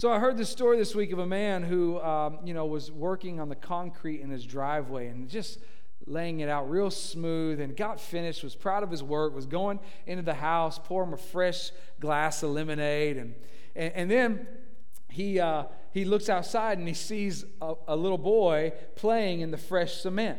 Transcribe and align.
So 0.00 0.10
I 0.10 0.18
heard 0.18 0.38
this 0.38 0.48
story 0.48 0.78
this 0.78 0.94
week 0.94 1.12
of 1.12 1.18
a 1.18 1.26
man 1.26 1.62
who, 1.62 2.00
um, 2.00 2.38
you 2.42 2.54
know, 2.54 2.64
was 2.64 2.90
working 2.90 3.38
on 3.38 3.50
the 3.50 3.54
concrete 3.54 4.22
in 4.22 4.30
his 4.30 4.46
driveway 4.46 5.08
and 5.08 5.28
just 5.28 5.58
laying 6.06 6.40
it 6.40 6.48
out 6.48 6.70
real 6.70 6.90
smooth 6.90 7.60
and 7.60 7.76
got 7.76 8.00
finished, 8.00 8.42
was 8.42 8.54
proud 8.54 8.82
of 8.82 8.90
his 8.90 9.02
work, 9.02 9.34
was 9.34 9.44
going 9.44 9.78
into 10.06 10.22
the 10.22 10.32
house, 10.32 10.80
pour 10.82 11.04
him 11.04 11.12
a 11.12 11.18
fresh 11.18 11.70
glass 12.00 12.42
of 12.42 12.48
lemonade. 12.48 13.18
And, 13.18 13.34
and, 13.76 13.92
and 13.92 14.10
then 14.10 14.46
he, 15.10 15.38
uh, 15.38 15.64
he 15.92 16.06
looks 16.06 16.30
outside 16.30 16.78
and 16.78 16.88
he 16.88 16.94
sees 16.94 17.44
a, 17.60 17.74
a 17.88 17.94
little 17.94 18.16
boy 18.16 18.72
playing 18.96 19.40
in 19.42 19.50
the 19.50 19.58
fresh 19.58 19.96
cement. 19.96 20.38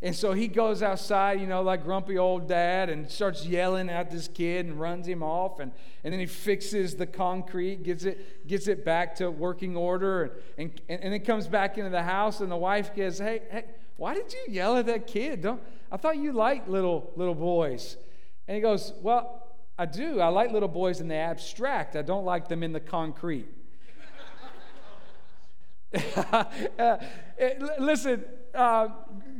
And 0.00 0.14
so 0.14 0.32
he 0.32 0.46
goes 0.46 0.80
outside, 0.80 1.40
you 1.40 1.46
know, 1.48 1.62
like 1.62 1.82
grumpy 1.82 2.18
old 2.18 2.46
dad, 2.46 2.88
and 2.88 3.10
starts 3.10 3.44
yelling 3.44 3.90
at 3.90 4.10
this 4.10 4.28
kid 4.28 4.66
and 4.66 4.78
runs 4.78 5.08
him 5.08 5.24
off. 5.24 5.58
And, 5.58 5.72
and 6.04 6.12
then 6.12 6.20
he 6.20 6.26
fixes 6.26 6.94
the 6.94 7.06
concrete, 7.06 7.82
gets 7.82 8.04
it, 8.04 8.46
gets 8.46 8.68
it 8.68 8.84
back 8.84 9.16
to 9.16 9.30
working 9.30 9.76
order, 9.76 10.38
and, 10.56 10.70
and, 10.88 11.02
and 11.02 11.12
then 11.12 11.20
comes 11.20 11.48
back 11.48 11.78
into 11.78 11.90
the 11.90 12.02
house. 12.02 12.40
And 12.40 12.50
the 12.50 12.56
wife 12.56 12.94
goes, 12.94 13.18
Hey, 13.18 13.42
hey, 13.50 13.64
why 13.96 14.14
did 14.14 14.32
you 14.32 14.46
yell 14.48 14.76
at 14.76 14.86
that 14.86 15.08
kid? 15.08 15.42
Don't, 15.42 15.60
I 15.90 15.96
thought 15.96 16.16
you 16.16 16.32
liked 16.32 16.68
little, 16.68 17.10
little 17.16 17.34
boys. 17.34 17.96
And 18.46 18.54
he 18.54 18.60
goes, 18.60 18.92
Well, 19.02 19.48
I 19.76 19.86
do. 19.86 20.20
I 20.20 20.28
like 20.28 20.52
little 20.52 20.68
boys 20.68 21.00
in 21.00 21.08
the 21.08 21.16
abstract, 21.16 21.96
I 21.96 22.02
don't 22.02 22.24
like 22.24 22.46
them 22.46 22.62
in 22.62 22.72
the 22.72 22.80
concrete. 22.80 23.48
uh, 26.78 26.98
listen, 27.78 28.22
uh, 28.54 28.88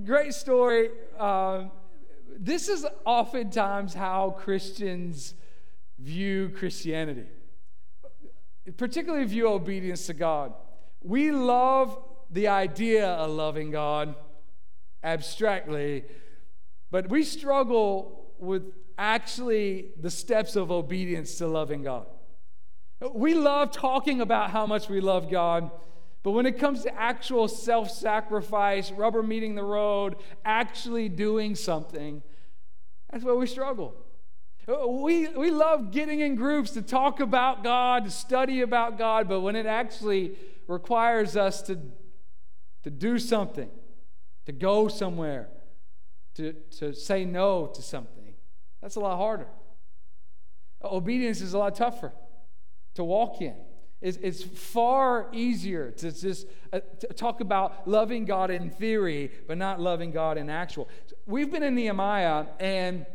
great 0.05 0.35
story. 0.35 0.91
Uh, 1.19 1.65
this 2.39 2.69
is 2.69 2.87
oftentimes 3.05 3.95
how 3.95 4.31
Christians 4.39 5.35
view 5.99 6.51
Christianity, 6.51 7.27
particularly 8.77 9.25
view 9.25 9.49
obedience 9.49 10.07
to 10.07 10.15
God. 10.15 10.55
We 11.03 11.33
love 11.33 11.99
the 12.31 12.49
idea 12.49 13.07
of 13.07 13.31
loving 13.31 13.71
God 13.71 14.15
abstractly, 15.03 16.05
but 16.91 17.09
we 17.09 17.25
struggle 17.25 18.33
with 18.39 18.73
actually 18.97 19.91
the 20.01 20.11
steps 20.11 20.57
of 20.57 20.71
obedience 20.71 21.37
to 21.39 21.47
loving 21.47 21.83
God. 21.83 22.07
We 23.13 23.35
love 23.35 23.71
talking 23.71 24.21
about 24.21 24.51
how 24.51 24.67
much 24.67 24.89
we 24.89 25.01
love 25.01 25.31
God 25.31 25.71
but 26.23 26.33
when 26.33 26.47
it 26.47 26.59
comes 26.59 26.83
to 26.83 26.95
actual 27.01 27.49
self 27.49 27.91
sacrifice, 27.91 28.91
rubber 28.91 29.23
meeting 29.23 29.55
the 29.55 29.63
road, 29.63 30.17
actually 30.45 31.09
doing 31.09 31.55
something, 31.55 32.23
that's 33.11 33.25
where 33.25 33.37
we 33.37 33.47
struggle. 33.47 33.95
We, 34.67 35.29
we 35.29 35.51
love 35.51 35.93
getting 35.93 36.21
in 36.21 36.35
groups 36.35 36.73
to 36.73 36.83
talk 36.83 37.21
about 37.21 37.65
God, 37.65 38.05
to 38.05 38.11
study 38.11 38.61
about 38.61 38.99
God, 38.99 39.27
but 39.27 39.41
when 39.41 39.57
it 39.57 39.65
actually 39.65 40.37
requires 40.67 41.37
us 41.37 41.63
to, 41.63 41.79
to 42.83 42.91
do 42.91 43.19
something, 43.19 43.71
to 44.45 44.53
go 44.53 44.89
somewhere, 44.89 45.49
to, 46.35 46.53
to 46.79 46.93
say 46.93 47.25
no 47.25 47.69
to 47.69 47.81
something, 47.81 48.35
that's 48.83 48.97
a 48.97 49.01
lot 49.01 49.17
harder. 49.17 49.49
Obedience 50.85 51.41
is 51.41 51.55
a 51.55 51.59
lot 51.59 51.75
tougher 51.75 52.13
to 52.95 53.03
walk 53.03 53.41
in. 53.41 53.57
It's, 54.01 54.17
it's 54.19 54.43
far 54.45 55.29
easier 55.33 55.91
to 55.91 56.13
just 56.13 56.47
uh, 56.73 56.81
to 57.01 57.09
talk 57.09 57.41
about 57.41 57.89
loving 57.89 58.25
God 58.25 58.51
in 58.51 58.71
theory, 58.71 59.33
but 59.47 59.59
not 59.59 59.81
loving 59.81 60.13
God 60.13 60.39
in 60.39 60.49
actual. 60.49 60.89
We've 61.27 61.51
been 61.51 61.65
in 61.65 61.75
Nehemiah 61.75 62.47
and 62.61 63.07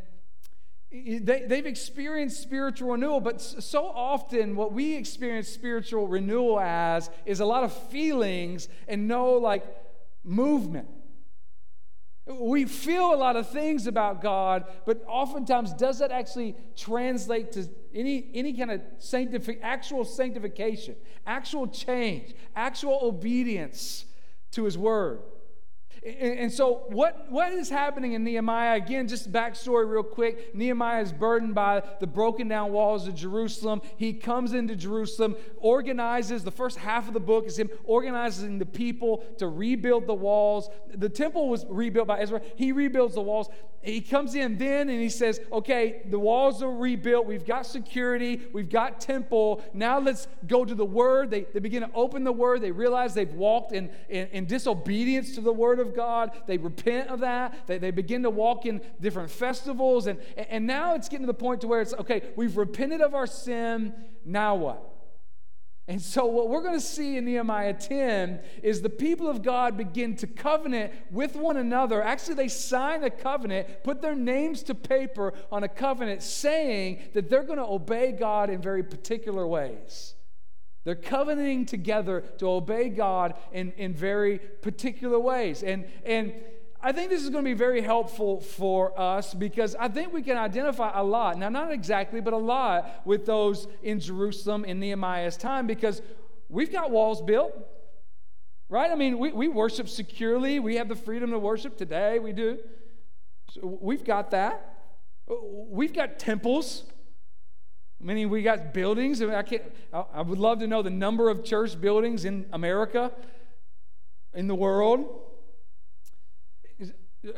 they, 0.92 1.46
they've 1.48 1.66
experienced 1.66 2.42
spiritual 2.42 2.92
renewal, 2.92 3.20
but 3.20 3.42
so 3.42 3.88
often 3.88 4.56
what 4.56 4.74
we 4.74 4.96
experience 4.96 5.48
spiritual 5.48 6.08
renewal 6.08 6.60
as 6.60 7.10
is 7.26 7.40
a 7.40 7.46
lot 7.46 7.64
of 7.64 7.74
feelings 7.74 8.68
and 8.88 9.08
no 9.08 9.34
like 9.34 9.66
movement. 10.24 10.88
We 12.26 12.66
feel 12.66 13.14
a 13.14 13.18
lot 13.18 13.36
of 13.36 13.50
things 13.50 13.86
about 13.86 14.22
God, 14.22 14.66
but 14.86 15.04
oftentimes 15.08 15.74
does 15.74 16.00
that 16.00 16.12
actually 16.12 16.56
translate 16.76 17.52
to 17.54 17.68
any, 17.94 18.30
any 18.34 18.54
kind 18.54 18.72
of 18.72 18.82
sanctific, 19.00 19.60
actual 19.62 20.06
sanctification, 20.06 20.96
actual 21.28 21.68
change, 21.68 22.34
actual 22.56 23.00
obedience 23.02 24.06
to 24.52 24.64
His 24.64 24.78
Word? 24.78 25.20
And, 26.06 26.52
so, 26.52 26.84
what, 26.90 27.32
what 27.32 27.54
is 27.54 27.70
happening 27.70 28.12
in 28.12 28.26
Nehemiah? 28.26 28.76
Again, 28.76 29.08
just 29.08 29.32
backstory 29.32 29.90
real 29.90 30.04
quick. 30.04 30.54
Nehemiah 30.54 31.02
is 31.02 31.14
burdened 31.14 31.56
by 31.56 31.82
the 32.02 32.08
broken 32.08 32.50
down 32.50 32.74
walls 32.74 33.08
of 33.08 33.16
Jerusalem. 33.16 33.82
He 33.96 34.12
comes 34.12 34.52
into 34.52 34.76
Jerusalem, 34.76 35.38
organizes, 35.58 36.44
the 36.44 36.52
first 36.52 36.78
half 36.78 37.08
of 37.08 37.14
the 37.14 37.22
book 37.22 37.46
is 37.46 37.58
him 37.58 37.70
organizing 37.86 38.60
the 38.60 38.66
people 38.66 39.24
to 39.38 39.48
rebuild 39.48 40.06
the 40.06 40.14
walls. 40.14 40.70
The 40.94 41.08
temple 41.08 41.48
was 41.48 41.66
rebuilt 41.70 42.08
by 42.08 42.20
Ezra. 42.20 42.42
He 42.56 42.74
rebuilds 42.74 43.16
the 43.16 43.22
walls. 43.22 43.48
He 43.84 44.00
comes 44.00 44.34
in 44.34 44.58
then 44.58 44.88
and 44.90 45.02
he 45.02 45.10
says, 45.10 45.42
Okay, 45.52 46.04
the 46.10 46.18
walls 46.18 46.64
are 46.64 46.72
rebuilt. 46.72 47.26
We've 47.26 47.46
got 47.46 47.66
security. 47.66 48.42
We've 48.54 48.70
got 48.70 49.02
temple. 49.02 49.62
Now 49.74 50.00
let's 50.00 50.28
go 50.48 50.64
to 50.64 50.74
the 50.74 50.86
word. 50.86 51.30
They, 51.30 51.42
they 51.42 51.60
begin 51.60 51.82
to 51.84 51.90
open 51.94 52.24
the 52.24 52.32
word. 52.32 52.62
They 52.62 52.72
realize 52.72 53.14
they've 53.14 53.34
walked 53.34 53.74
in, 53.74 53.90
in, 54.08 54.28
in 54.28 54.46
disobedience 54.46 55.36
to 55.36 55.42
the 55.42 55.52
word 55.52 55.80
of 55.80 55.93
God. 55.96 56.32
They 56.48 56.58
repent 56.58 57.10
of 57.10 57.20
that. 57.22 57.68
They, 57.68 57.78
they 57.78 57.92
begin 57.92 58.24
to 58.24 58.30
walk 58.30 58.66
in 58.66 58.82
different 59.00 59.32
festivals. 59.32 60.08
And, 60.08 60.20
and 60.38 60.68
now 60.68 60.96
it's 60.96 61.10
getting 61.10 61.26
to 61.26 61.32
the 61.32 61.38
point 61.38 61.62
to 61.62 61.68
where 61.68 61.82
it's 61.82 61.94
okay, 61.94 62.22
we've 62.36 62.58
repented 62.58 63.02
of 63.02 63.14
our 63.14 63.28
sin. 63.28 63.94
Now 64.26 64.56
what? 64.56 64.94
And 65.86 66.02
so, 66.02 66.26
what 66.26 66.48
we're 66.48 66.62
going 66.62 66.80
to 66.80 66.86
see 66.86 67.18
in 67.18 67.26
Nehemiah 67.26 67.74
10 67.74 68.40
is 68.62 68.82
the 68.82 68.90
people 68.90 69.30
of 69.30 69.42
God 69.42 69.76
begin 69.76 70.16
to 70.18 70.28
covenant 70.28 70.94
with 71.12 71.36
one 71.36 71.58
another. 71.58 72.02
Actually, 72.02 72.36
they 72.36 72.48
sign 72.48 73.04
a 73.04 73.10
covenant, 73.10 73.84
put 73.84 74.02
their 74.02 74.16
names 74.16 74.64
to 74.64 74.76
paper 74.76 75.34
on 75.52 75.64
a 75.64 75.68
covenant, 75.68 76.24
saying 76.24 77.02
that 77.14 77.30
they're 77.30 77.44
going 77.44 77.60
to 77.60 77.66
obey 77.66 78.14
God 78.14 78.50
in 78.50 78.62
very 78.62 78.82
particular 78.82 79.46
ways. 79.46 80.16
They're 80.84 80.96
covenanting 80.96 81.66
together 81.66 82.22
to 82.40 82.50
obey 82.50 82.90
God 82.90 83.36
in, 83.52 83.72
in 83.74 83.94
very 83.94 84.40
particular 84.40 85.20
ways. 85.20 85.64
And, 85.64 85.86
and 86.06 86.34
I 86.82 86.92
think 86.92 87.10
this 87.10 87.24
is 87.24 87.30
going 87.30 87.46
to 87.46 87.50
be 87.50 87.58
very 87.58 87.80
helpful 87.80 88.42
for 88.42 89.00
us 89.00 89.34
because 89.34 89.74
I 89.76 89.88
think 89.88 90.12
we 90.12 90.22
can 90.22 90.36
identify 90.36 90.92
a 90.94 91.04
lot. 91.04 91.38
Now, 91.38 91.48
not 91.48 91.72
exactly, 91.72 92.20
but 92.20 92.34
a 92.34 92.38
lot 92.38 93.02
with 93.06 93.26
those 93.26 93.68
in 93.82 94.02
Jerusalem 94.02 94.66
in 94.66 94.82
Nehemiah's 94.82 95.38
time 95.38 95.66
because 95.66 96.02
we've 96.50 96.72
got 96.72 96.92
walls 96.92 97.22
built, 97.22 97.58
right? 98.68 98.92
I 98.92 98.96
mean, 98.96 99.18
we, 99.18 99.32
we 99.32 99.48
worship 99.48 99.88
securely. 99.88 100.60
We 100.60 100.76
have 100.76 100.90
the 100.90 100.96
freedom 100.96 101.32
to 101.32 101.40
worship 101.40 101.78
today. 101.78 102.20
We 102.20 102.34
do. 102.34 102.60
So 103.52 103.80
we've 103.82 104.04
got 104.04 104.32
that. 104.32 104.76
We've 105.30 105.94
got 105.94 106.20
temples. 106.20 106.84
Meaning 108.04 108.30
we 108.30 108.42
got 108.42 108.74
buildings. 108.74 109.22
I, 109.22 109.42
can't, 109.44 109.64
I 109.94 110.22
would 110.22 110.40
love 110.40 110.60
to 110.60 110.68
know 110.68 110.82
the 110.82 110.90
number 110.90 111.30
of 111.30 111.44
church 111.44 111.80
buildings 111.80 112.26
in 112.26 112.46
America, 112.52 113.12
in 114.34 114.48
the 114.48 114.56
world. 114.56 115.22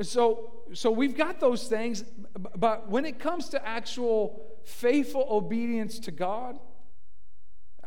So, 0.01 0.63
so 0.73 0.89
we've 0.89 1.15
got 1.15 1.39
those 1.39 1.67
things, 1.67 2.03
but 2.57 2.89
when 2.89 3.05
it 3.05 3.19
comes 3.19 3.49
to 3.49 3.67
actual 3.67 4.43
faithful 4.63 5.27
obedience 5.29 5.99
to 5.99 6.11
God, 6.11 6.57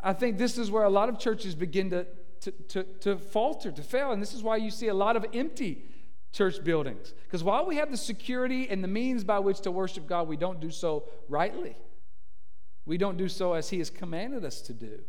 I 0.00 0.12
think 0.12 0.38
this 0.38 0.58
is 0.58 0.70
where 0.70 0.84
a 0.84 0.90
lot 0.90 1.08
of 1.08 1.18
churches 1.18 1.56
begin 1.56 1.90
to, 1.90 2.06
to, 2.42 2.50
to, 2.52 2.82
to 3.00 3.18
falter, 3.18 3.72
to 3.72 3.82
fail. 3.82 4.12
And 4.12 4.22
this 4.22 4.32
is 4.32 4.44
why 4.44 4.58
you 4.58 4.70
see 4.70 4.86
a 4.86 4.94
lot 4.94 5.16
of 5.16 5.26
empty 5.34 5.84
church 6.32 6.62
buildings. 6.62 7.12
Because 7.24 7.42
while 7.42 7.66
we 7.66 7.76
have 7.76 7.90
the 7.90 7.96
security 7.96 8.68
and 8.68 8.84
the 8.84 8.88
means 8.88 9.24
by 9.24 9.40
which 9.40 9.60
to 9.62 9.72
worship 9.72 10.06
God, 10.06 10.28
we 10.28 10.36
don't 10.36 10.60
do 10.60 10.70
so 10.70 11.08
rightly. 11.28 11.76
We 12.88 12.96
don't 12.96 13.18
do 13.18 13.28
so 13.28 13.52
as 13.52 13.68
He 13.68 13.78
has 13.78 13.90
commanded 13.90 14.46
us 14.46 14.62
to 14.62 14.72
do. 14.72 15.00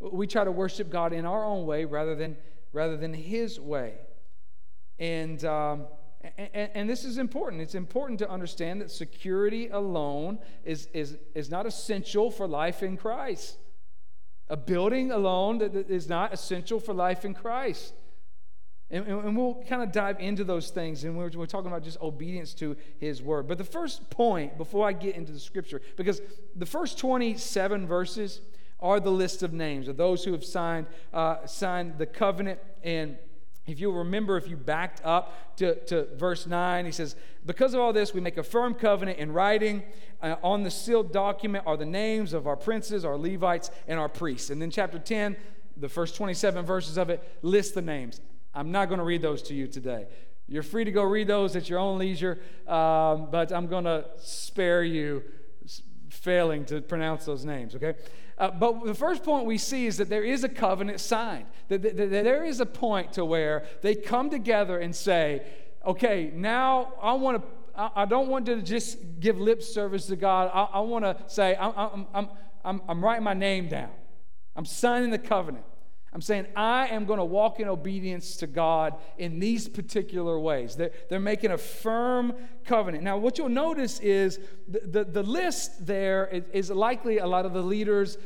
We 0.00 0.26
try 0.26 0.44
to 0.44 0.50
worship 0.50 0.88
God 0.88 1.12
in 1.12 1.26
our 1.26 1.44
own 1.44 1.66
way 1.66 1.84
rather 1.84 2.14
than, 2.14 2.38
rather 2.72 2.96
than 2.96 3.12
His 3.12 3.60
way. 3.60 3.96
And, 4.98 5.44
um, 5.44 5.88
and, 6.38 6.70
and, 6.74 6.90
this 6.90 7.04
is 7.04 7.18
important. 7.18 7.60
It's 7.60 7.74
important 7.74 8.18
to 8.20 8.30
understand 8.30 8.80
that 8.80 8.90
security 8.90 9.68
alone 9.68 10.38
is, 10.64 10.88
is, 10.94 11.18
is 11.34 11.50
not 11.50 11.66
essential 11.66 12.30
for 12.30 12.48
life 12.48 12.82
in 12.82 12.96
Christ. 12.96 13.58
A 14.48 14.56
building 14.56 15.12
alone 15.12 15.60
is 15.60 16.08
not 16.08 16.32
essential 16.32 16.80
for 16.80 16.94
life 16.94 17.26
in 17.26 17.34
Christ. 17.34 17.92
And, 18.90 19.06
and 19.06 19.36
we'll 19.36 19.64
kind 19.68 19.82
of 19.82 19.90
dive 19.90 20.20
into 20.20 20.44
those 20.44 20.70
things, 20.70 21.02
and 21.02 21.16
we're, 21.16 21.30
we're 21.30 21.46
talking 21.46 21.66
about 21.66 21.82
just 21.82 22.00
obedience 22.00 22.54
to 22.54 22.76
His 22.98 23.20
word. 23.20 23.48
But 23.48 23.58
the 23.58 23.64
first 23.64 24.08
point, 24.10 24.56
before 24.56 24.86
I 24.86 24.92
get 24.92 25.16
into 25.16 25.32
the 25.32 25.40
scripture, 25.40 25.82
because 25.96 26.20
the 26.54 26.66
first 26.66 26.98
27 26.98 27.86
verses 27.86 28.40
are 28.78 29.00
the 29.00 29.10
list 29.10 29.42
of 29.42 29.52
names 29.52 29.88
of 29.88 29.96
those 29.96 30.22
who 30.24 30.32
have 30.32 30.44
signed, 30.44 30.86
uh, 31.12 31.44
signed 31.46 31.98
the 31.98 32.06
covenant 32.06 32.60
and 32.82 33.16
If 33.66 33.80
you'll 33.80 33.94
remember, 33.94 34.36
if 34.36 34.48
you 34.48 34.56
backed 34.56 35.00
up 35.04 35.56
to, 35.56 35.74
to 35.86 36.06
verse 36.14 36.46
9, 36.46 36.86
he 36.86 36.92
says, 36.92 37.16
Because 37.44 37.74
of 37.74 37.80
all 37.80 37.92
this, 37.92 38.14
we 38.14 38.20
make 38.20 38.36
a 38.36 38.42
firm 38.42 38.74
covenant 38.74 39.18
in 39.18 39.32
writing. 39.32 39.82
Uh, 40.22 40.36
on 40.42 40.62
the 40.62 40.70
sealed 40.70 41.12
document 41.12 41.64
are 41.66 41.76
the 41.76 41.84
names 41.84 42.32
of 42.32 42.46
our 42.46 42.56
princes, 42.56 43.04
our 43.04 43.18
Levites, 43.18 43.70
and 43.88 43.98
our 43.98 44.08
priests. 44.08 44.50
And 44.50 44.62
then, 44.62 44.70
chapter 44.70 45.00
10, 45.00 45.36
the 45.76 45.88
first 45.88 46.14
27 46.14 46.64
verses 46.64 46.96
of 46.96 47.10
it 47.10 47.20
list 47.42 47.74
the 47.74 47.82
names. 47.82 48.20
I'm 48.56 48.72
not 48.72 48.88
going 48.88 48.98
to 48.98 49.04
read 49.04 49.20
those 49.20 49.42
to 49.42 49.54
you 49.54 49.66
today. 49.66 50.06
You're 50.48 50.62
free 50.62 50.84
to 50.84 50.90
go 50.90 51.02
read 51.02 51.28
those 51.28 51.54
at 51.56 51.68
your 51.68 51.78
own 51.78 51.98
leisure, 51.98 52.38
um, 52.66 53.28
but 53.30 53.52
I'm 53.52 53.66
going 53.66 53.84
to 53.84 54.06
spare 54.18 54.82
you 54.82 55.22
failing 56.08 56.64
to 56.66 56.80
pronounce 56.80 57.26
those 57.26 57.44
names, 57.44 57.74
okay? 57.74 57.94
Uh, 58.38 58.50
but 58.50 58.84
the 58.86 58.94
first 58.94 59.22
point 59.22 59.44
we 59.44 59.58
see 59.58 59.86
is 59.86 59.98
that 59.98 60.08
there 60.08 60.24
is 60.24 60.42
a 60.42 60.48
covenant 60.48 61.00
signed. 61.00 61.46
That, 61.68 61.82
that, 61.82 61.96
that, 61.96 62.10
there 62.10 62.44
is 62.44 62.60
a 62.60 62.66
point 62.66 63.12
to 63.14 63.24
where 63.24 63.64
they 63.82 63.94
come 63.94 64.30
together 64.30 64.78
and 64.78 64.96
say, 64.96 65.42
okay, 65.84 66.30
now 66.34 66.94
I 67.02 67.12
want 67.12 67.42
to. 67.42 67.48
I 67.78 68.06
don't 68.06 68.28
want 68.28 68.46
to 68.46 68.62
just 68.62 69.20
give 69.20 69.38
lip 69.38 69.62
service 69.62 70.06
to 70.06 70.16
God. 70.16 70.50
I, 70.54 70.78
I 70.78 70.80
want 70.80 71.04
to 71.04 71.14
say, 71.26 71.54
I'm, 71.60 71.74
I'm, 71.76 72.06
I'm, 72.14 72.28
I'm, 72.64 72.82
I'm 72.88 73.04
writing 73.04 73.22
my 73.22 73.34
name 73.34 73.68
down. 73.68 73.90
I'm 74.56 74.64
signing 74.64 75.10
the 75.10 75.18
covenant. 75.18 75.66
I'm 76.16 76.22
saying, 76.22 76.46
I 76.56 76.86
am 76.86 77.04
going 77.04 77.18
to 77.18 77.26
walk 77.26 77.60
in 77.60 77.68
obedience 77.68 78.38
to 78.38 78.46
God 78.46 78.94
in 79.18 79.38
these 79.38 79.68
particular 79.68 80.40
ways. 80.40 80.74
They're, 80.74 80.90
they're 81.10 81.20
making 81.20 81.50
a 81.50 81.58
firm 81.58 82.32
covenant. 82.64 83.04
Now, 83.04 83.18
what 83.18 83.36
you'll 83.36 83.50
notice 83.50 84.00
is 84.00 84.40
the, 84.66 84.80
the, 84.80 85.04
the 85.04 85.22
list 85.22 85.84
there 85.84 86.42
is 86.54 86.70
likely 86.70 87.18
a 87.18 87.26
lot 87.26 87.44
of 87.44 87.52
the 87.52 87.60
leaders 87.60 88.16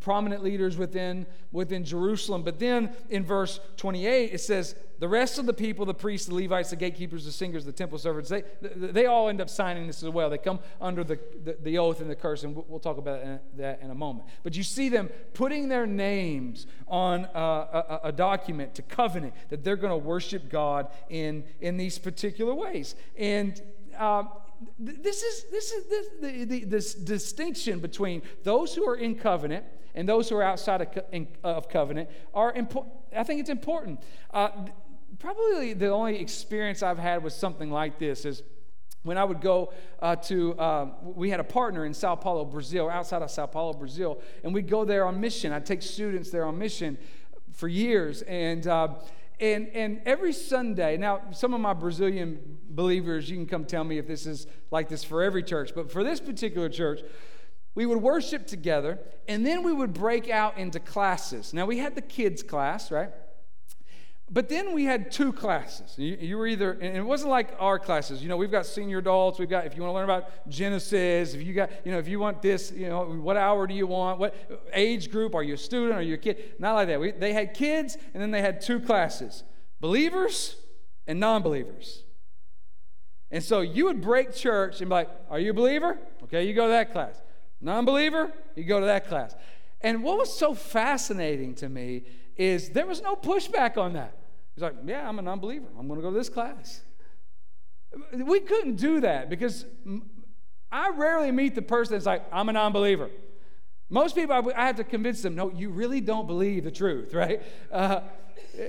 prominent 0.00 0.42
leaders 0.42 0.76
within, 0.76 1.26
within 1.50 1.84
Jerusalem. 1.84 2.42
But 2.42 2.58
then 2.58 2.94
in 3.08 3.24
verse 3.24 3.60
28, 3.76 4.32
it 4.32 4.40
says, 4.40 4.74
the 4.98 5.08
rest 5.08 5.38
of 5.38 5.46
the 5.46 5.52
people, 5.52 5.84
the 5.84 5.94
priests, 5.94 6.28
the 6.28 6.34
Levites, 6.34 6.70
the 6.70 6.76
gatekeepers, 6.76 7.24
the 7.24 7.32
singers, 7.32 7.64
the 7.64 7.72
temple 7.72 7.98
servants, 7.98 8.30
they, 8.30 8.44
they 8.62 9.06
all 9.06 9.28
end 9.28 9.40
up 9.40 9.50
signing 9.50 9.86
this 9.86 10.02
as 10.02 10.08
well. 10.08 10.30
They 10.30 10.38
come 10.38 10.60
under 10.80 11.02
the, 11.02 11.18
the, 11.42 11.56
the 11.60 11.78
oath 11.78 12.00
and 12.00 12.08
the 12.08 12.14
curse, 12.14 12.44
and 12.44 12.54
we'll 12.68 12.78
talk 12.78 12.98
about 12.98 13.20
that 13.56 13.80
in 13.82 13.90
a 13.90 13.94
moment. 13.94 14.28
But 14.44 14.56
you 14.56 14.62
see 14.62 14.88
them 14.88 15.10
putting 15.34 15.68
their 15.68 15.86
names 15.86 16.66
on 16.86 17.28
a, 17.34 17.38
a, 17.38 18.00
a 18.04 18.12
document 18.12 18.74
to 18.74 18.82
covenant 18.82 19.34
that 19.50 19.64
they're 19.64 19.76
going 19.76 19.92
to 19.92 20.06
worship 20.06 20.48
God 20.48 20.88
in, 21.08 21.44
in 21.60 21.76
these 21.76 21.98
particular 21.98 22.54
ways. 22.54 22.94
And 23.16 23.60
uh, 23.98 24.24
this 24.78 25.22
is, 25.22 25.44
this 25.50 25.72
is 25.72 25.86
this, 25.86 26.06
the, 26.20 26.44
the, 26.44 26.64
this 26.64 26.94
distinction 26.94 27.80
between 27.80 28.22
those 28.44 28.74
who 28.74 28.88
are 28.88 28.96
in 28.96 29.14
covenant 29.14 29.64
and 29.94 30.08
those 30.08 30.28
who 30.28 30.36
are 30.36 30.42
outside 30.42 30.80
of, 30.80 30.88
in, 31.12 31.28
of 31.44 31.68
covenant 31.68 32.08
are 32.32 32.52
important. 32.52 32.94
I 33.14 33.24
think 33.24 33.40
it's 33.40 33.50
important. 33.50 34.02
Uh, 34.32 34.48
probably 35.18 35.74
the 35.74 35.88
only 35.88 36.18
experience 36.18 36.82
I've 36.82 36.98
had 36.98 37.22
with 37.22 37.32
something 37.32 37.70
like 37.70 37.98
this 37.98 38.24
is 38.24 38.42
when 39.02 39.18
I 39.18 39.24
would 39.24 39.40
go 39.40 39.72
uh, 40.00 40.16
to, 40.16 40.54
uh, 40.54 40.86
we 41.02 41.30
had 41.30 41.40
a 41.40 41.44
partner 41.44 41.84
in 41.84 41.92
Sao 41.92 42.14
Paulo, 42.14 42.44
Brazil, 42.44 42.88
outside 42.88 43.22
of 43.22 43.30
Sao 43.30 43.46
Paulo, 43.46 43.72
Brazil, 43.72 44.20
and 44.44 44.54
we'd 44.54 44.68
go 44.68 44.84
there 44.84 45.06
on 45.06 45.20
mission. 45.20 45.52
I'd 45.52 45.66
take 45.66 45.82
students 45.82 46.30
there 46.30 46.44
on 46.44 46.56
mission 46.56 46.96
for 47.52 47.68
years. 47.68 48.22
And, 48.22 48.66
uh, 48.66 48.94
and, 49.40 49.68
and 49.68 50.00
every 50.06 50.32
Sunday, 50.32 50.96
now, 50.96 51.20
some 51.32 51.54
of 51.54 51.60
my 51.60 51.72
Brazilian 51.72 52.58
believers, 52.68 53.28
you 53.28 53.36
can 53.36 53.46
come 53.46 53.64
tell 53.64 53.84
me 53.84 53.98
if 53.98 54.06
this 54.06 54.26
is 54.26 54.46
like 54.70 54.88
this 54.88 55.04
for 55.04 55.22
every 55.22 55.42
church, 55.42 55.72
but 55.74 55.90
for 55.90 56.04
this 56.04 56.20
particular 56.20 56.68
church, 56.68 57.00
we 57.74 57.86
would 57.86 58.02
worship 58.02 58.46
together, 58.46 58.98
and 59.28 59.46
then 59.46 59.62
we 59.62 59.72
would 59.72 59.94
break 59.94 60.28
out 60.28 60.58
into 60.58 60.78
classes. 60.78 61.54
Now, 61.54 61.64
we 61.64 61.78
had 61.78 61.94
the 61.94 62.02
kids' 62.02 62.42
class, 62.42 62.90
right? 62.90 63.10
But 64.30 64.48
then 64.48 64.72
we 64.72 64.84
had 64.84 65.12
two 65.12 65.32
classes. 65.32 65.94
You, 65.98 66.16
you, 66.18 66.38
were 66.38 66.46
either, 66.46 66.72
and 66.72 66.96
it 66.96 67.02
wasn't 67.02 67.30
like 67.30 67.54
our 67.58 67.78
classes. 67.78 68.22
You 68.22 68.28
know, 68.28 68.36
we've 68.38 68.50
got 68.50 68.64
senior 68.64 68.98
adults. 68.98 69.38
We've 69.38 69.48
got, 69.48 69.66
if 69.66 69.76
you 69.76 69.82
want 69.82 69.90
to 69.90 69.94
learn 69.94 70.04
about 70.04 70.48
Genesis, 70.48 71.34
if 71.34 71.42
you 71.42 71.52
got, 71.52 71.70
you 71.84 71.92
know, 71.92 71.98
if 71.98 72.08
you 72.08 72.18
want 72.18 72.40
this, 72.40 72.72
you 72.72 72.88
know, 72.88 73.04
what 73.04 73.36
hour 73.36 73.66
do 73.66 73.74
you 73.74 73.86
want? 73.86 74.18
What 74.18 74.34
age 74.72 75.10
group? 75.10 75.34
Are 75.34 75.42
you 75.42 75.54
a 75.54 75.58
student? 75.58 75.98
Are 75.98 76.02
you 76.02 76.14
a 76.14 76.18
kid? 76.18 76.54
Not 76.58 76.74
like 76.74 76.88
that. 76.88 76.98
We, 76.98 77.10
they 77.10 77.34
had 77.34 77.52
kids, 77.52 77.98
and 78.14 78.22
then 78.22 78.30
they 78.30 78.40
had 78.40 78.60
two 78.60 78.80
classes 78.80 79.44
believers 79.80 80.56
and 81.06 81.20
non 81.20 81.42
believers. 81.42 82.04
And 83.30 83.42
so 83.42 83.60
you 83.60 83.86
would 83.86 84.00
break 84.00 84.34
church 84.34 84.80
and 84.80 84.88
be 84.88 84.94
like, 84.94 85.10
Are 85.28 85.38
you 85.38 85.50
a 85.50 85.54
believer? 85.54 85.98
Okay, 86.24 86.44
you 86.44 86.54
go 86.54 86.66
to 86.66 86.72
that 86.72 86.92
class. 86.92 87.20
Non 87.60 87.84
believer, 87.84 88.32
you 88.56 88.64
go 88.64 88.80
to 88.80 88.86
that 88.86 89.08
class. 89.08 89.34
And 89.82 90.02
what 90.02 90.16
was 90.16 90.32
so 90.36 90.54
fascinating 90.54 91.54
to 91.56 91.68
me 91.68 92.04
is 92.36 92.70
there 92.70 92.86
was 92.86 93.02
no 93.02 93.14
pushback 93.14 93.76
on 93.76 93.94
that. 93.94 94.16
He's 94.54 94.62
like, 94.62 94.74
Yeah, 94.84 95.08
I'm 95.08 95.18
a 95.18 95.22
non 95.22 95.40
believer. 95.40 95.66
I'm 95.78 95.88
going 95.88 95.98
to 95.98 96.02
go 96.02 96.10
to 96.10 96.16
this 96.16 96.28
class. 96.28 96.82
We 98.12 98.40
couldn't 98.40 98.76
do 98.76 99.00
that 99.00 99.28
because 99.28 99.66
I 100.70 100.88
rarely 100.90 101.30
meet 101.30 101.54
the 101.54 101.62
person 101.62 101.94
that's 101.94 102.06
like, 102.06 102.24
I'm 102.32 102.48
a 102.48 102.52
non 102.52 102.72
believer. 102.72 103.10
Most 103.90 104.14
people, 104.14 104.50
I 104.56 104.66
have 104.66 104.76
to 104.76 104.84
convince 104.84 105.20
them, 105.20 105.34
no, 105.34 105.50
you 105.50 105.68
really 105.68 106.00
don't 106.00 106.26
believe 106.26 106.64
the 106.64 106.70
truth, 106.70 107.12
right? 107.14 107.42
Uh, 107.70 108.00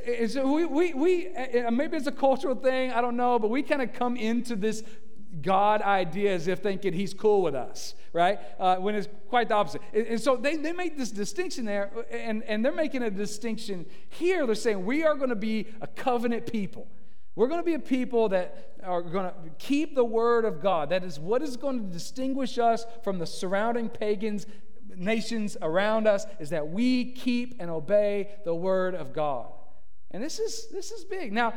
and 0.06 0.30
so 0.30 0.52
we, 0.52 0.66
we, 0.66 0.94
we, 0.94 1.30
maybe 1.72 1.96
it's 1.96 2.08
a 2.08 2.12
cultural 2.12 2.56
thing, 2.56 2.92
I 2.92 3.00
don't 3.00 3.16
know, 3.16 3.40
but 3.40 3.50
we 3.50 3.64
kind 3.64 3.82
of 3.82 3.94
come 3.94 4.18
into 4.18 4.56
this 4.56 4.84
God 5.42 5.82
idea 5.82 6.34
as 6.34 6.48
if 6.48 6.60
thinking 6.60 6.94
he's 6.94 7.14
cool 7.14 7.42
with 7.42 7.56
us, 7.56 7.96
right? 8.12 8.40
Uh, 8.60 8.76
when 8.78 8.96
it's 8.96 9.08
quite 9.30 9.50
the 9.50 9.56
opposite. 9.56 9.82
And, 9.94 10.06
and, 10.08 10.22
so 10.22 10.36
they, 10.36 10.58
they 10.58 10.72
make 10.72 10.98
this 10.98 11.12
distinction 11.12 11.66
there, 11.66 11.92
and, 12.12 12.44
and 12.44 12.64
they're 12.64 12.72
making 12.72 13.04
a 13.04 13.10
distinction 13.10 13.86
here. 14.10 14.46
They're 14.46 14.56
saying 14.56 14.86
we 14.86 15.04
are 15.04 15.16
going 15.16 15.30
to 15.30 15.36
be 15.36 15.68
a 15.82 15.88
covenant 15.88 16.52
people. 16.52 16.88
We're 17.36 17.48
going 17.48 17.62
to 17.62 17.66
be 17.66 17.74
a 17.74 17.80
people 17.80 18.30
that 18.30 18.76
are 18.84 19.02
going 19.02 19.26
to 19.26 19.34
keep 19.58 19.96
the 19.96 20.04
word 20.06 20.46
of 20.46 20.62
God. 20.62 20.90
That 20.90 21.04
is 21.04 21.20
what 21.20 21.42
is 21.42 21.58
going 21.58 21.80
to 21.80 21.92
distinguish 21.92 22.60
us 22.60 22.86
from 23.04 23.18
the 23.18 23.26
surrounding 23.26 23.90
pagans, 23.90 24.46
nations 24.96 25.58
around 25.62 26.08
us, 26.08 26.28
is 26.40 26.52
that 26.52 26.68
we 26.68 27.12
keep 27.12 27.56
and 27.60 27.72
obey 27.72 28.36
the 28.46 28.54
word 28.54 28.94
of 28.94 29.14
God. 29.14 29.48
And 30.12 30.22
this 30.24 30.38
is 30.38 30.68
this 30.72 30.92
is 30.92 31.06
big. 31.06 31.34
Now, 31.34 31.54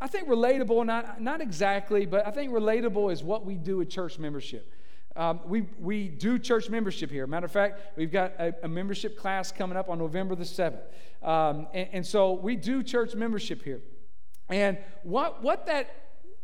I 0.00 0.06
think 0.06 0.28
relatable, 0.28 0.86
not, 0.86 1.20
not 1.20 1.40
exactly, 1.40 2.06
but 2.06 2.26
I 2.26 2.30
think 2.30 2.52
relatable 2.52 3.12
is 3.12 3.22
what 3.22 3.44
we 3.44 3.56
do 3.56 3.78
with 3.78 3.90
church 3.90 4.18
membership. 4.18 4.72
Um, 5.16 5.40
we, 5.44 5.62
we 5.78 6.08
do 6.08 6.38
church 6.38 6.70
membership 6.70 7.10
here. 7.10 7.26
Matter 7.26 7.46
of 7.46 7.52
fact, 7.52 7.96
we've 7.96 8.12
got 8.12 8.32
a, 8.38 8.54
a 8.62 8.68
membership 8.68 9.18
class 9.18 9.52
coming 9.52 9.76
up 9.76 9.90
on 9.90 9.98
November 9.98 10.34
the 10.34 10.44
7th. 10.44 10.80
Um, 11.22 11.66
and, 11.74 11.88
and 11.92 12.06
so 12.06 12.32
we 12.32 12.56
do 12.56 12.82
church 12.82 13.14
membership 13.14 13.62
here. 13.62 13.82
And 14.48 14.78
what, 15.02 15.42
what 15.42 15.66
that 15.66 15.94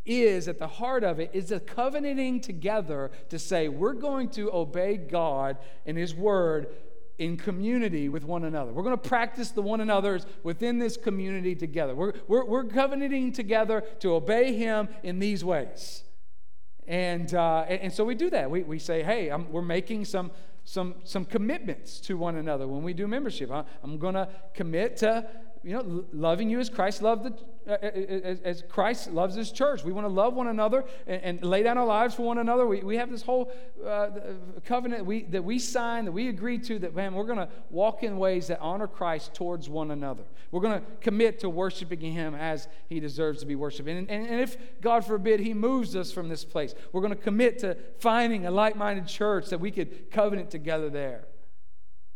is 0.05 0.47
at 0.47 0.59
the 0.59 0.67
heart 0.67 1.03
of 1.03 1.19
it 1.19 1.31
is 1.33 1.51
a 1.51 1.59
covenanting 1.59 2.39
together 2.39 3.11
to 3.29 3.39
say 3.39 3.67
we're 3.67 3.93
going 3.93 4.29
to 4.29 4.51
obey 4.53 4.97
God 4.97 5.57
and 5.85 5.97
His 5.97 6.15
Word 6.15 6.67
in 7.17 7.35
community 7.37 8.09
with 8.09 8.23
one 8.23 8.43
another. 8.43 8.71
We're 8.71 8.83
going 8.83 8.97
to 8.97 9.09
practice 9.09 9.49
the 9.49 9.61
one 9.61 9.81
another's 9.81 10.25
within 10.43 10.77
this 10.77 10.97
community 10.97 11.55
together. 11.55 11.95
We're, 11.95 12.13
we're, 12.27 12.45
we're 12.45 12.63
covenanting 12.65 13.31
together 13.31 13.81
to 13.99 14.13
obey 14.13 14.53
Him 14.53 14.87
in 15.03 15.19
these 15.19 15.43
ways. 15.43 16.03
And, 16.87 17.33
uh, 17.33 17.65
and, 17.67 17.81
and, 17.81 17.93
so 17.93 18.05
we 18.05 18.15
do 18.15 18.29
that. 18.29 18.49
We, 18.49 18.63
we 18.63 18.79
say, 18.79 19.03
hey, 19.03 19.29
I'm, 19.29 19.51
we're 19.51 19.61
making 19.61 20.05
some, 20.05 20.31
some, 20.63 20.95
some 21.03 21.25
commitments 21.25 21.99
to 22.01 22.17
one 22.17 22.37
another 22.37 22.67
when 22.67 22.83
we 22.83 22.93
do 22.93 23.07
membership. 23.07 23.51
I, 23.51 23.63
I'm 23.83 23.97
going 23.97 24.15
to 24.15 24.29
commit 24.53 24.97
to 24.97 25.27
you 25.63 25.73
know, 25.73 26.05
loving 26.13 26.49
you 26.49 26.59
as 26.59 26.69
Christ 26.69 27.01
loved 27.01 27.23
the, 27.23 27.33
uh, 27.67 27.71
uh, 27.71 27.85
uh, 27.85 28.35
as 28.43 28.63
Christ 28.69 29.11
loves 29.11 29.35
his 29.35 29.51
church. 29.51 29.83
We 29.83 29.91
want 29.91 30.05
to 30.05 30.13
love 30.13 30.33
one 30.33 30.47
another 30.47 30.85
and, 31.05 31.21
and 31.21 31.43
lay 31.43 31.63
down 31.63 31.77
our 31.77 31.85
lives 31.85 32.15
for 32.15 32.23
one 32.23 32.37
another. 32.37 32.65
We, 32.65 32.81
we 32.81 32.97
have 32.97 33.09
this 33.09 33.21
whole 33.21 33.51
uh, 33.85 34.09
covenant 34.65 35.05
we, 35.05 35.23
that 35.23 35.43
we 35.43 35.59
sign, 35.59 36.05
that 36.05 36.11
we 36.11 36.29
agree 36.29 36.57
to, 36.59 36.79
that, 36.79 36.95
man, 36.95 37.13
we're 37.13 37.25
going 37.25 37.39
to 37.39 37.49
walk 37.69 38.03
in 38.03 38.17
ways 38.17 38.47
that 38.47 38.59
honor 38.61 38.87
Christ 38.87 39.33
towards 39.33 39.69
one 39.69 39.91
another. 39.91 40.23
We're 40.51 40.61
going 40.61 40.79
to 40.79 40.85
commit 41.01 41.39
to 41.41 41.49
worshiping 41.49 41.99
him 41.99 42.35
as 42.35 42.67
he 42.87 42.99
deserves 42.99 43.41
to 43.41 43.45
be 43.45 43.55
worshiped. 43.55 43.89
And, 43.89 44.09
and, 44.09 44.27
and 44.27 44.39
if, 44.39 44.57
God 44.81 45.05
forbid, 45.05 45.39
he 45.41 45.53
moves 45.53 45.95
us 45.95 46.11
from 46.11 46.29
this 46.29 46.45
place, 46.45 46.73
we're 46.93 47.01
going 47.01 47.15
to 47.15 47.21
commit 47.21 47.59
to 47.59 47.77
finding 47.99 48.45
a 48.45 48.51
like 48.51 48.75
minded 48.75 49.07
church 49.07 49.47
that 49.49 49.59
we 49.59 49.71
could 49.71 50.09
covenant 50.11 50.49
together 50.51 50.89
there. 50.89 51.25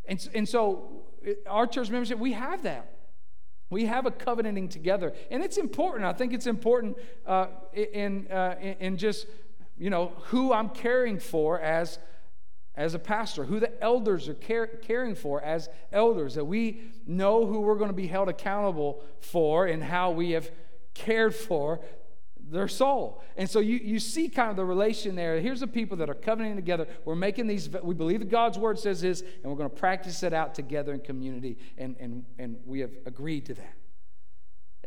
And, 0.05 0.29
and 0.33 0.47
so, 0.47 1.03
our 1.47 1.67
church 1.67 1.89
membership, 1.89 2.17
we 2.17 2.33
have 2.33 2.63
that. 2.63 3.00
We 3.71 3.85
have 3.85 4.05
a 4.05 4.11
covenanting 4.11 4.69
together. 4.69 5.13
And 5.31 5.41
it's 5.41 5.57
important. 5.57 6.05
I 6.05 6.13
think 6.13 6.33
it's 6.33 6.45
important 6.45 6.97
uh, 7.25 7.47
in, 7.73 8.27
uh, 8.27 8.55
in 8.79 8.97
just, 8.97 9.25
you 9.77 9.89
know, 9.89 10.11
who 10.25 10.53
I'm 10.53 10.69
caring 10.69 11.19
for 11.19 11.59
as, 11.59 11.97
as 12.75 12.93
a 12.93 12.99
pastor, 12.99 13.45
who 13.45 13.59
the 13.61 13.81
elders 13.81 14.27
are 14.27 14.33
care, 14.33 14.67
caring 14.67 15.15
for 15.15 15.41
as 15.41 15.69
elders, 15.91 16.35
that 16.35 16.45
we 16.45 16.81
know 17.07 17.45
who 17.45 17.61
we're 17.61 17.77
going 17.77 17.89
to 17.89 17.95
be 17.95 18.07
held 18.07 18.27
accountable 18.27 19.03
for 19.21 19.65
and 19.65 19.81
how 19.81 20.11
we 20.11 20.31
have 20.31 20.51
cared 20.93 21.33
for 21.33 21.79
their 22.51 22.67
soul. 22.67 23.23
And 23.37 23.49
so 23.49 23.59
you, 23.59 23.77
you 23.77 23.99
see 23.99 24.27
kind 24.27 24.49
of 24.49 24.55
the 24.55 24.65
relation 24.65 25.15
there. 25.15 25.39
Here's 25.39 25.61
the 25.61 25.67
people 25.67 25.97
that 25.97 26.09
are 26.09 26.13
covenanting 26.13 26.57
together. 26.57 26.87
We're 27.05 27.15
making 27.15 27.47
these, 27.47 27.69
we 27.81 27.95
believe 27.95 28.19
that 28.19 28.29
God's 28.29 28.59
word 28.59 28.77
says 28.77 29.01
this, 29.01 29.21
and 29.21 29.45
we're 29.45 29.57
going 29.57 29.69
to 29.69 29.75
practice 29.75 30.21
it 30.23 30.33
out 30.33 30.53
together 30.53 30.93
in 30.93 30.99
community, 30.99 31.57
and, 31.77 31.95
and, 31.99 32.25
and 32.37 32.57
we 32.65 32.81
have 32.81 32.91
agreed 33.05 33.45
to 33.47 33.53
that. 33.55 33.73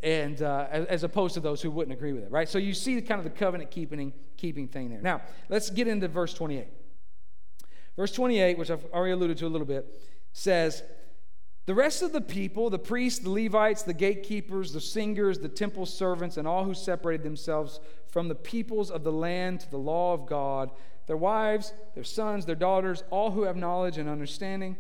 and 0.02 0.42
uh, 0.42 0.66
as, 0.71 0.87
as, 0.87 1.04
opposed 1.04 1.35
to 1.35 1.40
those 1.40 1.62
who 1.62 1.71
wouldn't 1.71 1.97
agree 1.97 2.12
with 2.12 2.25
it, 2.25 2.30
right? 2.30 2.49
So 2.49 2.59
you 2.59 2.75
see 2.75 3.00
kind 3.00 3.18
of 3.18 3.25
the 3.25 3.30
covenant 3.30 3.71
keeping, 3.71 4.12
keeping 4.37 4.68
thing 4.68 4.90
there. 4.90 5.00
Now, 5.00 5.23
let's 5.49 5.71
get 5.71 5.88
into 5.88 6.09
verse 6.09 6.35
28. 6.35 6.66
Verse 7.97 8.12
28, 8.12 8.59
which 8.59 8.71
I've 8.71 8.85
already 8.92 9.12
alluded 9.12 9.38
to 9.38 9.47
a 9.47 9.49
little 9.49 9.66
bit, 9.66 9.87
says, 10.33 10.83
The 11.66 11.75
rest 11.75 12.02
of 12.02 12.12
the 12.12 12.21
people, 12.21 12.68
the 12.68 12.78
priests, 12.78 13.21
the 13.21 13.30
Levites, 13.30 13.83
the 13.83 13.94
gatekeepers, 13.94 14.73
the 14.73 14.80
singers, 14.80 15.38
the 15.38 15.49
temple 15.49 15.87
servants, 15.87 16.37
and 16.37 16.47
all 16.47 16.64
who 16.64 16.75
separated 16.75 17.25
themselves 17.25 17.80
from 18.09 18.28
the 18.28 18.35
peoples 18.35 18.90
of 18.90 19.02
the 19.02 19.12
land 19.12 19.61
to 19.61 19.71
the 19.71 19.78
law 19.78 20.12
of 20.12 20.26
God, 20.26 20.71
their 21.06 21.16
wives, 21.16 21.73
their 21.94 22.04
sons, 22.04 22.44
their 22.44 22.54
daughters, 22.54 23.02
all 23.11 23.30
who 23.30 23.44
have 23.44 23.56
knowledge 23.56 23.97
and 23.97 24.09
understanding, 24.09 24.76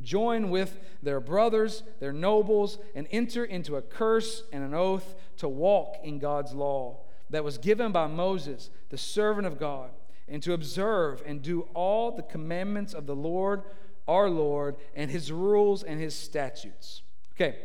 join 0.00 0.50
with 0.50 0.78
their 1.02 1.20
brothers, 1.20 1.82
their 1.98 2.12
nobles, 2.12 2.78
and 2.94 3.08
enter 3.10 3.44
into 3.44 3.76
a 3.76 3.82
curse 3.82 4.44
and 4.52 4.62
an 4.62 4.74
oath 4.74 5.14
to 5.38 5.48
walk 5.48 5.96
in 6.04 6.18
God's 6.18 6.52
law 6.52 7.00
that 7.30 7.44
was 7.44 7.58
given 7.58 7.90
by 7.90 8.06
Moses, 8.06 8.70
the 8.90 8.98
servant 8.98 9.46
of 9.46 9.58
God, 9.58 9.90
and 10.28 10.42
to 10.42 10.52
observe 10.52 11.22
and 11.26 11.42
do 11.42 11.62
all 11.74 12.12
the 12.12 12.22
commandments 12.22 12.94
of 12.94 13.06
the 13.06 13.16
Lord 13.16 13.62
our 14.06 14.28
Lord 14.28 14.76
and 14.94 15.10
his 15.10 15.32
rules 15.32 15.82
and 15.82 16.00
his 16.00 16.14
statutes. 16.14 17.02
Okay, 17.34 17.56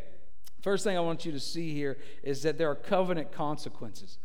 first 0.62 0.84
thing 0.84 0.98
I 0.98 1.02
want 1.02 1.26
you 1.26 1.32
to 1.32 1.40
see 1.40 1.74
here 1.74 1.98
is 2.24 2.44
that 2.44 2.58
there 2.58 2.70
are 2.70 2.76
covenant 2.76 3.32
consequences. 3.32 4.18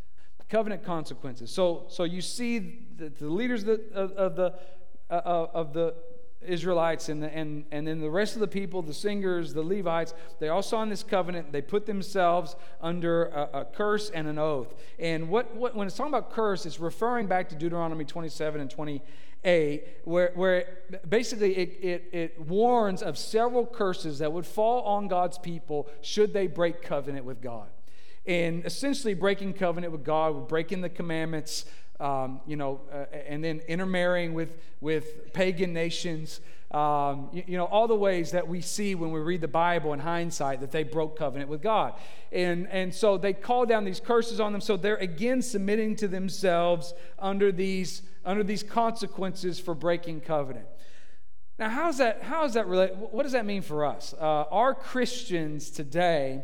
Covenant 0.49 0.85
consequences. 0.85 1.51
So, 1.51 1.87
so 1.89 2.05
you 2.05 2.21
see 2.21 2.87
the, 2.97 3.09
the 3.09 3.29
leaders 3.29 3.63
of 3.63 3.67
the, 3.67 4.15
of 4.15 4.37
the, 4.37 4.55
uh, 5.11 5.47
of 5.53 5.73
the 5.73 5.95
Israelites 6.47 7.09
and, 7.09 7.23
the, 7.23 7.35
and, 7.35 7.65
and 7.71 7.87
then 7.87 8.01
the 8.01 8.11
rest 8.11 8.35
of 8.35 8.41
the 8.41 8.49
people, 8.49 8.83
the 8.83 8.95
singers, 8.95 9.55
the 9.55 9.63
Levites, 9.63 10.15
they 10.41 10.49
all 10.49 10.63
saw 10.63 10.83
in 10.83 10.89
this 10.89 11.03
covenant. 11.03 11.53
They 11.53 11.63
put 11.63 11.87
themselves 11.87 12.57
under 12.81 13.27
a, 13.27 13.61
a 13.61 13.65
curse 13.65 14.11
and 14.11 14.29
an 14.29 14.39
oath. 14.39 14.75
And 14.99 15.29
what, 15.29 15.55
what, 15.55 15.75
when 15.75 15.87
it's 15.87 15.97
talking 15.97 16.13
about 16.13 16.31
curse, 16.31 16.67
it's 16.67 16.79
referring 16.79 17.27
back 17.27 17.49
to 17.51 17.55
Deuteronomy 17.55 18.05
27 18.05 18.61
and 18.61 18.71
28, 18.71 19.03
where, 20.05 20.33
where 20.35 20.79
basically 21.09 21.57
it, 21.57 21.79
it, 21.83 22.09
it 22.13 22.41
warns 22.41 23.03
of 23.03 23.19
several 23.19 23.67
curses 23.67 24.19
that 24.21 24.33
would 24.33 24.47
fall 24.47 24.83
on 24.83 25.07
God's 25.07 25.39
people 25.39 25.89
should 26.01 26.33
they 26.33 26.47
break 26.47 26.83
covenant 26.83 27.25
with 27.27 27.43
God. 27.43 27.69
And 28.27 28.65
essentially, 28.65 29.13
breaking 29.13 29.53
covenant 29.53 29.93
with 29.93 30.03
God, 30.03 30.49
breaking 30.49 30.81
the 30.81 30.89
commandments, 30.89 31.67
um, 32.01 32.41
you 32.47 32.57
know, 32.57 32.81
uh, 32.91 33.05
and 33.29 33.45
then 33.45 33.61
intermarrying 33.69 34.33
with, 34.33 34.57
with 34.81 35.33
pagan 35.35 35.75
nations. 35.75 36.41
Um, 36.75 37.29
you, 37.33 37.45
you, 37.47 37.57
know, 37.57 37.67
all 37.67 37.87
the 37.87 37.95
ways 37.95 38.33
that 38.33 38.49
we 38.49 38.61
see 38.61 38.97
when 38.97 39.13
we 39.13 39.21
read 39.21 39.41
the 39.41 39.47
Bible 39.47 39.93
in 39.93 40.01
hindsight 40.01 40.61
that 40.61 40.73
they 40.73 40.83
broke 40.83 41.17
covenant 41.17 41.49
with 41.49 41.63
God. 41.63 41.95
And, 42.33 42.67
and 42.69 42.93
so 42.93 43.17
they 43.17 43.33
call 43.33 43.65
down 43.65 43.85
these 43.85 44.01
curses 44.01 44.41
on 44.41 44.51
them. 44.51 44.61
So 44.61 44.77
they're 44.77 44.97
again 44.97 45.41
submitting 45.41 45.95
to 45.97 46.09
themselves 46.09 46.93
under 47.17 47.53
these, 47.53 48.03
under 48.25 48.43
these 48.43 48.65
consequences 48.65 49.61
for 49.61 49.73
breaking 49.73 50.23
covenant. 50.23 50.67
Now, 51.61 51.69
how's 51.69 51.99
that, 51.99 52.25
how 52.25 52.45
is 52.45 52.55
that 52.55 52.67
relate? 52.67 52.97
What 52.97 53.23
does 53.23 53.33
that 53.33 53.47
mean 53.47 53.63
for 53.63 53.85
us? 53.85 54.13
Uh, 54.13 54.45
are 54.51 54.75
Christians 54.75 55.71
today 55.71 56.43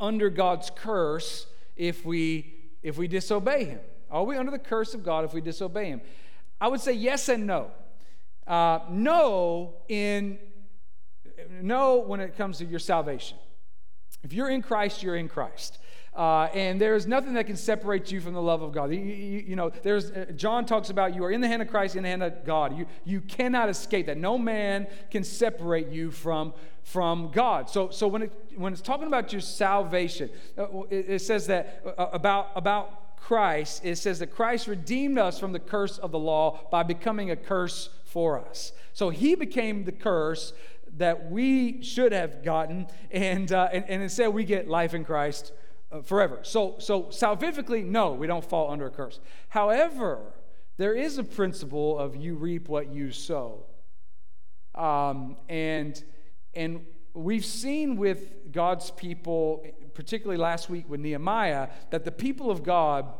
under 0.00 0.30
God's 0.30 0.70
curse 0.74 1.46
if 1.76 2.06
we, 2.06 2.54
if 2.82 2.96
we 2.96 3.06
disobey 3.06 3.64
Him? 3.64 3.80
Are 4.10 4.24
we 4.24 4.38
under 4.38 4.50
the 4.50 4.58
curse 4.58 4.94
of 4.94 5.04
God 5.04 5.26
if 5.26 5.34
we 5.34 5.42
disobey 5.42 5.88
Him? 5.88 6.00
I 6.58 6.68
would 6.68 6.80
say 6.80 6.94
yes 6.94 7.28
and 7.28 7.46
no. 7.46 7.70
Uh, 8.46 8.80
no, 8.90 9.74
in 9.88 10.38
no 11.60 11.98
when 11.98 12.20
it 12.20 12.36
comes 12.36 12.58
to 12.58 12.64
your 12.64 12.78
salvation. 12.78 13.38
If 14.22 14.32
you're 14.32 14.50
in 14.50 14.62
Christ, 14.62 15.02
you're 15.02 15.16
in 15.16 15.28
Christ. 15.28 15.78
Uh, 16.16 16.48
and 16.54 16.80
there's 16.80 17.06
nothing 17.06 17.34
that 17.34 17.46
can 17.46 17.56
separate 17.56 18.10
you 18.10 18.22
from 18.22 18.32
the 18.32 18.40
love 18.40 18.62
of 18.62 18.72
God. 18.72 18.90
You, 18.90 19.00
you, 19.00 19.44
you, 19.48 19.56
know, 19.56 19.70
there's 19.82 20.10
uh, 20.10 20.26
John 20.34 20.64
talks 20.64 20.88
about 20.88 21.14
you 21.14 21.22
are 21.24 21.30
in 21.30 21.42
the 21.42 21.48
hand 21.48 21.60
of 21.60 21.68
Christ, 21.68 21.94
in 21.94 22.04
the 22.04 22.08
hand 22.08 22.22
of 22.22 22.42
God. 22.44 22.76
You, 22.76 22.86
you 23.04 23.20
cannot 23.20 23.68
escape 23.68 24.06
that. 24.06 24.16
No 24.16 24.38
man 24.38 24.86
can 25.10 25.24
separate 25.24 25.88
you 25.88 26.10
from, 26.10 26.54
from 26.82 27.30
God. 27.32 27.68
So, 27.68 27.90
so 27.90 28.08
when, 28.08 28.22
it, 28.22 28.32
when 28.56 28.72
it's 28.72 28.80
talking 28.80 29.08
about 29.08 29.30
your 29.30 29.42
salvation, 29.42 30.30
uh, 30.56 30.84
it, 30.88 31.10
it, 31.10 31.18
says 31.20 31.48
that 31.48 31.82
uh, 31.98 32.06
about, 32.14 32.48
about 32.56 33.18
Christ, 33.18 33.84
it 33.84 33.96
says 33.96 34.18
that 34.20 34.28
Christ 34.28 34.68
redeemed 34.68 35.18
us 35.18 35.38
from 35.38 35.52
the 35.52 35.58
curse 35.58 35.98
of 35.98 36.12
the 36.12 36.18
law 36.18 36.60
by 36.70 36.82
becoming 36.82 37.30
a 37.30 37.36
curse 37.36 37.90
for 38.16 38.40
us. 38.40 38.72
So 38.94 39.10
he 39.10 39.34
became 39.34 39.84
the 39.84 39.92
curse 39.92 40.54
that 40.96 41.30
we 41.30 41.82
should 41.82 42.12
have 42.12 42.42
gotten, 42.42 42.86
and, 43.10 43.52
uh, 43.52 43.68
and, 43.70 43.84
and, 43.90 44.02
instead 44.02 44.28
we 44.28 44.42
get 44.42 44.68
life 44.68 44.94
in 44.94 45.04
Christ 45.04 45.52
uh, 45.92 46.00
forever. 46.00 46.38
So, 46.40 46.76
so 46.78 47.02
salvifically, 47.02 47.84
no, 47.84 48.14
we 48.14 48.26
don't 48.26 48.42
fall 48.42 48.70
under 48.70 48.86
a 48.86 48.90
curse. 48.90 49.20
However, 49.50 50.32
there 50.78 50.94
is 50.94 51.18
a 51.18 51.24
principle 51.24 51.98
of 51.98 52.16
you 52.16 52.36
reap 52.36 52.70
what 52.70 52.88
you 52.88 53.12
sow. 53.12 53.66
Um, 54.74 55.36
and, 55.50 56.02
and 56.54 56.86
we've 57.12 57.44
seen 57.44 57.96
with 57.96 58.50
God's 58.50 58.92
people, 58.92 59.62
particularly 59.92 60.38
last 60.38 60.70
week 60.70 60.88
with 60.88 61.00
Nehemiah, 61.00 61.68
that 61.90 62.06
the 62.06 62.12
people 62.12 62.50
of 62.50 62.62
God 62.62 63.12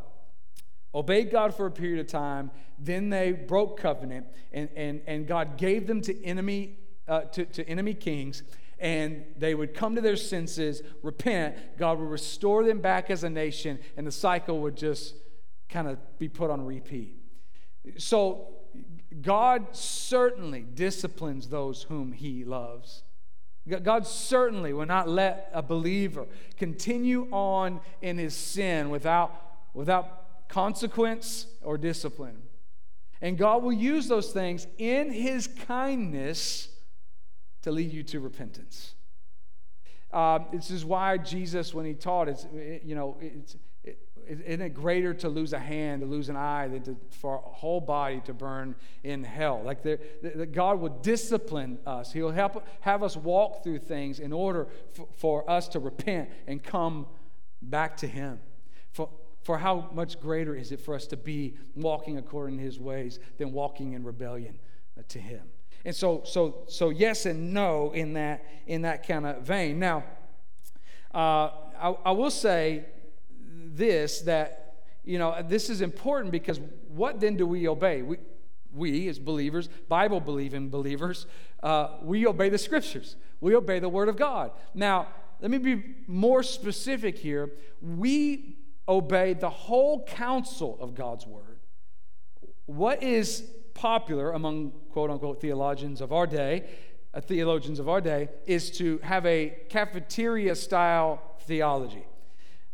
obeyed 0.97 1.31
God 1.31 1.55
for 1.55 1.67
a 1.67 1.71
period 1.71 2.01
of 2.01 2.07
time, 2.07 2.51
then 2.79 3.11
they 3.11 3.31
broke 3.31 3.79
covenant, 3.79 4.27
and, 4.51 4.71
and, 4.75 5.03
and 5.07 5.27
God 5.27 5.59
gave 5.59 5.87
them 5.87 6.01
to 6.01 6.25
enemy, 6.25 6.79
uh, 7.07 7.21
to, 7.21 7.45
to 7.45 7.69
enemy 7.69 7.93
kings, 7.93 8.43
and 8.79 9.25
they 9.37 9.55
would 9.55 9.75
come 9.75 9.95
to 9.95 10.01
their 10.01 10.17
senses, 10.17 10.83
repent, 11.03 11.55
God 11.77 11.99
would 11.99 12.09
restore 12.09 12.65
them 12.65 12.81
back 12.81 13.11
as 13.11 13.25
a 13.25 13.31
nation, 13.31 13.79
and 13.97 14.07
the 14.07 14.13
cycle 14.13 14.61
would 14.61 14.77
just 14.77 15.15
kind 15.69 15.87
of 15.87 15.99
be 16.19 16.29
put 16.29 16.51
on 16.51 16.65
repeat. 16.65 17.17
So 17.99 18.49
God 19.21 19.69
certainly 19.77 20.63
disciplines 20.63 21.49
those 21.49 21.85
whom 21.85 22.13
he 22.13 22.45
loves. 22.45 23.03
God 23.83 24.07
certainly 24.07 24.73
will 24.73 24.87
not 24.87 25.09
let 25.09 25.51
a 25.53 25.61
believer 25.61 26.27
continue 26.57 27.29
on 27.33 27.81
in 28.01 28.17
his 28.17 28.35
sin 28.35 28.91
without, 28.91 29.35
without 29.75 30.26
consequence 30.49 31.47
or 31.63 31.79
discipline. 31.79 32.43
And 33.21 33.39
God 33.39 33.63
will 33.63 33.73
use 33.73 34.09
those 34.09 34.33
things 34.33 34.67
in 34.79 35.11
his 35.11 35.47
kindness 35.47 36.69
to 37.63 37.71
lead 37.71 37.93
you 37.93 38.03
to 38.05 38.21
repentance. 38.21 38.95
Uh, 40.13 40.39
this 40.53 40.71
is 40.71 40.85
why 40.85 41.19
Jesus, 41.19 41.75
when 41.75 41.85
he 41.85 41.95
taught, 41.95 42.29
it's, 42.29 42.47
you 42.85 42.95
know, 42.95 43.17
it's, 43.21 43.57
isn't 44.29 44.61
it 44.61 44.75
greater 44.75 45.15
to 45.15 45.29
lose 45.29 45.53
a 45.53 45.59
hand, 45.59 46.01
to 46.01 46.07
lose 46.07 46.29
an 46.29 46.37
eye, 46.37 46.69
than 46.69 46.83
to, 46.83 46.97
for 47.11 47.37
a 47.37 47.49
whole 47.49 47.81
body 47.81 48.21
to 48.25 48.35
burn 48.35 48.75
in 49.05 49.23
hell? 49.23 49.63
Like 49.65 49.83
the, 49.83 49.99
the, 50.23 50.47
God 50.47 50.81
will 50.81 50.91
discipline 50.91 51.79
us. 51.87 52.13
He'll 52.13 52.33
help 52.33 52.67
have 52.81 53.03
us 53.03 53.17
walk 53.17 53.63
through 53.63 53.81
things 53.81 54.19
in 54.19 54.33
order 54.33 54.69
for, 54.93 55.09
for 55.17 55.51
us 55.51 55.69
to 55.69 55.79
repent 55.79 56.31
and 56.47 56.63
come 56.63 57.07
back 57.63 57.97
to 57.99 58.07
Him. 58.07 58.41
For, 59.47 59.59
how 59.59 59.89
much 59.93 60.19
greater 60.19 60.57
is 60.57 60.73
it 60.73 60.81
for 60.81 60.93
us 60.93 61.07
to 61.07 61.17
be 61.17 61.55
walking 61.77 62.19
according 62.19 62.59
to 62.59 62.65
His 62.65 62.81
ways 62.81 63.21
than 63.39 63.53
walking 63.53 63.93
in 63.93 64.03
rebellion 64.03 64.59
uh, 64.99 65.03
to 65.07 65.21
Him? 65.21 65.43
And 65.85 65.95
so, 65.95 66.23
so, 66.25 66.65
so 66.67 66.91
yes 66.91 67.27
and 67.27 67.55
no 67.55 67.93
in 67.93 68.15
that 68.15 68.45
in 68.67 68.83
that 68.83 69.07
kind 69.07 69.25
of 69.25 69.43
vein. 69.43 69.79
Now, 69.79 70.03
uh, 71.15 71.51
I, 71.81 71.95
I 72.07 72.11
will 72.11 72.33
say 72.33 72.87
this 73.39 74.23
that, 74.23 74.83
you 75.05 75.21
know, 75.21 75.41
this 75.47 75.71
is 75.71 75.81
important 75.81 76.33
because 76.33 76.59
what 76.89 77.21
then 77.21 77.37
do 77.37 77.47
we 77.47 77.69
obey? 77.69 78.03
We, 78.03 78.17
we 78.75 79.09
as 79.09 79.21
believers, 79.21 79.69
Bible 79.89 80.19
believing 80.19 80.71
believers, 80.71 81.27
uh, 81.63 81.99
we 82.03 82.27
obey 82.27 82.49
the 82.49 82.59
scriptures. 82.59 83.15
We 83.41 83.55
obey 83.55 83.79
the 83.79 83.89
word 83.89 84.09
of 84.09 84.17
God. 84.17 84.51
Now, 84.75 85.07
let 85.41 85.53
me 85.53 85.59
be 85.59 85.95
more 86.09 86.43
specific 86.43 87.17
here. 87.17 87.53
We 87.81 88.57
obey 88.89 89.35
the 89.35 89.51
whole 89.51 90.05
counsel 90.05 90.77
of 90.81 90.95
God's 90.95 91.27
word. 91.27 91.61
What 92.67 93.03
is 93.03 93.45
popular 93.75 94.33
among 94.33 94.73
quote 94.91 95.11
unquote 95.11 95.41
theologians 95.41 96.01
of 96.01 96.13
our 96.13 96.27
day, 96.27 96.65
uh, 97.15 97.21
theologians 97.21 97.79
of 97.79 97.89
our 97.89 98.01
day, 98.01 98.29
is 98.47 98.71
to 98.79 98.99
have 99.03 99.27
a 99.27 99.55
cafeteria 99.69 100.55
style 100.55 101.21
theology. 101.43 102.05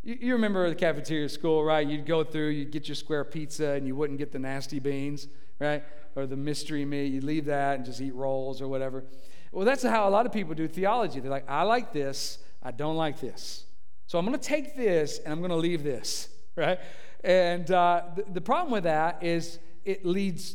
You, 0.02 0.18
you 0.20 0.32
remember 0.34 0.68
the 0.68 0.74
cafeteria 0.74 1.28
school, 1.28 1.64
right? 1.64 1.86
You'd 1.86 2.06
go 2.06 2.24
through, 2.24 2.50
you'd 2.50 2.70
get 2.70 2.88
your 2.88 2.94
square 2.94 3.24
pizza, 3.24 3.70
and 3.70 3.86
you 3.86 3.96
wouldn't 3.96 4.18
get 4.18 4.32
the 4.32 4.38
nasty 4.38 4.78
beans, 4.78 5.28
right? 5.58 5.82
Or 6.16 6.26
the 6.26 6.36
mystery 6.36 6.84
meat. 6.84 7.06
You'd 7.06 7.24
leave 7.24 7.46
that 7.46 7.76
and 7.76 7.84
just 7.84 8.00
eat 8.00 8.14
rolls 8.14 8.60
or 8.60 8.68
whatever. 8.68 9.04
Well, 9.50 9.66
that's 9.66 9.82
how 9.82 10.08
a 10.08 10.10
lot 10.10 10.24
of 10.24 10.32
people 10.32 10.54
do 10.54 10.66
theology. 10.66 11.20
They're 11.20 11.30
like, 11.30 11.48
I 11.48 11.62
like 11.62 11.92
this, 11.92 12.38
I 12.62 12.70
don't 12.70 12.96
like 12.96 13.20
this. 13.20 13.64
So 14.12 14.18
I'm 14.18 14.26
going 14.26 14.38
to 14.38 14.46
take 14.46 14.76
this 14.76 15.20
and 15.20 15.32
I'm 15.32 15.38
going 15.38 15.52
to 15.52 15.56
leave 15.56 15.82
this, 15.82 16.28
right? 16.54 16.78
And 17.24 17.70
uh, 17.70 18.02
the, 18.14 18.24
the 18.30 18.40
problem 18.42 18.70
with 18.70 18.84
that 18.84 19.22
is 19.22 19.58
it 19.86 20.04
leads 20.04 20.54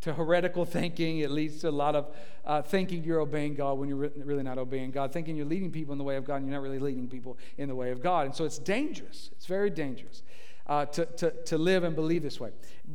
to 0.00 0.12
heretical 0.12 0.64
thinking. 0.64 1.18
It 1.18 1.30
leads 1.30 1.60
to 1.60 1.68
a 1.68 1.70
lot 1.70 1.94
of 1.94 2.12
uh, 2.44 2.62
thinking 2.62 3.04
you're 3.04 3.20
obeying 3.20 3.54
God 3.54 3.78
when 3.78 3.88
you're 3.88 4.10
really 4.16 4.42
not 4.42 4.58
obeying 4.58 4.90
God, 4.90 5.12
thinking 5.12 5.36
you're 5.36 5.46
leading 5.46 5.70
people 5.70 5.92
in 5.92 5.98
the 5.98 6.02
way 6.02 6.16
of 6.16 6.24
God 6.24 6.38
and 6.38 6.46
you're 6.46 6.56
not 6.56 6.64
really 6.64 6.80
leading 6.80 7.06
people 7.06 7.38
in 7.56 7.68
the 7.68 7.74
way 7.76 7.92
of 7.92 8.02
God. 8.02 8.26
And 8.26 8.34
so 8.34 8.44
it's 8.44 8.58
dangerous. 8.58 9.30
It's 9.36 9.46
very 9.46 9.70
dangerous. 9.70 10.24
Uh, 10.66 10.86
to, 10.86 11.04
to, 11.04 11.30
to 11.44 11.58
live 11.58 11.82
and 11.82 11.96
believe 11.96 12.22
this 12.22 12.38
way. 12.38 12.50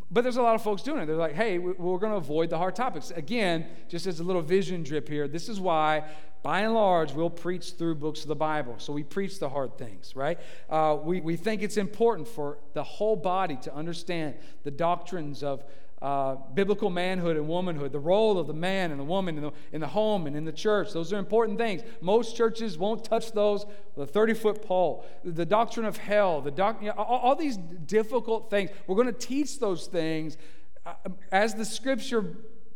But 0.09 0.21
there's 0.21 0.37
a 0.37 0.41
lot 0.41 0.55
of 0.55 0.61
folks 0.61 0.81
doing 0.81 1.01
it. 1.01 1.07
They're 1.07 1.17
like, 1.17 1.33
hey, 1.33 1.57
we're 1.57 1.97
going 1.97 2.13
to 2.13 2.17
avoid 2.17 2.49
the 2.49 2.57
hard 2.57 2.73
topics. 2.73 3.11
Again, 3.11 3.67
just 3.89 4.07
as 4.07 4.21
a 4.21 4.23
little 4.23 4.41
vision 4.41 4.81
drip 4.81 5.09
here, 5.09 5.27
this 5.27 5.49
is 5.49 5.59
why 5.59 6.05
by 6.45 6.59
and 6.59 6.75
large, 6.75 7.11
we'll 7.11 7.27
preach 7.27 7.71
through 7.71 7.95
books 7.95 8.21
of 8.21 8.27
the 8.27 8.35
Bible. 8.35 8.75
So 8.77 8.93
we 8.93 9.01
preach 9.01 9.39
the 9.39 9.49
hard 9.49 9.79
things, 9.79 10.15
right? 10.15 10.39
Uh, 10.69 10.95
we, 11.03 11.19
we 11.19 11.37
think 11.37 11.63
it's 11.63 11.75
important 11.75 12.27
for 12.27 12.59
the 12.75 12.83
whole 12.83 13.15
body 13.15 13.55
to 13.63 13.73
understand 13.73 14.35
the 14.61 14.69
doctrines 14.69 15.41
of 15.41 15.63
uh, 16.03 16.35
biblical 16.53 16.91
manhood 16.91 17.35
and 17.35 17.47
womanhood, 17.47 17.91
the 17.91 17.97
role 17.97 18.37
of 18.37 18.45
the 18.45 18.53
man 18.53 18.91
and 18.91 18.99
the 18.99 19.03
woman 19.03 19.37
in 19.37 19.43
the, 19.45 19.51
in 19.71 19.81
the 19.81 19.87
home 19.87 20.27
and 20.27 20.35
in 20.35 20.45
the 20.45 20.51
church. 20.51 20.93
Those 20.93 21.11
are 21.11 21.17
important 21.17 21.57
things. 21.57 21.81
Most 21.99 22.37
churches 22.37 22.77
won't 22.77 23.03
touch 23.03 23.31
those 23.31 23.65
the 23.97 24.05
30 24.05 24.35
foot 24.35 24.61
pole. 24.61 25.03
The 25.23 25.47
doctrine 25.47 25.87
of 25.87 25.97
hell, 25.97 26.41
the 26.41 26.51
doc, 26.51 26.77
you 26.79 26.89
know, 26.89 26.93
all, 26.95 27.21
all, 27.21 27.35
these 27.35 27.57
difficult 27.57 28.51
things. 28.51 28.69
We're 28.85 28.97
going 28.97 29.07
to 29.07 29.13
teach 29.13 29.57
those 29.57 29.87
things 29.87 30.37
uh, 30.85 30.93
as 31.31 31.55
the 31.55 31.65
scripture 31.65 32.35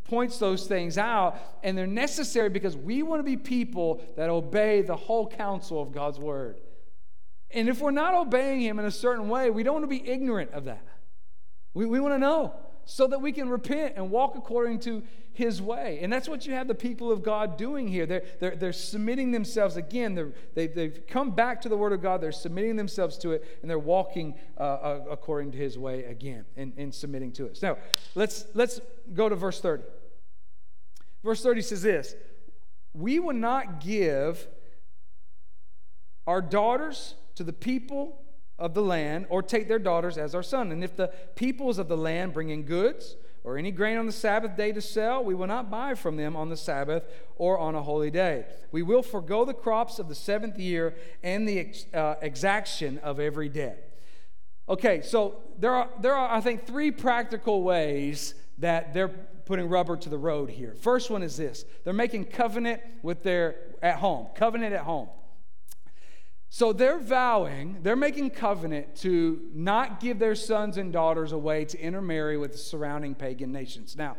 points 0.10 0.40
those 0.40 0.66
things 0.66 0.98
out, 0.98 1.38
and 1.64 1.78
they're 1.78 1.88
necessary 1.88 2.50
because 2.50 2.76
we 2.76 3.04
want 3.04 3.20
to 3.20 3.24
be 3.24 3.38
people 3.38 4.02
that 4.18 4.30
obey 4.30 4.82
the 4.82 4.96
whole 4.96 5.28
counsel 5.28 5.82
of 5.82 5.92
God's 5.92 6.20
word. 6.20 6.60
And 7.52 7.70
if 7.70 7.80
we're 7.80 7.92
not 7.92 8.14
obeying 8.14 8.62
Him 8.62 8.80
in 8.80 8.86
a 8.86 8.92
certain 8.92 9.30
way, 9.30 9.50
we 9.50 9.64
don't 9.64 9.74
want 9.74 9.84
to 9.84 9.88
be 9.88 10.08
ignorant 10.08 10.52
of 10.52 10.66
that. 10.66 10.86
We, 11.74 11.86
we 11.86 12.00
want 12.00 12.14
to 12.16 12.20
know 12.20 12.54
so 12.86 13.06
that 13.06 13.22
we 13.22 13.32
can 13.32 13.50
repent 13.50 13.94
and 13.98 14.10
walk 14.10 14.36
according 14.36 14.80
to 14.80 15.04
his 15.32 15.62
way. 15.62 16.00
And 16.02 16.12
that's 16.12 16.28
what 16.28 16.48
you 16.48 16.54
have 16.54 16.68
the 16.68 16.76
people 16.76 17.12
of 17.12 17.22
God 17.22 17.56
doing 17.56 17.88
here. 17.88 18.08
They're, 18.08 18.24
they're, 18.40 18.56
they're 18.56 18.74
submitting 18.74 19.32
themselves 19.32 19.78
again. 19.78 20.16
They're, 20.16 20.34
they, 20.56 20.68
they've 20.68 21.06
come 21.08 21.32
back 21.32 21.62
to 21.62 21.70
the 21.70 21.78
word 21.78 21.94
of 21.94 22.02
God. 22.02 22.20
They're 22.20 22.32
submitting 22.32 22.76
themselves 22.76 23.18
to 23.20 23.34
it, 23.34 23.60
and 23.62 23.70
they're 23.70 23.78
walking 23.78 24.34
uh, 24.58 24.64
uh, 24.64 25.06
according 25.10 25.52
to 25.52 25.58
his 25.58 25.78
way 25.78 26.04
again 26.06 26.46
and, 26.58 26.74
and 26.78 26.94
submitting 26.94 27.32
to 27.34 27.46
it. 27.46 27.60
Now, 27.62 27.78
let's, 28.16 28.46
let's 28.56 28.82
go 29.14 29.30
to 29.30 29.36
verse 29.36 29.62
30. 29.62 29.84
Verse 31.24 31.44
30 31.44 31.62
says 31.62 31.82
this 31.82 32.16
We 32.94 33.20
will 33.20 33.34
not 33.34 33.82
give 33.82 34.48
our 36.28 36.42
daughters 36.42 37.16
to 37.36 37.44
the 37.44 37.54
people 37.54 38.22
of 38.58 38.74
the 38.74 38.82
land 38.82 39.26
or 39.30 39.42
take 39.42 39.68
their 39.68 39.80
daughters 39.80 40.18
as 40.18 40.36
our 40.36 40.44
son. 40.44 40.72
And 40.72 40.84
if 40.84 40.96
the 40.96 41.08
peoples 41.36 41.80
of 41.80 41.88
the 41.88 41.98
land 41.98 42.34
bring 42.34 42.50
in 42.50 42.64
goods 42.64 43.16
or 43.44 43.58
any 43.58 43.72
grain 43.72 43.98
on 43.98 44.06
the 44.06 44.12
Sabbath 44.12 44.58
day 44.58 44.74
to 44.74 44.82
sell, 44.82 45.24
we 45.24 45.34
will 45.34 45.48
not 45.48 45.72
buy 45.72 45.96
from 45.96 46.18
them 46.18 46.36
on 46.36 46.50
the 46.50 46.58
Sabbath 46.58 47.04
or 47.38 47.58
on 47.58 47.74
a 47.74 47.82
holy 47.82 48.12
day. 48.12 48.46
We 48.72 48.82
will 48.82 49.02
forego 49.02 49.46
the 49.46 49.54
crops 49.54 49.98
of 49.98 50.10
the 50.10 50.16
seventh 50.16 50.60
year 50.60 50.96
and 51.24 51.48
the 51.48 51.60
ex- 51.60 51.86
uh, 51.94 52.16
exaction 52.22 53.00
of 53.00 53.20
every 53.20 53.48
debt. 53.48 53.98
Okay, 54.68 55.02
so 55.02 55.38
there 55.58 55.74
are, 55.74 55.90
there 56.00 56.14
are, 56.14 56.30
I 56.32 56.42
think, 56.42 56.68
three 56.68 56.92
practical 56.92 57.64
ways 57.64 58.36
that 58.60 58.94
they're 58.94 59.12
putting 59.50 59.68
rubber 59.68 59.98
to 59.98 60.10
the 60.10 60.18
road 60.18 60.48
here. 60.48 60.76
First 60.76 61.10
one 61.10 61.24
is 61.24 61.36
this 61.36 61.66
they're 61.84 61.92
making 61.92 62.26
covenant 62.26 62.82
with 63.02 63.24
their 63.24 63.56
at 63.82 63.96
home, 63.96 64.28
covenant 64.36 64.76
at 64.76 64.82
home. 64.82 65.10
So 66.50 66.72
they're 66.72 67.00
vowing, 67.00 67.80
they're 67.82 67.96
making 67.96 68.30
covenant 68.30 68.96
to 68.98 69.42
not 69.52 70.00
give 70.00 70.20
their 70.20 70.36
sons 70.36 70.78
and 70.78 70.94
daughters 70.94 71.32
away 71.32 71.66
to 71.66 71.80
intermarry 71.80 72.38
with 72.38 72.52
the 72.52 72.58
surrounding 72.60 73.16
pagan 73.16 73.52
nations. 73.52 73.96
Now, 73.96 74.18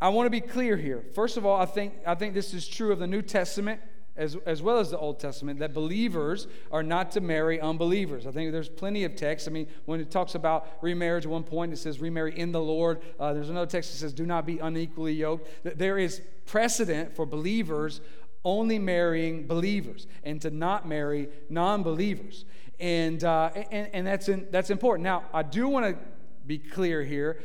I 0.00 0.08
want 0.08 0.26
to 0.26 0.30
be 0.30 0.40
clear 0.40 0.76
here. 0.76 1.04
First 1.14 1.36
of 1.36 1.46
all, 1.46 1.60
I 1.60 1.66
think, 1.66 1.94
I 2.04 2.16
think 2.16 2.34
this 2.34 2.52
is 2.52 2.66
true 2.66 2.90
of 2.90 2.98
the 2.98 3.06
New 3.06 3.22
Testament 3.22 3.80
as, 4.16 4.36
as 4.46 4.62
well 4.62 4.78
as 4.78 4.90
the 4.90 4.98
Old 4.98 5.20
Testament, 5.20 5.58
that 5.58 5.74
believers 5.74 6.46
are 6.72 6.82
not 6.82 7.10
to 7.12 7.20
marry 7.20 7.60
unbelievers. 7.60 8.26
I 8.26 8.30
think 8.30 8.52
there's 8.52 8.68
plenty 8.68 9.04
of 9.04 9.14
texts. 9.16 9.48
I 9.48 9.50
mean, 9.50 9.66
when 9.84 10.00
it 10.00 10.10
talks 10.10 10.34
about 10.34 10.68
remarriage 10.80 11.26
at 11.26 11.30
one 11.30 11.44
point, 11.44 11.72
it 11.72 11.76
says 11.76 12.00
remarry 12.00 12.38
in 12.38 12.52
the 12.52 12.60
Lord. 12.60 13.02
Uh, 13.20 13.32
there's 13.32 13.50
another 13.50 13.70
text 13.70 13.92
that 13.92 13.98
says 13.98 14.12
do 14.12 14.26
not 14.26 14.46
be 14.46 14.58
unequally 14.58 15.12
yoked. 15.12 15.48
There 15.78 15.98
is 15.98 16.22
precedent 16.46 17.14
for 17.14 17.26
believers 17.26 18.00
only 18.44 18.78
marrying 18.78 19.46
believers 19.46 20.06
and 20.22 20.40
to 20.40 20.50
not 20.50 20.88
marry 20.88 21.28
non 21.50 21.82
believers. 21.82 22.44
And, 22.78 23.22
uh, 23.24 23.50
and, 23.70 23.90
and 23.92 24.06
that's, 24.06 24.28
in, 24.28 24.46
that's 24.50 24.70
important. 24.70 25.04
Now, 25.04 25.24
I 25.34 25.42
do 25.42 25.68
want 25.68 25.86
to 25.86 25.98
be 26.46 26.58
clear 26.58 27.02
here. 27.02 27.42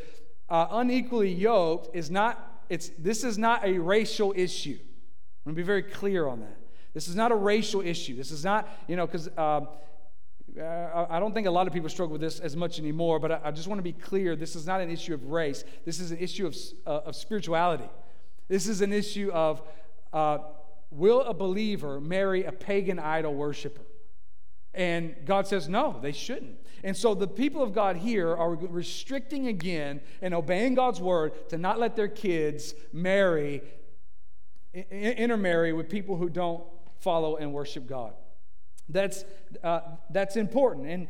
Uh, 0.49 0.67
unequally 0.71 1.31
yoked 1.31 1.95
is 1.95 2.11
not, 2.11 2.65
it's, 2.69 2.91
this 2.97 3.23
is 3.23 3.37
not 3.37 3.65
a 3.65 3.79
racial 3.79 4.33
issue. 4.35 4.77
I'm 4.79 5.53
going 5.53 5.55
to 5.55 5.61
be 5.61 5.65
very 5.65 5.83
clear 5.83 6.27
on 6.27 6.41
that. 6.41 6.57
This 6.93 7.07
is 7.07 7.15
not 7.15 7.31
a 7.31 7.35
racial 7.35 7.81
issue. 7.81 8.15
This 8.15 8.31
is 8.31 8.43
not, 8.43 8.67
you 8.87 8.95
know, 8.95 9.05
because 9.05 9.27
um, 9.37 9.67
uh, 10.59 11.05
I 11.09 11.19
don't 11.19 11.33
think 11.33 11.47
a 11.47 11.51
lot 11.51 11.67
of 11.67 11.73
people 11.73 11.89
struggle 11.89 12.13
with 12.13 12.21
this 12.21 12.39
as 12.39 12.55
much 12.55 12.79
anymore, 12.79 13.19
but 13.19 13.31
I, 13.31 13.39
I, 13.45 13.51
just 13.51 13.67
want 13.67 13.79
to 13.79 13.83
be 13.83 13.93
clear 13.93 14.35
this 14.35 14.55
is 14.55 14.67
not 14.67 14.81
an 14.81 14.89
issue 14.89 15.13
of 15.13 15.27
race. 15.27 15.63
This 15.85 15.99
is 15.99 16.11
an 16.11 16.17
issue 16.17 16.47
of, 16.47 16.55
uh, 16.85 17.07
of 17.07 17.15
spirituality. 17.15 17.89
This 18.49 18.67
is 18.67 18.81
an 18.81 18.91
issue 18.91 19.31
of 19.33 19.61
uh, 20.11 20.39
will 20.89 21.21
a 21.21 21.33
believer 21.33 22.01
marry 22.01 22.43
a 22.43 22.51
pagan 22.51 22.99
idol 22.99 23.33
worshiper? 23.33 23.85
And 24.73 25.15
God 25.25 25.47
says, 25.47 25.69
no, 25.69 25.99
they 26.01 26.11
shouldn't. 26.11 26.57
And 26.83 26.95
so 26.95 27.13
the 27.13 27.27
people 27.27 27.61
of 27.61 27.73
God 27.73 27.97
here 27.97 28.35
are 28.35 28.55
restricting 28.55 29.47
again 29.47 30.01
and 30.21 30.33
obeying 30.33 30.75
God's 30.75 30.99
word 30.99 31.49
to 31.49 31.57
not 31.57 31.79
let 31.79 31.95
their 31.95 32.07
kids 32.07 32.73
marry, 32.91 33.61
intermarry 34.73 35.73
with 35.73 35.89
people 35.89 36.17
who 36.17 36.29
don't 36.29 36.63
follow 37.01 37.35
and 37.37 37.53
worship 37.53 37.87
God. 37.87 38.13
That's, 38.89 39.23
uh, 39.63 39.81
that's 40.09 40.35
important. 40.35 40.87
And 40.87 41.07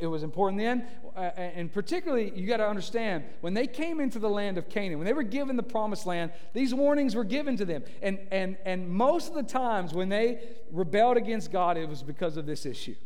it 0.00 0.06
was 0.06 0.22
important 0.22 0.60
then. 0.60 0.86
Uh, 1.14 1.20
and 1.20 1.72
particularly, 1.72 2.32
you 2.34 2.46
got 2.46 2.58
to 2.58 2.68
understand 2.68 3.24
when 3.40 3.52
they 3.52 3.66
came 3.66 4.00
into 4.00 4.18
the 4.18 4.30
land 4.30 4.58
of 4.58 4.68
Canaan, 4.68 4.98
when 4.98 5.06
they 5.06 5.12
were 5.12 5.22
given 5.22 5.56
the 5.56 5.62
promised 5.62 6.06
land, 6.06 6.32
these 6.54 6.74
warnings 6.74 7.14
were 7.14 7.24
given 7.24 7.56
to 7.58 7.64
them. 7.64 7.84
And, 8.00 8.18
and, 8.30 8.56
and 8.64 8.88
most 8.88 9.28
of 9.28 9.34
the 9.34 9.42
times 9.42 9.92
when 9.92 10.08
they 10.08 10.40
rebelled 10.70 11.16
against 11.16 11.52
God, 11.52 11.76
it 11.76 11.88
was 11.88 12.02
because 12.02 12.36
of 12.36 12.46
this 12.46 12.64
issue. 12.64 12.96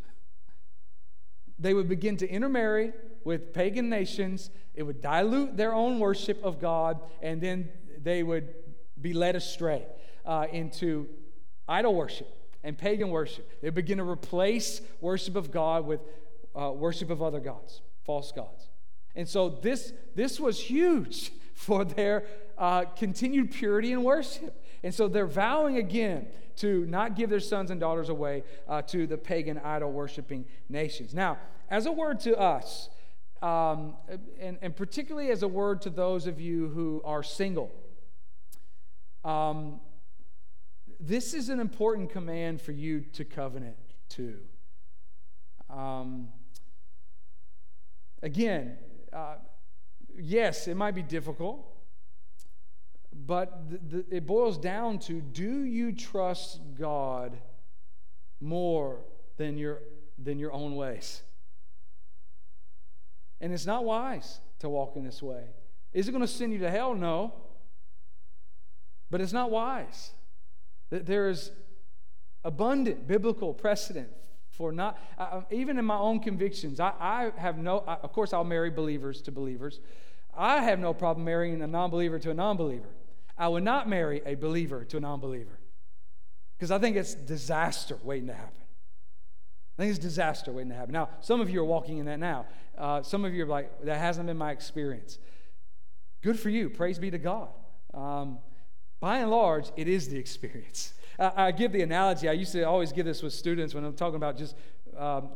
They 1.58 1.74
would 1.74 1.88
begin 1.88 2.16
to 2.18 2.28
intermarry 2.28 2.92
with 3.24 3.54
pagan 3.54 3.88
nations, 3.88 4.50
it 4.74 4.82
would 4.82 5.00
dilute 5.00 5.56
their 5.56 5.72
own 5.72 5.98
worship 5.98 6.42
of 6.44 6.60
God, 6.60 7.00
and 7.22 7.40
then 7.40 7.70
they 8.02 8.22
would 8.22 8.54
be 9.00 9.14
led 9.14 9.34
astray 9.34 9.86
uh, 10.26 10.46
into 10.52 11.08
idol 11.68 11.94
worship 11.94 12.28
and 12.62 12.76
pagan 12.76 13.10
worship. 13.10 13.60
They 13.60 13.70
begin 13.70 13.98
to 13.98 14.08
replace 14.08 14.80
worship 15.00 15.36
of 15.36 15.50
God 15.50 15.86
with 15.86 16.00
uh, 16.58 16.70
worship 16.70 17.10
of 17.10 17.22
other 17.22 17.40
gods, 17.40 17.82
false 18.04 18.32
gods. 18.32 18.68
And 19.14 19.28
so 19.28 19.48
this, 19.48 19.92
this 20.14 20.40
was 20.40 20.58
huge 20.60 21.32
for 21.54 21.84
their 21.84 22.26
uh, 22.58 22.84
continued 22.84 23.52
purity 23.52 23.92
in 23.92 24.02
worship. 24.02 24.60
And 24.82 24.94
so 24.94 25.08
they're 25.08 25.26
vowing 25.26 25.76
again 25.76 26.28
to 26.56 26.84
not 26.86 27.16
give 27.16 27.30
their 27.30 27.40
sons 27.40 27.70
and 27.70 27.80
daughters 27.80 28.08
away 28.08 28.44
uh, 28.68 28.82
to 28.82 29.06
the 29.06 29.16
pagan 29.16 29.58
idol 29.58 29.90
worshiping 29.92 30.44
nations. 30.68 31.14
Now, 31.14 31.38
as 31.70 31.86
a 31.86 31.92
word 31.92 32.20
to 32.20 32.38
us, 32.38 32.88
um, 33.42 33.96
and, 34.40 34.58
and, 34.62 34.74
particularly 34.74 35.30
as 35.30 35.42
a 35.42 35.48
word 35.48 35.82
to 35.82 35.90
those 35.90 36.26
of 36.26 36.40
you 36.40 36.68
who 36.68 37.02
are 37.04 37.22
single, 37.22 37.70
um, 39.22 39.80
this 41.00 41.34
is 41.34 41.48
an 41.48 41.60
important 41.60 42.10
command 42.10 42.60
for 42.60 42.72
you 42.72 43.00
to 43.12 43.24
covenant 43.24 43.76
to. 44.10 44.38
Um, 45.70 46.28
again, 48.22 48.76
uh, 49.12 49.36
yes, 50.16 50.68
it 50.68 50.76
might 50.76 50.94
be 50.94 51.02
difficult, 51.02 51.66
but 53.12 53.58
it 54.10 54.26
boils 54.26 54.58
down 54.58 54.98
to 55.00 55.20
do 55.20 55.62
you 55.64 55.92
trust 55.92 56.60
God 56.78 57.38
more 58.40 59.00
than 59.36 59.56
your, 59.56 59.80
than 60.18 60.38
your 60.38 60.52
own 60.52 60.76
ways? 60.76 61.22
And 63.40 63.52
it's 63.52 63.66
not 63.66 63.84
wise 63.84 64.40
to 64.60 64.68
walk 64.68 64.96
in 64.96 65.04
this 65.04 65.22
way. 65.22 65.44
Is 65.92 66.08
it 66.08 66.12
going 66.12 66.22
to 66.22 66.28
send 66.28 66.52
you 66.52 66.58
to 66.60 66.70
hell? 66.70 66.94
No. 66.94 67.34
But 69.10 69.20
it's 69.20 69.32
not 69.32 69.50
wise. 69.50 70.12
There 71.02 71.28
is 71.28 71.50
abundant 72.44 73.06
biblical 73.06 73.54
precedent 73.54 74.08
for 74.50 74.70
not, 74.70 74.98
uh, 75.18 75.42
even 75.50 75.78
in 75.78 75.84
my 75.84 75.98
own 75.98 76.20
convictions, 76.20 76.78
I, 76.78 76.92
I 77.00 77.32
have 77.36 77.58
no, 77.58 77.82
I, 77.86 77.94
of 77.94 78.12
course, 78.12 78.32
I'll 78.32 78.44
marry 78.44 78.70
believers 78.70 79.20
to 79.22 79.32
believers. 79.32 79.80
I 80.36 80.62
have 80.62 80.78
no 80.78 80.94
problem 80.94 81.24
marrying 81.24 81.60
a 81.62 81.66
non 81.66 81.90
believer 81.90 82.18
to 82.20 82.30
a 82.30 82.34
non 82.34 82.56
believer. 82.56 82.88
I 83.36 83.48
would 83.48 83.64
not 83.64 83.88
marry 83.88 84.22
a 84.24 84.36
believer 84.36 84.84
to 84.84 84.96
a 84.96 85.00
non 85.00 85.18
believer 85.18 85.58
because 86.56 86.70
I 86.70 86.78
think 86.78 86.96
it's 86.96 87.14
disaster 87.14 87.98
waiting 88.04 88.28
to 88.28 88.34
happen. 88.34 88.62
I 89.76 89.82
think 89.82 89.90
it's 89.90 89.98
disaster 89.98 90.52
waiting 90.52 90.70
to 90.70 90.76
happen. 90.76 90.92
Now, 90.92 91.08
some 91.20 91.40
of 91.40 91.50
you 91.50 91.60
are 91.60 91.64
walking 91.64 91.98
in 91.98 92.06
that 92.06 92.20
now. 92.20 92.46
Uh, 92.78 93.02
some 93.02 93.24
of 93.24 93.34
you 93.34 93.42
are 93.42 93.48
like, 93.48 93.84
that 93.84 93.98
hasn't 93.98 94.26
been 94.26 94.36
my 94.36 94.52
experience. 94.52 95.18
good 96.22 96.38
for 96.38 96.48
you. 96.48 96.70
Praise 96.70 96.98
be 96.98 97.10
to 97.10 97.18
God. 97.18 97.48
Um, 97.92 98.38
by 99.04 99.18
and 99.18 99.30
large, 99.30 99.70
it 99.76 99.86
is 99.86 100.08
the 100.08 100.16
experience. 100.16 100.94
I, 101.18 101.48
I, 101.48 101.50
give 101.50 101.72
the 101.72 101.82
analogy, 101.82 102.26
I 102.26 102.32
used 102.32 102.52
to 102.52 102.62
always 102.62 102.90
give 102.90 103.04
this 103.04 103.22
with 103.22 103.34
students 103.34 103.74
when 103.74 103.84
I'm 103.84 103.92
talking 103.92 104.16
about 104.16 104.38
just 104.38 104.56
um, 104.96 105.28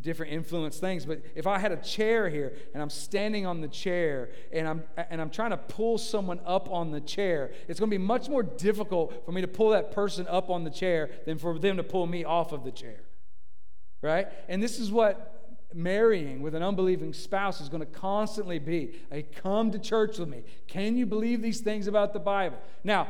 different 0.00 0.32
influence 0.32 0.78
things. 0.78 1.04
But 1.04 1.22
if 1.34 1.44
I 1.44 1.58
had 1.58 1.72
a 1.72 1.76
chair 1.78 2.28
here 2.28 2.54
and 2.72 2.80
I'm 2.80 2.88
standing 2.88 3.44
on 3.44 3.60
the 3.60 3.66
chair 3.66 4.30
and 4.52 4.68
I'm 4.68 4.84
and 5.10 5.20
I'm 5.20 5.30
trying 5.30 5.50
to 5.50 5.56
pull 5.56 5.98
someone 5.98 6.38
up 6.46 6.70
on 6.70 6.92
the 6.92 7.00
chair, 7.00 7.50
it's 7.66 7.80
going 7.80 7.90
to 7.90 7.98
be 7.98 8.04
much 8.04 8.28
more 8.28 8.44
difficult 8.44 9.24
for 9.24 9.32
me 9.32 9.40
to 9.40 9.48
pull 9.48 9.70
that 9.70 9.90
person 9.90 10.28
up 10.28 10.48
on 10.48 10.62
the 10.62 10.70
chair 10.70 11.10
than 11.26 11.36
for 11.36 11.58
them 11.58 11.78
to 11.78 11.82
pull 11.82 12.06
me 12.06 12.22
off 12.22 12.52
of 12.52 12.62
the 12.62 12.70
chair. 12.70 13.00
Right? 14.02 14.28
And 14.48 14.62
this 14.62 14.78
is 14.78 14.92
what 14.92 15.35
marrying 15.76 16.40
with 16.40 16.54
an 16.54 16.62
unbelieving 16.62 17.12
spouse 17.12 17.60
is 17.60 17.68
going 17.68 17.80
to 17.80 17.86
constantly 17.86 18.58
be. 18.58 18.98
A 19.12 19.22
come 19.22 19.70
to 19.70 19.78
church 19.78 20.18
with 20.18 20.28
me. 20.28 20.42
Can 20.66 20.96
you 20.96 21.06
believe 21.06 21.42
these 21.42 21.60
things 21.60 21.86
about 21.86 22.12
the 22.12 22.18
Bible? 22.18 22.58
Now, 22.82 23.08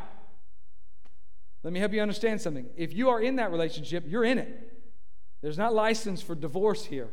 let 1.62 1.72
me 1.72 1.80
help 1.80 1.92
you 1.92 2.02
understand 2.02 2.40
something. 2.40 2.66
If 2.76 2.92
you 2.92 3.08
are 3.08 3.20
in 3.20 3.36
that 3.36 3.50
relationship, 3.50 4.04
you're 4.06 4.24
in 4.24 4.38
it. 4.38 4.72
There's 5.42 5.58
not 5.58 5.74
license 5.74 6.22
for 6.22 6.34
divorce 6.34 6.84
here. 6.84 7.10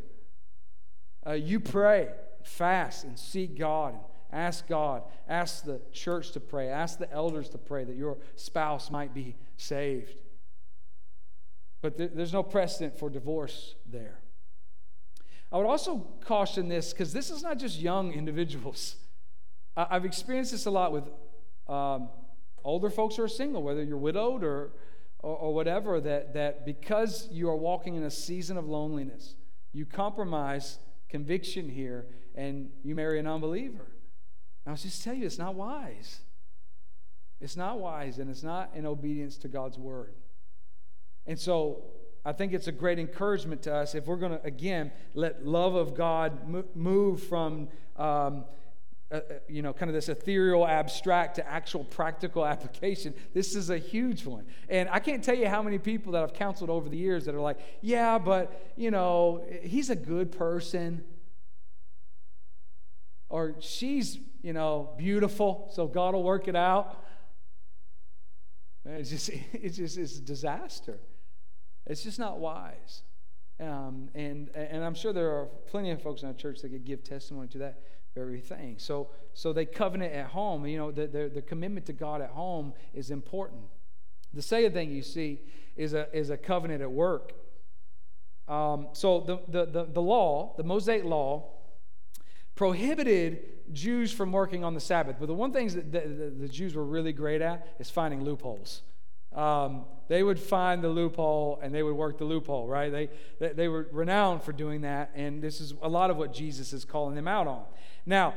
Uh, 1.25 1.33
you 1.33 1.59
pray, 1.59 2.09
fast, 2.43 3.03
and 3.03 3.17
seek 3.17 3.57
God. 3.57 3.93
And 3.93 4.03
ask 4.31 4.67
God, 4.67 5.03
ask 5.29 5.63
the 5.63 5.79
church 5.91 6.31
to 6.31 6.39
pray, 6.39 6.69
ask 6.69 6.97
the 6.97 7.11
elders 7.11 7.49
to 7.49 7.57
pray 7.57 7.83
that 7.83 7.95
your 7.95 8.17
spouse 8.35 8.89
might 8.89 9.13
be 9.13 9.35
saved. 9.57 10.15
But 11.81 11.97
th- 11.97 12.11
there's 12.13 12.33
no 12.33 12.43
precedent 12.43 12.97
for 12.97 13.09
divorce 13.09 13.75
there. 13.85 14.19
I 15.53 15.57
would 15.57 15.67
also 15.67 15.99
caution 16.25 16.67
this 16.67 16.91
because 16.91 17.13
this 17.13 17.29
is 17.29 17.43
not 17.43 17.59
just 17.59 17.79
young 17.79 18.11
individuals. 18.11 18.95
I- 19.77 19.87
have 19.91 20.03
experienced 20.03 20.51
this 20.51 20.65
a 20.65 20.71
lot 20.71 20.91
with 20.91 21.05
um, 21.69 22.09
older 22.63 22.89
folks 22.89 23.15
who 23.15 23.23
are 23.23 23.29
single, 23.29 23.63
whether 23.63 23.83
you're 23.83 23.97
widowed 23.97 24.43
or 24.43 24.71
or, 25.23 25.37
or 25.37 25.53
whatever, 25.53 25.99
that, 26.01 26.33
that 26.33 26.65
because 26.65 27.27
you 27.31 27.49
are 27.49 27.55
walking 27.55 27.95
in 27.95 28.03
a 28.03 28.11
season 28.11 28.57
of 28.57 28.67
loneliness, 28.67 29.33
you 29.71 29.85
compromise 29.85 30.77
conviction 31.09 31.69
here 31.69 32.05
and 32.35 32.69
you 32.83 32.93
marry 32.93 33.19
an 33.19 33.25
unbeliever. 33.25 33.87
And 34.65 34.71
I'll 34.71 34.75
just 34.75 35.03
tell 35.03 35.13
you, 35.13 35.25
it's 35.25 35.39
not 35.39 35.55
wise. 35.55 36.19
It's 37.41 37.57
not 37.57 37.79
wise 37.79 38.19
and 38.19 38.29
it's 38.29 38.43
not 38.43 38.71
in 38.75 38.85
obedience 38.85 39.37
to 39.37 39.47
God's 39.47 39.77
word. 39.77 40.13
And 41.25 41.39
so 41.39 41.85
I 42.25 42.31
think 42.31 42.53
it's 42.53 42.67
a 42.67 42.71
great 42.71 42.99
encouragement 42.99 43.63
to 43.63 43.75
us 43.75 43.95
if 43.95 44.05
we're 44.05 44.17
going 44.17 44.31
to, 44.31 44.43
again, 44.45 44.91
let 45.13 45.45
love 45.45 45.75
of 45.75 45.93
God 45.93 46.65
move 46.75 47.21
from. 47.23 47.69
Um, 47.97 48.45
uh, 49.13 49.17
uh, 49.17 49.33
you 49.47 49.61
know, 49.61 49.71
kind 49.71 49.91
of 49.91 49.93
this 49.93 50.09
ethereal, 50.09 50.65
abstract 50.65 51.35
to 51.35 51.47
actual 51.47 51.83
practical 51.83 52.43
application. 52.53 53.13
This 53.31 53.55
is 53.55 53.69
a 53.69 53.77
huge 53.77 54.25
one. 54.25 54.43
And 54.69 54.89
I 54.89 54.97
can't 54.97 55.23
tell 55.23 55.35
you 55.35 55.47
how 55.47 55.61
many 55.61 55.77
people 55.77 56.13
that 56.13 56.23
I've 56.23 56.33
counseled 56.33 56.71
over 56.71 56.89
the 56.89 56.97
years 56.97 57.25
that 57.25 57.35
are 57.35 57.39
like, 57.39 57.59
yeah, 57.81 58.17
but, 58.17 58.73
you 58.75 58.89
know, 58.89 59.45
he's 59.61 59.91
a 59.91 59.95
good 59.95 60.31
person. 60.31 61.03
Or 63.29 63.53
she's, 63.59 64.17
you 64.41 64.53
know, 64.53 64.95
beautiful, 64.97 65.69
so 65.75 65.85
God 65.85 66.15
will 66.15 66.23
work 66.23 66.47
it 66.47 66.55
out. 66.55 67.03
It's 68.83 69.11
just, 69.11 69.29
it's 69.53 69.77
just, 69.77 69.97
it's 69.99 70.17
a 70.17 70.21
disaster. 70.21 70.97
It's 71.85 72.03
just 72.03 72.19
not 72.19 72.39
wise. 72.39 73.03
Um, 73.59 74.09
and, 74.15 74.49
and 74.55 74.83
I'm 74.83 74.95
sure 74.95 75.13
there 75.13 75.29
are 75.29 75.45
plenty 75.67 75.91
of 75.91 76.01
folks 76.01 76.21
in 76.21 76.27
our 76.27 76.33
church 76.33 76.61
that 76.61 76.69
could 76.69 76.85
give 76.85 77.03
testimony 77.03 77.47
to 77.49 77.57
that 77.59 77.81
very 78.15 78.39
thing. 78.39 78.75
So, 78.77 79.09
so 79.33 79.53
they 79.53 79.65
covenant 79.65 80.13
at 80.13 80.27
home. 80.27 80.65
You 80.65 80.77
know, 80.77 80.91
the, 80.91 81.07
the, 81.07 81.31
the 81.33 81.41
commitment 81.41 81.85
to 81.87 81.93
God 81.93 82.21
at 82.21 82.29
home 82.29 82.73
is 82.93 83.11
important. 83.11 83.63
The 84.33 84.41
second 84.41 84.73
thing 84.73 84.91
you 84.91 85.01
see 85.01 85.41
is 85.75 85.93
a, 85.93 86.07
is 86.15 86.29
a 86.29 86.37
covenant 86.37 86.81
at 86.81 86.91
work. 86.91 87.33
Um, 88.47 88.89
so 88.93 89.21
the, 89.21 89.39
the, 89.47 89.65
the, 89.65 89.85
the 89.85 90.01
law, 90.01 90.53
the 90.57 90.63
Mosaic 90.63 91.05
law, 91.05 91.49
prohibited 92.55 93.39
Jews 93.71 94.11
from 94.11 94.31
working 94.31 94.63
on 94.63 94.73
the 94.73 94.79
Sabbath. 94.79 95.15
But 95.19 95.27
the 95.27 95.33
one 95.33 95.51
thing 95.51 95.67
that 95.69 95.91
the, 95.91 96.01
the, 96.01 96.29
the 96.41 96.47
Jews 96.47 96.75
were 96.75 96.83
really 96.83 97.13
great 97.13 97.41
at 97.41 97.67
is 97.79 97.89
finding 97.89 98.23
loopholes. 98.23 98.81
Um, 99.35 99.85
they 100.07 100.21
would 100.21 100.39
find 100.39 100.83
the 100.83 100.89
loophole 100.89 101.59
and 101.61 101.73
they 101.73 101.81
would 101.81 101.95
work 101.95 102.17
the 102.17 102.25
loophole, 102.25 102.67
right? 102.67 102.91
They, 102.91 103.09
they, 103.39 103.49
they 103.49 103.67
were 103.67 103.87
renowned 103.91 104.43
for 104.43 104.51
doing 104.51 104.81
that, 104.81 105.11
and 105.15 105.41
this 105.41 105.61
is 105.61 105.73
a 105.81 105.89
lot 105.89 106.09
of 106.09 106.17
what 106.17 106.33
Jesus 106.33 106.73
is 106.73 106.85
calling 106.85 107.15
them 107.15 107.27
out 107.27 107.47
on. 107.47 107.63
Now, 108.05 108.35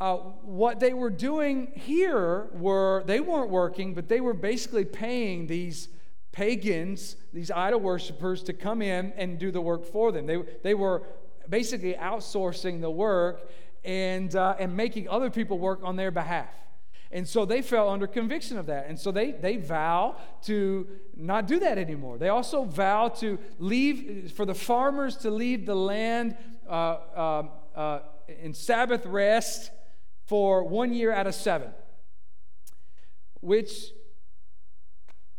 uh, 0.00 0.16
what 0.16 0.78
they 0.78 0.92
were 0.92 1.10
doing 1.10 1.72
here 1.74 2.48
were 2.52 3.02
they 3.06 3.18
weren't 3.18 3.50
working, 3.50 3.94
but 3.94 4.08
they 4.08 4.20
were 4.20 4.34
basically 4.34 4.84
paying 4.84 5.48
these 5.48 5.88
pagans, 6.30 7.16
these 7.32 7.50
idol 7.50 7.80
worshippers, 7.80 8.44
to 8.44 8.52
come 8.52 8.80
in 8.80 9.12
and 9.16 9.38
do 9.38 9.50
the 9.50 9.60
work 9.60 9.84
for 9.84 10.12
them. 10.12 10.26
They, 10.26 10.40
they 10.62 10.74
were 10.74 11.02
basically 11.48 11.94
outsourcing 11.94 12.80
the 12.80 12.90
work 12.90 13.50
and, 13.84 14.34
uh, 14.36 14.54
and 14.60 14.76
making 14.76 15.08
other 15.08 15.30
people 15.30 15.58
work 15.58 15.80
on 15.82 15.96
their 15.96 16.12
behalf. 16.12 16.54
And 17.10 17.26
so 17.26 17.46
they 17.46 17.62
fell 17.62 17.88
under 17.88 18.06
conviction 18.06 18.58
of 18.58 18.66
that. 18.66 18.86
And 18.88 18.98
so 18.98 19.10
they, 19.10 19.32
they 19.32 19.56
vow 19.56 20.16
to 20.42 20.86
not 21.16 21.46
do 21.46 21.58
that 21.60 21.78
anymore. 21.78 22.18
They 22.18 22.28
also 22.28 22.64
vow 22.64 23.08
to 23.20 23.38
leave, 23.58 24.32
for 24.32 24.44
the 24.44 24.54
farmers 24.54 25.16
to 25.18 25.30
leave 25.30 25.64
the 25.64 25.74
land 25.74 26.36
uh, 26.68 26.72
uh, 26.72 27.42
uh, 27.74 28.00
in 28.42 28.52
Sabbath 28.52 29.06
rest 29.06 29.70
for 30.26 30.64
one 30.64 30.92
year 30.92 31.10
out 31.10 31.26
of 31.26 31.34
seven, 31.34 31.70
which 33.40 33.72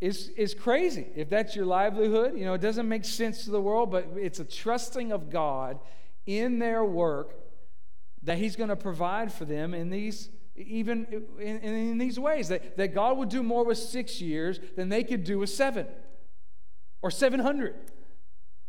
is, 0.02 0.30
is 0.30 0.56
crazy. 0.56 1.06
If 1.16 1.30
that's 1.30 1.56
your 1.56 1.66
livelihood, 1.66 2.36
you 2.36 2.46
know, 2.46 2.56
it 2.56 2.62
doesn't 2.62 2.88
make 2.88 3.06
sense 3.06 3.44
to 3.44 3.52
the 3.52 3.62
world, 3.62 3.92
but 3.92 4.08
it's 4.16 4.40
a 4.40 4.46
trusting 4.46 5.12
of 5.12 5.30
God 5.30 5.80
in 6.26 6.58
their 6.58 6.84
work 6.84 7.36
that 8.24 8.40
He's 8.40 8.56
going 8.56 8.70
to 8.70 8.76
provide 8.76 9.32
for 9.32 9.46
them 9.46 9.76
in 9.76 9.92
these 9.92 10.30
even 10.60 11.08
in, 11.40 11.58
in, 11.60 11.98
these 11.98 12.20
ways 12.20 12.50
that, 12.50 12.78
that 12.78 12.94
god 12.94 13.18
would 13.18 13.30
do 13.30 13.42
more 13.42 13.64
with 13.64 13.78
six 13.78 14.22
years 14.22 14.60
than 14.76 14.90
they 14.90 15.04
could 15.04 15.24
do 15.24 15.40
with 15.40 15.50
seven 15.50 15.88
or 17.02 17.10
700 17.10 17.76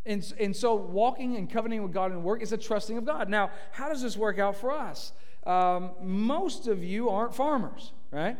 and, 0.06 0.32
and 0.40 0.56
so 0.56 0.74
walking 0.74 1.36
and 1.36 1.50
covenanting 1.50 1.82
with 1.82 1.92
God 1.92 2.10
in 2.10 2.22
work 2.22 2.42
is 2.42 2.52
a 2.52 2.56
trusting 2.56 2.96
of 2.96 3.04
God. 3.04 3.28
Now, 3.28 3.50
how 3.70 3.88
does 3.88 4.02
this 4.02 4.16
work 4.16 4.38
out 4.38 4.56
for 4.56 4.72
us? 4.72 5.12
Um, 5.46 5.90
most 6.02 6.66
of 6.66 6.82
you 6.82 7.10
aren't 7.10 7.34
farmers, 7.34 7.92
right? 8.10 8.36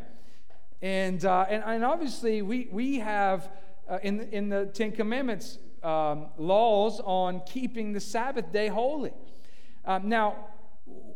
And, 0.80 1.22
uh, 1.24 1.46
and, 1.48 1.62
and 1.64 1.84
obviously, 1.84 2.40
we, 2.40 2.68
we 2.72 2.98
have 3.00 3.50
uh, 3.88 3.98
in, 4.02 4.20
in 4.32 4.48
the 4.48 4.66
Ten 4.66 4.92
Commandments 4.92 5.58
um, 5.82 6.28
laws 6.38 7.00
on 7.04 7.42
keeping 7.46 7.92
the 7.92 8.00
Sabbath 8.00 8.50
day 8.52 8.68
holy. 8.68 9.12
Um, 9.84 10.08
now, 10.08 10.36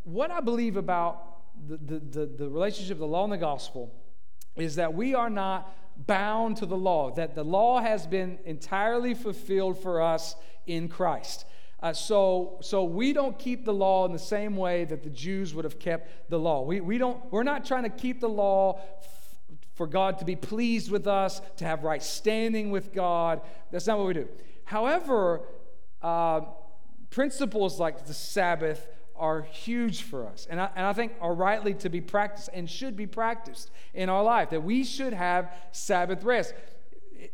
what 0.05 0.31
I 0.31 0.41
believe 0.41 0.77
about 0.77 1.34
the, 1.67 1.99
the, 1.99 2.27
the, 2.27 2.49
relationship 2.49 2.97
of 2.97 3.01
the 3.01 3.07
law 3.07 3.25
and 3.25 3.33
the 3.33 3.39
gospel 3.39 3.95
is 4.57 4.77
that 4.77 4.95
we 4.95 5.15
are 5.15 5.31
not 5.31 5.73
bound 5.97 6.57
to 6.59 6.67
the 6.67 6.77
law, 6.77 7.11
that 7.13 7.35
the 7.35 7.45
law 7.45 7.81
has 7.81 8.07
been 8.07 8.39
entirely 8.45 9.15
fulfilled 9.15 9.81
for 9.81 10.03
us 10.03 10.37
in 10.67 10.89
Christ. 10.89 11.45
Uh, 11.81 11.93
so, 11.93 12.59
so 12.63 12.85
we 12.85 13.13
don't 13.13 13.39
keep 13.39 13.65
the 13.65 13.73
law 13.73 14.07
in 14.07 14.13
the 14.13 14.19
same 14.19 14.57
way 14.57 14.85
that 14.85 15.03
the 15.03 15.11
Jews 15.11 15.55
would 15.55 15.65
have 15.65 15.79
kept 15.79 16.31
the 16.31 16.39
law. 16.39 16.63
We, 16.63 16.81
we 16.81 16.99
don't, 16.99 17.21
we're 17.31 17.43
not 17.43 17.65
trying 17.65 17.83
to 17.83 17.91
keep 17.91 18.21
the 18.21 18.29
law 18.29 18.81
f- 19.01 19.57
for 19.75 19.87
God 19.87 20.19
to 20.21 20.25
be 20.25 20.37
pleased 20.37 20.91
with 20.91 21.07
us, 21.07 21.41
to 21.57 21.65
have 21.65 21.85
right 21.85 22.03
standing 22.03 22.71
with 22.71 22.93
God. 22.93 23.43
That's 23.71 23.87
not 23.87 23.99
what 23.99 24.07
we 24.07 24.15
do. 24.15 24.29
However, 24.65 25.43
uh, 26.01 26.43
principles 27.11 27.79
like 27.79 28.07
the 28.07 28.15
Sabbath 28.15 28.89
are 29.17 29.43
huge 29.43 30.03
for 30.03 30.27
us, 30.27 30.47
and 30.51 30.61
I, 30.61 30.71
and 30.75 30.87
I 30.87 30.93
think 30.93 31.13
are 31.21 31.35
rightly 31.35 31.75
to 31.75 31.89
be 31.89 32.01
practiced 32.01 32.51
and 32.53 32.69
should 32.69 32.97
be 32.97 33.07
practiced 33.07 33.71
in 33.93 34.09
our 34.09 34.23
life, 34.23 34.51
that 34.51 34.63
we 34.63 34.85
should 34.85 35.13
have 35.13 35.53
Sabbath 35.73 36.25
rest. 36.25 36.55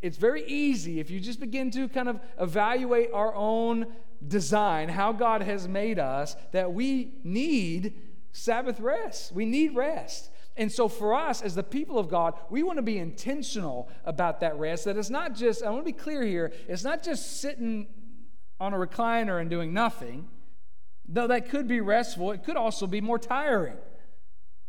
It's 0.03 0.17
very 0.17 0.45
easy 0.47 1.01
if 1.01 1.11
you 1.11 1.21
just 1.21 1.41
begin 1.41 1.71
to 1.73 1.89
kind 1.89 2.09
of 2.09 2.21
evaluate 2.39 3.11
our 3.13 3.35
own 3.35 3.87
design, 4.27 4.89
how 4.89 5.13
God 5.13 5.43
has 5.43 5.67
made 5.67 5.99
us, 5.99 6.37
that 6.53 6.73
we 6.73 7.15
need 7.25 7.95
Sabbath 8.33 8.79
rest. 8.81 9.33
We 9.33 9.45
need 9.45 9.75
rest. 9.75 10.31
And 10.57 10.71
so, 10.71 10.89
for 10.89 11.15
us 11.15 11.43
as 11.43 11.55
the 11.55 11.63
people 11.63 11.99
of 11.99 12.09
God, 12.09 12.35
we 12.51 12.63
want 12.63 12.77
to 12.77 12.83
be 12.83 12.99
intentional 12.99 13.89
about 14.05 14.41
that 14.41 14.59
rest. 14.59 14.85
That 14.85 14.97
it's 14.97 15.11
not 15.11 15.35
just, 15.35 15.63
I 15.63 15.71
want 15.71 15.83
to 15.87 15.93
be 15.93 15.97
clear 15.97 16.23
here, 16.23 16.53
it's 16.69 16.85
not 16.85 17.03
just 17.03 17.41
sitting 17.41 17.87
on 18.59 18.75
a 18.75 18.77
recliner 18.77 19.41
and 19.41 19.49
doing 19.49 19.73
nothing. 19.73 20.29
Though 21.13 21.27
that 21.27 21.49
could 21.49 21.67
be 21.67 21.81
restful, 21.81 22.31
it 22.31 22.45
could 22.45 22.57
also 22.57 22.87
be 22.87 23.01
more 23.01 23.19
tiring. 23.19 23.77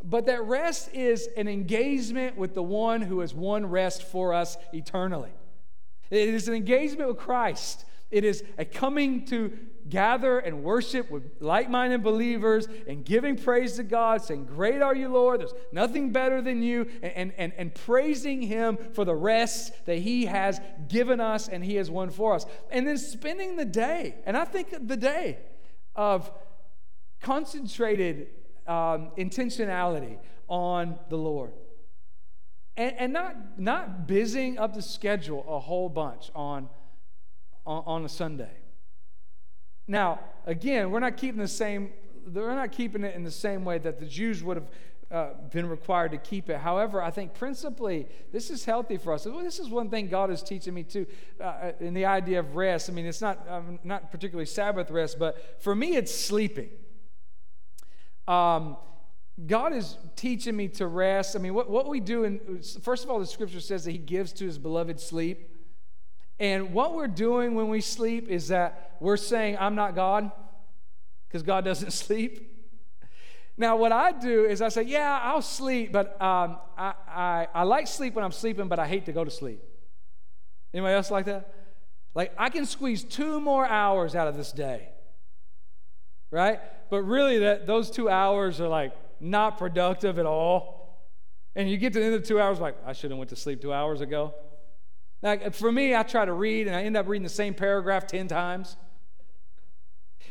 But 0.04 0.26
that 0.26 0.44
rest 0.44 0.90
is 0.92 1.30
an 1.38 1.48
engagement 1.48 2.36
with 2.36 2.56
the 2.56 2.64
one 2.64 3.02
who 3.02 3.20
has 3.20 3.36
won 3.36 3.68
rest 3.68 4.02
for 4.04 4.34
us 4.34 4.58
eternally. 4.74 5.30
It 6.10 6.30
is 6.30 6.48
an 6.48 6.56
engagement 6.56 7.10
with 7.10 7.20
Christ. 7.20 7.86
It 8.10 8.26
is 8.26 8.44
a 8.58 8.66
coming 8.66 9.26
to 9.28 9.56
gather 9.88 10.40
and 10.40 10.64
worship 10.64 11.12
with 11.12 11.24
like 11.40 11.70
minded 11.70 12.04
believers 12.04 12.68
and 12.88 13.06
giving 13.06 13.38
praise 13.38 13.74
to 13.74 13.84
God, 13.84 14.24
saying, 14.24 14.46
Great 14.46 14.82
are 14.82 14.96
you, 14.96 15.10
Lord. 15.10 15.42
There's 15.42 15.54
nothing 15.72 16.12
better 16.12 16.42
than 16.42 16.64
you, 16.64 16.88
and, 17.04 17.32
and, 17.38 17.54
and 17.56 17.76
praising 17.76 18.42
Him 18.42 18.78
for 18.94 19.06
the 19.06 19.16
rest 19.16 19.86
that 19.86 20.00
He 20.00 20.26
has 20.26 20.60
given 20.90 21.22
us 21.22 21.48
and 21.48 21.64
He 21.64 21.76
has 21.76 21.92
won 21.92 22.10
for 22.10 22.34
us. 22.34 22.48
And 22.72 22.88
then 22.88 22.98
spending 22.98 23.58
the 23.58 23.66
day, 23.66 24.16
and 24.26 24.36
I 24.36 24.46
think 24.46 24.88
the 24.88 24.98
day 24.98 25.38
of 25.96 26.32
concentrated 27.22 28.28
um, 28.68 29.12
intentionality 29.18 30.18
on 30.48 30.98
the 31.10 31.18
Lord. 31.18 31.54
And, 32.78 32.96
and 32.98 33.14
not, 33.14 33.60
not 33.60 34.08
busying 34.08 34.58
up 34.58 34.74
the 34.74 34.82
schedule 34.82 35.46
a 35.48 35.60
whole 35.60 35.90
bunch 35.90 36.32
on 36.34 36.70
on, 37.66 37.84
on 37.86 38.06
a 38.06 38.10
Sunday. 38.10 38.52
Now, 39.88 40.20
again, 40.46 40.92
we're 40.92 41.00
not 41.00 41.18
keeping 41.18 41.42
the 41.42 41.48
same, 41.48 41.92
we're 42.32 42.56
not 42.56 42.72
keeping 42.72 43.04
it 43.04 43.16
in 43.16 43.24
the 43.24 43.32
same 43.32 43.66
way 43.66 43.78
that 43.80 44.00
the 44.00 44.06
Jews 44.06 44.44
would 44.44 44.58
have 44.58 44.70
uh, 45.12 45.34
been 45.52 45.68
required 45.68 46.12
to 46.12 46.18
keep 46.18 46.50
it. 46.50 46.58
However, 46.58 47.02
I 47.02 47.12
think 47.12 47.34
principally 47.34 48.08
this 48.32 48.50
is 48.50 48.64
healthy 48.64 48.98
for 48.98 49.14
us. 49.14 49.26
This 49.26 49.60
is 49.60 49.70
one 49.70 49.90
thing 49.90 50.08
God 50.08 50.32
is 50.32 50.42
teaching 50.42 50.74
me 50.74 50.84
too 50.84 51.06
uh, 51.40 51.44
uh, 51.44 51.72
in 51.80 51.94
the 51.94 52.06
idea 52.06 52.40
of 52.40 52.56
rest. 52.56 52.90
I 52.90 52.94
mean, 52.94 53.06
it's 53.06 53.22
not 53.22 53.46
um, 53.50 53.80
not 53.84 54.12
particularly 54.12 54.46
Sabbath 54.46 54.90
rest, 54.90 55.20
but 55.20 55.62
for 55.62 55.76
me, 55.76 55.98
it's 55.98 56.14
sleeping. 56.14 56.70
Um, 58.28 58.78
God 59.46 59.74
is 59.74 59.98
teaching 60.16 60.56
me 60.56 60.68
to 60.70 60.88
rest. 60.88 61.36
I 61.36 61.40
mean, 61.40 61.54
what, 61.54 61.70
what 61.70 61.88
we 61.88 62.00
do, 62.00 62.24
in, 62.24 62.62
first 62.82 63.04
of 63.04 63.10
all, 63.10 63.20
the 63.20 63.26
scripture 63.26 63.60
says 63.60 63.86
that 63.86 63.92
He 63.92 63.98
gives 63.98 64.32
to 64.34 64.46
His 64.46 64.58
beloved 64.58 65.00
sleep. 65.00 65.50
And 66.40 66.74
what 66.74 66.96
we're 66.96 67.08
doing 67.08 67.56
when 67.56 67.68
we 67.68 67.82
sleep 67.82 68.30
is 68.30 68.48
that 68.48 68.96
we're 69.00 69.18
saying, 69.18 69.58
I'm 69.60 69.76
not 69.76 69.96
God, 69.96 70.32
because 71.28 71.44
God 71.44 71.66
doesn't 71.66 71.92
sleep. 71.92 72.51
Now, 73.58 73.76
what 73.76 73.92
I 73.92 74.12
do 74.12 74.46
is 74.46 74.62
I 74.62 74.70
say, 74.70 74.84
Yeah, 74.84 75.20
I'll 75.22 75.42
sleep, 75.42 75.92
but 75.92 76.22
um, 76.22 76.58
I, 76.78 76.94
I, 77.08 77.48
I 77.54 77.64
like 77.64 77.88
sleep 77.88 78.16
when 78.16 78.24
I'm 78.24 78.32
sleeping, 78.32 78.68
but 78.68 78.80
I 78.80 78.88
hate 78.88 79.06
to 79.06 79.12
go 79.12 79.24
to 79.24 79.32
sleep. 79.32 79.62
Anybody 80.74 80.96
else 80.96 81.12
like 81.12 81.26
that? 81.26 81.54
Like, 82.14 82.34
I 82.38 82.50
can 82.50 82.66
squeeze 82.66 83.04
two 83.04 83.40
more 83.40 83.66
hours 83.66 84.16
out 84.16 84.28
of 84.28 84.36
this 84.36 84.52
day, 84.52 84.90
right? 86.30 86.60
But 86.90 87.04
really, 87.04 87.40
that 87.40 87.68
those 87.68 87.90
two 87.90 88.10
hours 88.10 88.60
are 88.60 88.68
like 88.68 88.94
not 89.20 89.58
productive 89.58 90.20
at 90.20 90.26
all. 90.26 90.82
And 91.56 91.70
you 91.70 91.78
get 91.78 91.94
to 91.94 92.00
the 92.00 92.06
end 92.06 92.16
of 92.16 92.24
two 92.24 92.40
hours, 92.40 92.60
like, 92.60 92.76
I 92.86 92.94
should 92.94 93.12
have 93.12 93.18
went 93.18 93.30
to 93.30 93.36
sleep 93.36 93.62
two 93.62 93.74
hours 93.74 94.02
ago. 94.02 94.34
Now, 95.22 95.38
for 95.52 95.72
me, 95.72 95.96
I 95.96 96.04
try 96.04 96.26
to 96.26 96.34
read 96.34 96.68
and 96.68 96.76
I 96.76 96.84
end 96.84 96.98
up 96.98 97.08
reading 97.08 97.24
the 97.24 97.30
same 97.30 97.54
paragraph 97.54 98.08
10 98.08 98.28
times. 98.28 98.78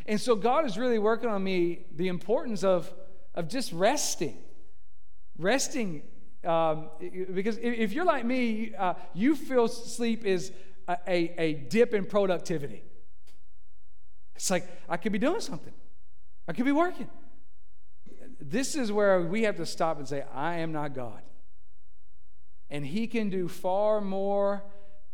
And 0.07 0.21
so 0.21 0.35
God 0.35 0.65
is 0.65 0.79
really 0.79 0.99
working 0.99 1.29
on 1.29 1.45
me 1.45 1.85
the 1.95 2.09
importance 2.09 2.65
of, 2.65 2.93
of 3.41 3.49
just 3.49 3.73
resting. 3.73 4.37
Resting, 5.39 6.03
um, 6.45 6.91
because 7.33 7.57
if 7.59 7.93
you're 7.93 8.05
like 8.05 8.27
me, 8.27 8.75
uh, 8.79 8.95
you 9.15 9.35
feel 9.35 9.67
sleep 9.67 10.27
is 10.27 10.53
a, 10.87 10.99
a, 11.09 11.35
a 11.39 11.55
dip 11.55 11.95
in 11.95 12.05
productivity. 12.05 12.85
It's 14.37 14.51
like, 14.51 14.69
I 14.89 14.99
could 14.99 15.13
be 15.13 15.19
doing 15.19 15.41
something, 15.41 15.73
I 16.47 16.53
could 16.53 16.67
be 16.67 16.73
working. 16.73 17.09
This 18.39 18.75
is 18.75 18.93
where 18.93 19.23
we 19.23 19.43
have 19.43 19.57
to 19.57 19.67
stop 19.67 19.99
and 19.99 20.07
say, 20.07 20.25
I 20.35 20.57
am 20.57 20.73
not 20.73 20.95
God. 20.95 21.23
And 22.69 22.85
He 22.85 23.07
can 23.07 23.31
do 23.31 23.49
far 23.49 24.01
more 24.01 24.63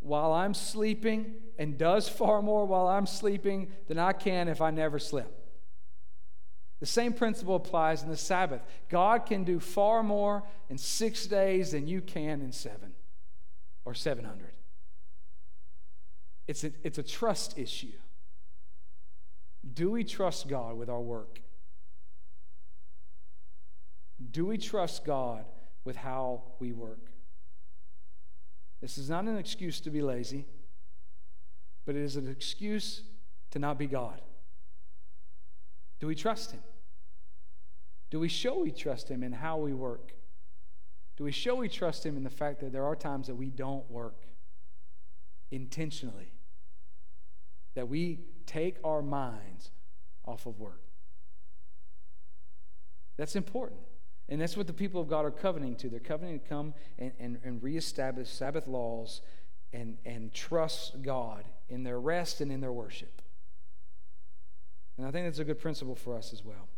while 0.00 0.32
I'm 0.32 0.54
sleeping 0.54 1.34
and 1.58 1.78
does 1.78 2.08
far 2.08 2.42
more 2.42 2.66
while 2.66 2.88
I'm 2.88 3.06
sleeping 3.06 3.68
than 3.86 3.98
I 3.98 4.12
can 4.12 4.48
if 4.48 4.60
I 4.60 4.70
never 4.70 4.98
slept. 4.98 5.45
The 6.80 6.86
same 6.86 7.12
principle 7.12 7.56
applies 7.56 8.02
in 8.02 8.10
the 8.10 8.16
Sabbath. 8.16 8.62
God 8.90 9.24
can 9.24 9.44
do 9.44 9.58
far 9.58 10.02
more 10.02 10.42
in 10.68 10.76
six 10.76 11.26
days 11.26 11.72
than 11.72 11.86
you 11.86 12.02
can 12.02 12.42
in 12.42 12.52
seven 12.52 12.92
or 13.84 13.94
700. 13.94 14.52
It's 16.46 16.64
a, 16.64 16.72
it's 16.84 16.98
a 16.98 17.02
trust 17.02 17.58
issue. 17.58 17.92
Do 19.74 19.90
we 19.90 20.04
trust 20.04 20.48
God 20.48 20.76
with 20.76 20.88
our 20.88 21.00
work? 21.00 21.40
Do 24.30 24.46
we 24.46 24.58
trust 24.58 25.04
God 25.04 25.44
with 25.84 25.96
how 25.96 26.42
we 26.58 26.72
work? 26.72 27.10
This 28.80 28.98
is 28.98 29.10
not 29.10 29.24
an 29.24 29.36
excuse 29.38 29.80
to 29.80 29.90
be 29.90 30.02
lazy, 30.02 30.46
but 31.84 31.96
it 31.96 32.02
is 32.02 32.16
an 32.16 32.28
excuse 32.28 33.02
to 33.50 33.58
not 33.58 33.78
be 33.78 33.86
God. 33.86 34.20
Do 35.98 36.06
we 36.06 36.14
trust 36.14 36.52
Him? 36.52 36.60
Do 38.10 38.20
we 38.20 38.28
show 38.28 38.60
we 38.60 38.70
trust 38.70 39.08
Him 39.08 39.22
in 39.22 39.32
how 39.32 39.58
we 39.58 39.72
work? 39.72 40.12
Do 41.16 41.24
we 41.24 41.32
show 41.32 41.54
we 41.54 41.68
trust 41.68 42.04
Him 42.04 42.16
in 42.16 42.24
the 42.24 42.30
fact 42.30 42.60
that 42.60 42.72
there 42.72 42.84
are 42.84 42.96
times 42.96 43.26
that 43.26 43.34
we 43.34 43.50
don't 43.50 43.90
work 43.90 44.22
intentionally? 45.50 46.32
That 47.74 47.88
we 47.88 48.20
take 48.46 48.76
our 48.84 49.02
minds 49.02 49.70
off 50.24 50.46
of 50.46 50.58
work? 50.58 50.82
That's 53.16 53.36
important. 53.36 53.80
And 54.28 54.40
that's 54.40 54.56
what 54.56 54.66
the 54.66 54.72
people 54.72 55.00
of 55.00 55.08
God 55.08 55.24
are 55.24 55.30
covenanting 55.30 55.76
to. 55.76 55.88
They're 55.88 56.00
covenanting 56.00 56.40
to 56.40 56.48
come 56.48 56.74
and, 56.98 57.12
and, 57.18 57.38
and 57.44 57.62
reestablish 57.62 58.28
Sabbath 58.28 58.66
laws 58.66 59.22
and, 59.72 59.98
and 60.04 60.32
trust 60.32 61.02
God 61.02 61.44
in 61.68 61.84
their 61.84 62.00
rest 62.00 62.40
and 62.40 62.50
in 62.50 62.60
their 62.60 62.72
worship. 62.72 63.22
And 64.96 65.06
I 65.06 65.10
think 65.10 65.26
that's 65.26 65.38
a 65.38 65.44
good 65.44 65.60
principle 65.60 65.94
for 65.94 66.16
us 66.16 66.32
as 66.32 66.44
well. 66.44 66.68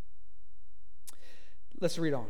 Let's 1.80 1.98
read 1.98 2.14
on. 2.14 2.26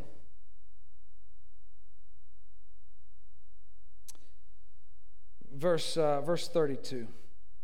Verse, 5.54 5.96
uh, 5.96 6.20
verse 6.20 6.48
32. 6.48 7.08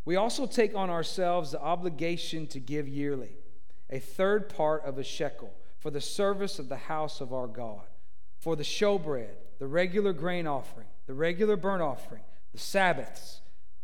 We 0.04 0.16
also 0.16 0.46
take 0.46 0.74
on 0.74 0.90
ourselves 0.90 1.52
the 1.52 1.60
obligation 1.60 2.46
to 2.48 2.60
give 2.60 2.88
yearly 2.88 3.36
a 3.90 3.98
third 3.98 4.48
part 4.48 4.84
of 4.84 4.98
a 4.98 5.04
shekel 5.04 5.52
for 5.78 5.90
the 5.90 6.00
service 6.00 6.58
of 6.58 6.68
the 6.68 6.76
house 6.76 7.20
of 7.20 7.32
our 7.32 7.46
God, 7.46 7.84
for 8.38 8.56
the 8.56 8.62
showbread, 8.62 9.34
the 9.58 9.66
regular 9.66 10.12
grain 10.12 10.46
offering, 10.46 10.86
the 11.06 11.14
regular 11.14 11.56
burnt 11.56 11.82
offering, 11.82 12.22
the 12.52 12.58
Sabbaths, 12.58 13.42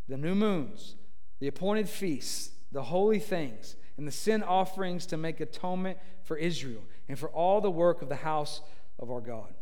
the 0.09 0.17
new 0.17 0.35
moons, 0.35 0.97
the 1.39 1.49
appointed 1.49 1.89
feasts, 1.89 2.51
the 2.73 2.85
holy 2.85 3.19
things, 3.19 3.77
and 3.97 4.07
the 4.07 4.13
sin 4.13 4.43
offerings 4.43 5.07
to 5.07 5.17
make 5.17 5.41
atonement 5.41 5.99
for 6.23 6.37
Israel, 6.37 6.83
and 7.09 7.19
for 7.19 7.29
all 7.31 7.61
the 7.61 7.71
work 7.71 8.03
of 8.03 8.09
the 8.09 8.17
house 8.17 8.61
of 8.99 9.11
our 9.11 9.21
God. 9.21 9.55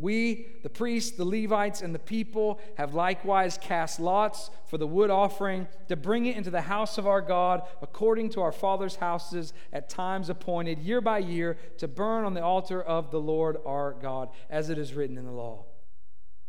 We, 0.00 0.46
the 0.62 0.68
priests, 0.70 1.16
the 1.16 1.24
Levites, 1.24 1.82
and 1.82 1.92
the 1.92 1.98
people 1.98 2.60
have 2.76 2.94
likewise 2.94 3.58
cast 3.60 3.98
lots 3.98 4.50
for 4.66 4.78
the 4.78 4.86
wood 4.86 5.10
offering 5.10 5.66
to 5.88 5.96
bring 5.96 6.26
it 6.26 6.36
into 6.36 6.50
the 6.50 6.60
house 6.60 6.98
of 6.98 7.06
our 7.06 7.20
God 7.20 7.62
according 7.82 8.30
to 8.30 8.40
our 8.40 8.52
fathers' 8.52 8.96
houses 8.96 9.52
at 9.72 9.88
times 9.88 10.30
appointed, 10.30 10.78
year 10.78 11.00
by 11.00 11.18
year, 11.18 11.58
to 11.78 11.88
burn 11.88 12.24
on 12.24 12.34
the 12.34 12.42
altar 12.42 12.80
of 12.80 13.10
the 13.10 13.20
Lord 13.20 13.56
our 13.66 13.96
God, 14.00 14.28
as 14.48 14.70
it 14.70 14.78
is 14.78 14.94
written 14.94 15.18
in 15.18 15.24
the 15.24 15.32
law. 15.32 15.64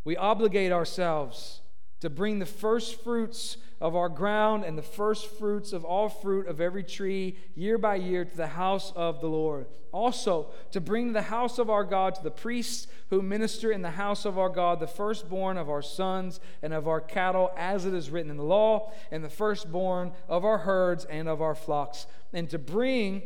We 0.03 0.15
obligate 0.15 0.71
ourselves 0.71 1.61
to 2.01 2.09
bring 2.09 2.39
the 2.39 2.45
first 2.45 3.03
fruits 3.03 3.57
of 3.81 3.95
our 3.95 4.09
ground 4.09 4.65
and 4.65 4.77
the 4.77 4.83
first 4.83 5.27
fruits 5.37 5.71
of 5.71 5.85
all 5.85 6.09
fruit 6.09 6.47
of 6.47 6.59
every 6.59 6.83
tree 6.83 7.37
year 7.55 7.77
by 7.77 7.95
year 7.95 8.25
to 8.25 8.37
the 8.37 8.47
house 8.47 8.91
of 8.95 9.21
the 9.21 9.27
Lord. 9.27 9.67
Also, 9.91 10.47
to 10.71 10.81
bring 10.81 11.13
the 11.13 11.23
house 11.23 11.57
of 11.57 11.69
our 11.69 11.83
God 11.83 12.15
to 12.15 12.23
the 12.23 12.31
priests 12.31 12.87
who 13.09 13.21
minister 13.21 13.71
in 13.71 13.81
the 13.81 13.91
house 13.91 14.25
of 14.25 14.37
our 14.37 14.49
God 14.49 14.79
the 14.79 14.87
firstborn 14.87 15.57
of 15.57 15.69
our 15.69 15.81
sons 15.81 16.39
and 16.61 16.73
of 16.73 16.87
our 16.87 17.01
cattle, 17.01 17.51
as 17.57 17.85
it 17.85 17.93
is 17.93 18.09
written 18.09 18.31
in 18.31 18.37
the 18.37 18.43
law, 18.43 18.91
and 19.11 19.23
the 19.23 19.29
firstborn 19.29 20.11
of 20.27 20.45
our 20.45 20.59
herds 20.59 21.05
and 21.05 21.27
of 21.27 21.41
our 21.41 21.55
flocks, 21.55 22.05
and 22.33 22.49
to 22.49 22.59
bring 22.59 23.21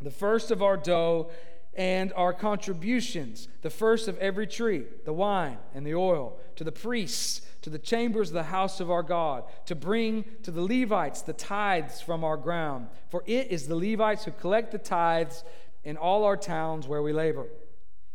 the 0.00 0.10
first 0.10 0.50
of 0.50 0.62
our 0.62 0.76
dough 0.76 1.30
and 1.74 2.12
our 2.14 2.32
contributions, 2.32 3.48
the 3.62 3.70
first 3.70 4.08
of 4.08 4.18
every 4.18 4.46
tree, 4.46 4.84
the 5.04 5.12
wine 5.12 5.58
and 5.74 5.86
the 5.86 5.94
oil, 5.94 6.38
to 6.56 6.64
the 6.64 6.72
priests 6.72 7.42
to 7.62 7.70
the 7.70 7.78
chambers 7.78 8.28
of 8.28 8.34
the 8.34 8.42
house 8.42 8.80
of 8.80 8.90
our 8.90 9.02
God, 9.02 9.44
to 9.66 9.74
bring 9.74 10.24
to 10.42 10.50
the 10.50 10.62
Levites 10.62 11.22
the 11.22 11.32
tithes 11.32 12.00
from 12.00 12.24
our 12.24 12.36
ground. 12.36 12.88
For 13.08 13.22
it 13.26 13.50
is 13.50 13.66
the 13.66 13.76
Levites 13.76 14.24
who 14.24 14.32
collect 14.32 14.72
the 14.72 14.78
tithes 14.78 15.44
in 15.84 15.96
all 15.96 16.24
our 16.24 16.36
towns 16.36 16.86
where 16.86 17.02
we 17.02 17.12
labor. 17.12 17.46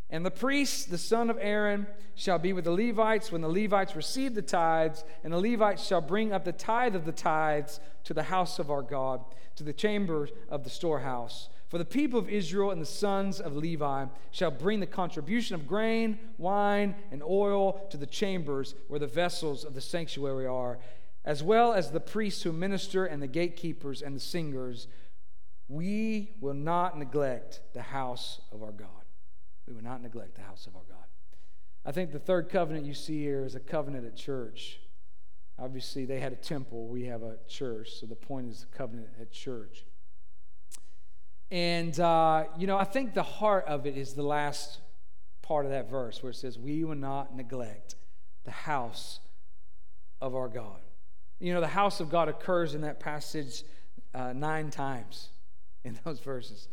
And 0.10 0.25
the 0.25 0.31
priest, 0.31 0.89
the 0.89 0.97
son 0.97 1.29
of 1.29 1.38
Aaron, 1.41 1.88
shall 2.15 2.39
be 2.39 2.53
with 2.53 2.65
the 2.65 2.71
Levites 2.71 3.31
when 3.31 3.41
the 3.41 3.49
Levites 3.49 3.95
receive 3.95 4.36
the 4.36 4.41
tithes, 4.41 5.03
and 5.23 5.33
the 5.33 5.39
Levites 5.39 5.86
shall 5.86 6.01
bring 6.01 6.31
up 6.31 6.45
the 6.45 6.53
tithe 6.53 6.95
of 6.95 7.05
the 7.05 7.12
tithes 7.12 7.79
to 8.05 8.13
the 8.13 8.23
house 8.23 8.57
of 8.60 8.71
our 8.71 8.81
God, 8.81 9.23
to 9.55 9.63
the 9.63 9.73
chamber 9.73 10.29
of 10.49 10.63
the 10.63 10.69
storehouse. 10.69 11.49
For 11.67 11.77
the 11.77 11.86
people 11.86 12.17
of 12.17 12.30
Israel 12.30 12.71
and 12.71 12.82
the 12.82 12.86
sons 12.86 13.41
of 13.41 13.56
Levi 13.56 14.06
shall 14.32 14.51
bring 14.51 14.80
the 14.80 14.88
contribution 14.88 15.56
of 15.56 15.67
grain, 15.67 16.17
wine, 16.38 16.95
and 17.12 17.21
oil 17.21 17.86
to 17.89 17.97
the 17.97 18.06
chambers 18.06 18.73
where 18.88 18.99
the 18.99 19.08
vessels 19.08 19.65
of 19.65 19.73
the 19.73 19.82
sanctuary 19.82 20.47
are, 20.47 20.80
as 21.25 21.43
well 21.43 21.73
as 21.73 21.91
the 21.91 21.99
priests 21.99 22.43
who 22.43 22.53
minister 22.53 23.06
and 23.06 23.21
the 23.21 23.27
gatekeepers 23.27 24.01
and 24.01 24.15
the 24.15 24.19
singers, 24.21 24.88
we 25.67 26.32
will 26.39 26.53
not 26.53 26.97
neglect 26.97 27.60
the 27.73 27.82
house 27.82 28.39
of 28.53 28.63
our 28.63 28.71
God. 28.71 28.88
We 29.67 29.73
will 29.73 29.84
not 29.84 30.01
neglect 30.01 30.36
the 30.36 30.43
house 30.43 30.67
of 30.67 30.75
our 30.77 30.84
God. 30.88 31.03
I 31.86 31.91
think 31.91 32.13
the 32.13 32.19
third 32.19 32.47
covenant 32.47 32.86
you 32.86 32.93
see 32.93 33.21
here 33.21 33.43
is 33.43 33.56
a 33.56 33.60
covenant 33.60 34.06
at 34.06 34.15
church. 34.15 34.80
Obviously, 35.60 36.06
they 36.06 36.21
had 36.21 36.32
a 36.32 36.38
temple, 36.38 36.88
we 36.88 37.03
have 37.06 37.23
a 37.23 37.38
church, 37.49 37.89
so 37.99 38.06
the 38.06 38.15
point 38.15 38.49
is 38.49 38.62
the 38.62 38.77
covenant 38.77 39.10
at 39.19 39.32
church. 39.32 39.86
And, 41.49 41.97
uh, 41.99 42.45
you 42.57 42.67
know, 42.67 42.77
I 42.77 42.83
think 42.83 43.13
the 43.13 43.23
heart 43.23 43.65
of 43.67 43.86
it 43.86 43.97
is 43.97 44.13
the 44.13 44.23
last 44.23 44.79
part 45.41 45.65
of 45.65 45.71
that 45.71 45.89
verse 45.89 46.21
where 46.21 46.31
it 46.31 46.36
says, 46.36 46.57
We 46.60 46.83
will 46.83 46.95
not 46.95 47.36
neglect 47.36 47.95
the 48.43 48.51
house 48.51 49.19
of 50.21 50.36
our 50.36 50.49
God. 50.49 50.79
You 51.39 51.53
know, 51.53 51.62
the 51.62 51.67
house 51.67 51.99
of 51.99 52.10
God 52.10 52.27
occurs 52.27 52.75
in 52.75 52.81
that 52.81 52.99
passage 52.99 53.63
uh, 54.13 54.33
nine 54.33 54.71
times 54.71 55.29
in 55.83 55.97
those 56.05 56.19
verses. 56.19 56.67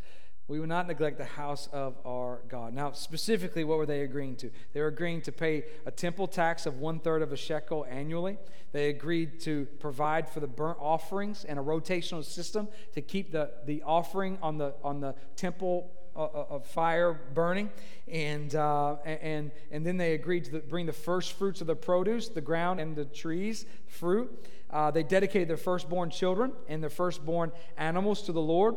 We 0.47 0.61
will 0.61 0.67
not 0.67 0.87
neglect 0.87 1.17
the 1.17 1.25
house 1.25 1.71
of 1.73 1.97
our 2.07 2.43
God. 2.49 2.75
Now, 2.75 2.93
specifically, 2.93 3.65
what 3.65 3.79
were 3.79 3.87
they 3.87 4.03
agreeing 4.03 4.37
to? 4.37 4.51
They 4.75 4.81
were 4.81 4.89
agreeing 4.89 5.23
to 5.23 5.33
pay 5.33 5.65
a 5.87 5.91
temple 5.91 6.29
tax 6.29 6.67
of 6.67 6.81
one 6.81 6.99
third 6.99 7.23
of 7.23 7.33
a 7.33 7.37
shekel 7.37 7.87
annually. 7.89 8.37
They 8.73 8.91
agreed 8.91 9.41
to 9.41 9.67
provide 9.81 10.29
for 10.29 10.41
the 10.41 10.47
burnt 10.47 10.77
offerings 10.81 11.45
and 11.45 11.59
a 11.59 11.63
rotational 11.63 12.23
system 12.23 12.69
to 12.93 13.01
keep 13.01 13.33
the, 13.33 13.53
the 13.65 13.83
offering 13.85 14.37
on 14.43 14.59
the, 14.59 14.75
on 14.85 15.01
the 15.01 15.15
temple 15.35 15.91
uh, 16.15 16.25
uh, 16.25 16.47
of 16.51 16.67
fire 16.67 17.19
burning. 17.33 17.71
And, 18.07 18.55
uh, 18.55 18.97
and, 19.07 19.51
and 19.71 19.87
then 19.87 19.97
they 19.97 20.13
agreed 20.13 20.45
to 20.45 20.59
bring 20.59 20.85
the 20.85 20.93
first 20.93 21.33
fruits 21.33 21.63
of 21.63 21.69
the 21.69 21.75
produce, 21.75 22.29
the 22.29 22.43
ground 22.43 22.81
and 22.81 22.95
the 22.95 23.07
trees, 23.07 23.65
fruit. 23.87 24.47
Uh, 24.69 24.91
they 24.91 25.05
dedicated 25.05 25.49
their 25.49 25.57
firstborn 25.57 26.11
children 26.11 26.53
and 26.69 26.83
their 26.83 26.91
firstborn 26.91 27.51
animals 27.79 28.21
to 28.25 28.33
the 28.33 28.43
Lord 28.43 28.77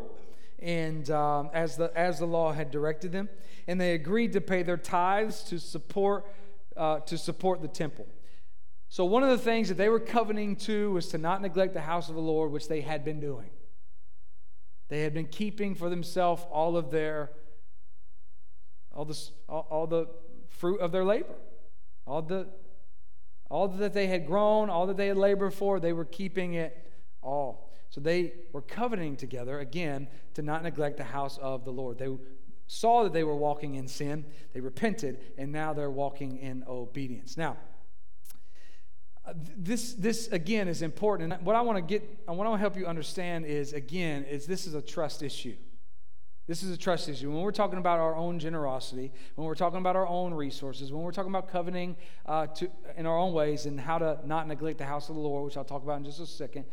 and 0.60 1.10
um, 1.12 1.50
as, 1.54 1.78
the, 1.78 1.92
as 1.96 2.20
the 2.20 2.26
law 2.26 2.52
had 2.52 2.72
directed 2.72 3.12
them. 3.12 3.30
And 3.68 3.80
they 3.80 3.94
agreed 3.94 4.34
to 4.34 4.42
pay 4.42 4.64
their 4.64 4.78
tithes 4.78 5.44
to 5.46 5.60
support, 5.60 6.26
uh, 6.76 7.00
to 7.02 7.18
support 7.18 7.62
the 7.62 7.68
temple. 7.68 8.08
So, 8.90 9.04
one 9.04 9.24
of 9.24 9.30
the 9.30 9.38
things 9.38 9.68
that 9.68 9.76
they 9.76 9.90
were 9.90 10.00
covenanting 10.00 10.56
to 10.58 10.92
was 10.92 11.10
to 11.10 11.18
not 11.18 11.42
neglect 11.42 11.74
the 11.74 11.82
house 11.82 12.08
of 12.10 12.16
the 12.16 12.22
Lord, 12.22 12.52
which 12.52 12.70
they 12.70 12.82
had 12.82 13.04
been 13.04 13.20
doing. 13.20 13.50
They 14.88 15.02
had 15.02 15.14
been 15.14 15.28
keeping 15.28 15.76
for 15.76 15.90
themselves 15.90 16.46
all 16.50 16.78
of 16.78 16.90
their, 16.90 17.32
all 18.94 19.04
the, 19.04 19.22
all, 19.50 19.68
all 19.70 19.88
the 19.88 20.08
fruit 20.48 20.80
of 20.80 20.94
their 20.94 21.04
labor, 21.04 21.36
all 22.06 22.22
the, 22.22 22.48
all 23.50 23.68
that 23.68 23.94
they 23.94 24.08
had 24.08 24.26
grown, 24.26 24.70
all 24.70 24.88
that 24.88 24.96
they 24.96 25.08
had 25.08 25.18
labored 25.18 25.54
for, 25.54 25.82
they 25.82 25.94
were 25.94 26.06
keeping 26.06 26.54
it 26.54 26.90
all. 27.22 27.67
So 27.90 28.02
they 28.02 28.34
were 28.52 28.62
covenanting 28.62 29.18
together, 29.18 29.60
again, 29.60 30.08
to 30.34 30.42
not 30.42 30.64
neglect 30.64 30.98
the 30.98 31.04
house 31.04 31.38
of 31.38 31.66
the 31.66 31.72
Lord. 31.72 31.98
They 31.98 32.10
saw 32.68 33.04
that 33.04 33.14
they 33.14 33.24
were 33.24 33.36
walking 33.36 33.76
in 33.76 33.88
sin, 33.88 34.26
they 34.54 34.60
repented, 34.60 35.20
and 35.38 35.52
now 35.52 35.74
they're 35.74 35.90
walking 35.90 36.38
in 36.38 36.64
obedience. 36.68 37.38
Now, 37.38 37.58
uh, 39.26 39.34
this, 39.58 39.94
this 39.94 40.28
again 40.28 40.68
is 40.68 40.82
important. 40.82 41.34
And 41.34 41.46
what 41.46 41.56
I 41.56 41.62
want 41.62 41.78
to 41.78 41.82
get, 41.82 42.04
what 42.26 42.46
I 42.46 42.50
want 42.50 42.60
to 42.60 42.62
help 42.62 42.78
you 42.78 42.86
understand 42.86 43.46
is, 43.46 43.74
again, 43.74 44.24
is 44.26 44.46
this 44.46 44.68
is 44.68 44.74
a 44.74 44.82
trust 44.82 45.24
issue. 45.24 45.56
This 46.48 46.64
is 46.64 46.72
a 46.72 46.78
trust 46.78 47.10
issue. 47.10 47.30
When 47.30 47.42
we're 47.42 47.52
talking 47.52 47.78
about 47.78 48.00
our 48.00 48.16
own 48.16 48.40
generosity, 48.40 49.12
when 49.36 49.46
we're 49.46 49.56
talking 49.56 49.80
about 49.80 49.98
our 49.98 50.08
own 50.08 50.34
resources, 50.34 50.94
when 50.94 51.04
we're 51.04 51.12
talking 51.12 51.32
about 51.32 51.50
coveting 51.50 51.98
uh, 52.26 52.48
to, 52.48 52.70
in 52.96 53.06
our 53.06 53.18
own 53.18 53.34
ways 53.34 53.66
and 53.66 53.78
how 53.78 53.98
to 53.98 54.18
not 54.26 54.48
neglect 54.48 54.78
the 54.78 54.86
house 54.86 55.10
of 55.10 55.16
the 55.16 55.22
Lord, 55.22 55.44
which 55.44 55.58
I'll 55.58 55.66
talk 55.66 55.84
about 55.84 55.98
in 55.98 56.06
just 56.06 56.22
a 56.22 56.26
second, 56.26 56.64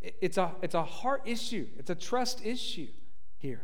it's 0.00 0.38
a, 0.38 0.52
it's 0.62 0.74
a 0.74 0.84
heart 0.84 1.22
issue, 1.24 1.66
it's 1.76 1.90
a 1.90 1.94
trust 1.94 2.44
issue 2.44 2.88
here. 3.38 3.62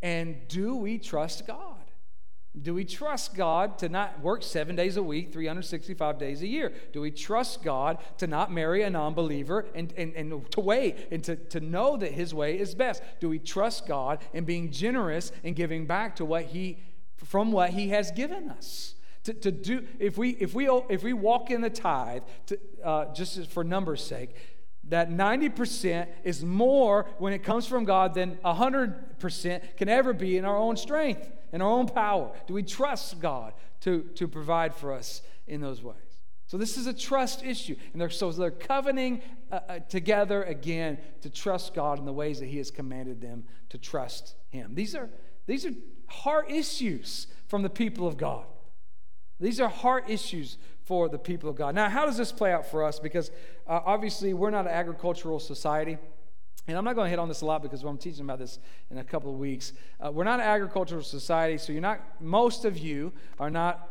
And 0.00 0.48
do 0.48 0.76
we 0.76 0.98
trust 0.98 1.46
God? 1.46 1.78
Do 2.60 2.74
we 2.74 2.84
trust 2.84 3.34
God 3.34 3.78
to 3.78 3.88
not 3.88 4.20
work 4.20 4.42
seven 4.42 4.76
days 4.76 4.98
a 4.98 5.02
week, 5.02 5.32
365 5.32 6.18
days 6.18 6.42
a 6.42 6.46
year? 6.46 6.70
Do 6.92 7.00
we 7.00 7.10
trust 7.10 7.62
God 7.62 7.96
to 8.18 8.26
not 8.26 8.52
marry 8.52 8.82
a 8.82 8.90
non 8.90 9.14
believer 9.14 9.64
and, 9.74 9.92
and, 9.96 10.14
and 10.14 10.50
to 10.50 10.60
wait 10.60 11.08
and 11.10 11.24
to, 11.24 11.36
to 11.36 11.60
know 11.60 11.96
that 11.96 12.12
His 12.12 12.34
way 12.34 12.58
is 12.58 12.74
best? 12.74 13.02
Do 13.20 13.30
we 13.30 13.38
trust 13.38 13.86
God 13.86 14.22
in 14.34 14.44
being 14.44 14.70
generous 14.70 15.32
and 15.42 15.56
giving 15.56 15.86
back 15.86 16.16
to 16.16 16.26
what 16.26 16.44
He, 16.44 16.78
from 17.16 17.52
what 17.52 17.70
He 17.70 17.88
has 17.88 18.10
given 18.10 18.50
us? 18.50 18.96
To, 19.24 19.32
to 19.32 19.50
do, 19.50 19.86
if 19.98 20.18
we, 20.18 20.30
if, 20.30 20.52
we, 20.52 20.68
if 20.90 21.02
we 21.02 21.14
walk 21.14 21.50
in 21.50 21.62
the 21.62 21.70
tithe, 21.70 22.24
to, 22.46 22.58
uh, 22.84 23.14
just 23.14 23.50
for 23.50 23.64
numbers' 23.64 24.04
sake, 24.04 24.34
that 24.92 25.08
90% 25.08 26.06
is 26.22 26.44
more 26.44 27.06
when 27.16 27.32
it 27.32 27.42
comes 27.42 27.66
from 27.66 27.86
God 27.86 28.12
than 28.12 28.36
100% 28.44 29.76
can 29.78 29.88
ever 29.88 30.12
be 30.12 30.36
in 30.36 30.44
our 30.44 30.58
own 30.58 30.76
strength, 30.76 31.32
in 31.50 31.62
our 31.62 31.70
own 31.70 31.88
power. 31.88 32.30
Do 32.46 32.52
we 32.52 32.62
trust 32.62 33.18
God 33.18 33.54
to, 33.80 34.02
to 34.16 34.28
provide 34.28 34.74
for 34.74 34.92
us 34.92 35.22
in 35.46 35.62
those 35.62 35.82
ways? 35.82 35.96
So 36.46 36.58
this 36.58 36.76
is 36.76 36.86
a 36.86 36.92
trust 36.92 37.42
issue. 37.42 37.74
And 37.94 38.02
they're, 38.02 38.10
so 38.10 38.30
they're 38.32 38.50
covenanting 38.50 39.22
uh, 39.50 39.60
uh, 39.66 39.78
together 39.78 40.42
again 40.42 40.98
to 41.22 41.30
trust 41.30 41.72
God 41.72 41.98
in 41.98 42.04
the 42.04 42.12
ways 42.12 42.38
that 42.40 42.46
He 42.48 42.58
has 42.58 42.70
commanded 42.70 43.22
them 43.22 43.44
to 43.70 43.78
trust 43.78 44.34
Him. 44.50 44.74
These 44.74 44.94
are, 44.94 45.08
these 45.46 45.64
are 45.64 45.72
heart 46.08 46.50
issues 46.50 47.28
from 47.48 47.62
the 47.62 47.70
people 47.70 48.06
of 48.06 48.18
God. 48.18 48.44
These 49.40 49.58
are 49.58 49.70
heart 49.70 50.10
issues 50.10 50.58
for 50.84 51.08
the 51.08 51.18
people 51.18 51.48
of 51.48 51.56
God. 51.56 51.74
Now, 51.74 51.88
how 51.88 52.06
does 52.06 52.16
this 52.16 52.32
play 52.32 52.52
out 52.52 52.66
for 52.66 52.84
us? 52.84 52.98
Because 52.98 53.30
uh, 53.66 53.80
obviously, 53.84 54.34
we're 54.34 54.50
not 54.50 54.66
an 54.66 54.72
agricultural 54.72 55.38
society. 55.38 55.98
And 56.68 56.78
I'm 56.78 56.84
not 56.84 56.94
going 56.94 57.06
to 57.06 57.10
hit 57.10 57.18
on 57.18 57.28
this 57.28 57.40
a 57.40 57.46
lot 57.46 57.62
because 57.62 57.82
I'm 57.82 57.98
teaching 57.98 58.22
about 58.22 58.38
this 58.38 58.58
in 58.90 58.98
a 58.98 59.04
couple 59.04 59.32
of 59.32 59.38
weeks. 59.38 59.72
Uh, 60.00 60.12
we're 60.12 60.24
not 60.24 60.38
an 60.38 60.46
agricultural 60.46 61.02
society, 61.02 61.58
so 61.58 61.72
you're 61.72 61.82
not, 61.82 62.00
most 62.20 62.64
of 62.64 62.78
you 62.78 63.12
are 63.40 63.50
not 63.50 63.88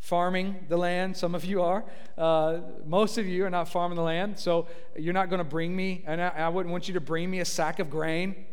farming 0.00 0.66
the 0.68 0.76
land. 0.76 1.16
Some 1.16 1.34
of 1.34 1.44
you 1.44 1.62
are. 1.62 1.84
Uh, 2.18 2.58
most 2.84 3.16
of 3.16 3.26
you 3.26 3.44
are 3.46 3.50
not 3.50 3.68
farming 3.68 3.96
the 3.96 4.02
land. 4.02 4.38
So 4.38 4.66
you're 4.96 5.14
not 5.14 5.30
going 5.30 5.38
to 5.38 5.44
bring 5.44 5.74
me, 5.74 6.04
and 6.06 6.20
I, 6.20 6.28
I, 6.28 6.48
wouldn't 6.48 6.72
want 6.72 6.88
you 6.88 6.94
to 6.94 7.00
bring 7.00 7.30
me 7.30 7.40
a 7.40 7.44
sack 7.44 7.78
of 7.78 7.90
grain. 7.90 8.44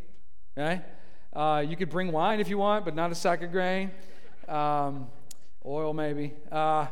Okay? 0.58 0.82
Uh, 1.34 1.63
you 1.67 1.76
could 1.76 1.89
bring 1.89 2.12
wine 2.12 2.39
if 2.39 2.47
you 2.47 2.58
want, 2.58 2.86
but 2.86 2.95
not 2.95 3.12
a 3.12 3.15
sack 3.15 3.41
of 3.41 3.52
grain. 3.52 3.91
Um, 4.47 5.08
oil, 5.65 5.93
maybe. 5.93 6.34
Uh, 6.52 6.88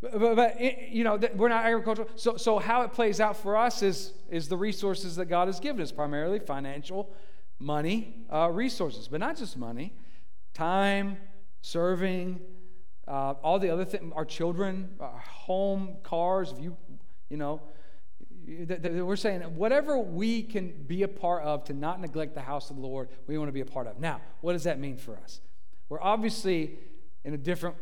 but, 0.00 0.34
but, 0.36 0.60
you 0.60 1.04
know, 1.04 1.18
we're 1.34 1.48
not 1.48 1.66
agricultural. 1.66 2.08
So, 2.16 2.36
so 2.36 2.58
how 2.58 2.82
it 2.82 2.92
plays 2.92 3.20
out 3.20 3.36
for 3.36 3.56
us 3.56 3.82
is, 3.82 4.12
is 4.30 4.48
the 4.48 4.56
resources 4.56 5.16
that 5.16 5.26
God 5.26 5.48
has 5.48 5.60
given 5.60 5.82
us, 5.82 5.92
primarily 5.92 6.38
financial, 6.38 7.10
money, 7.58 8.24
uh, 8.32 8.50
resources, 8.50 9.08
but 9.08 9.20
not 9.20 9.36
just 9.36 9.58
money, 9.58 9.92
time, 10.54 11.18
serving, 11.60 12.40
uh, 13.06 13.34
all 13.42 13.58
the 13.58 13.68
other 13.68 13.84
things, 13.84 14.12
our 14.16 14.24
children, 14.24 14.88
our 15.00 15.18
home, 15.18 15.96
cars, 16.02 16.52
if 16.52 16.60
you, 16.60 16.76
you 17.28 17.36
know, 17.36 17.60
we're 18.46 19.16
saying 19.16 19.42
whatever 19.54 19.98
we 19.98 20.42
can 20.42 20.72
be 20.86 21.02
a 21.02 21.08
part 21.08 21.42
of 21.42 21.64
to 21.64 21.74
not 21.74 22.00
neglect 22.00 22.34
the 22.34 22.40
house 22.40 22.70
of 22.70 22.76
the 22.76 22.82
Lord, 22.82 23.10
we 23.26 23.36
want 23.36 23.48
to 23.48 23.52
be 23.52 23.60
a 23.60 23.66
part 23.66 23.86
of. 23.86 24.00
Now, 24.00 24.20
what 24.40 24.54
does 24.54 24.64
that 24.64 24.78
mean 24.78 24.96
for 24.96 25.16
us? 25.18 25.40
We're 25.88 26.00
obviously 26.00 26.78
in 27.24 27.34
a 27.34 27.38
different 27.38 27.76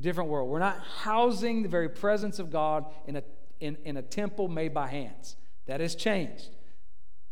different 0.00 0.30
world. 0.30 0.48
We're 0.48 0.58
not 0.58 0.80
housing 1.02 1.62
the 1.62 1.68
very 1.68 1.88
presence 1.88 2.38
of 2.38 2.50
God 2.50 2.86
in 3.06 3.16
a, 3.16 3.22
in, 3.60 3.76
in 3.84 3.96
a 3.96 4.02
temple 4.02 4.48
made 4.48 4.74
by 4.74 4.88
hands. 4.88 5.36
That 5.66 5.80
has 5.80 5.94
changed. 5.94 6.50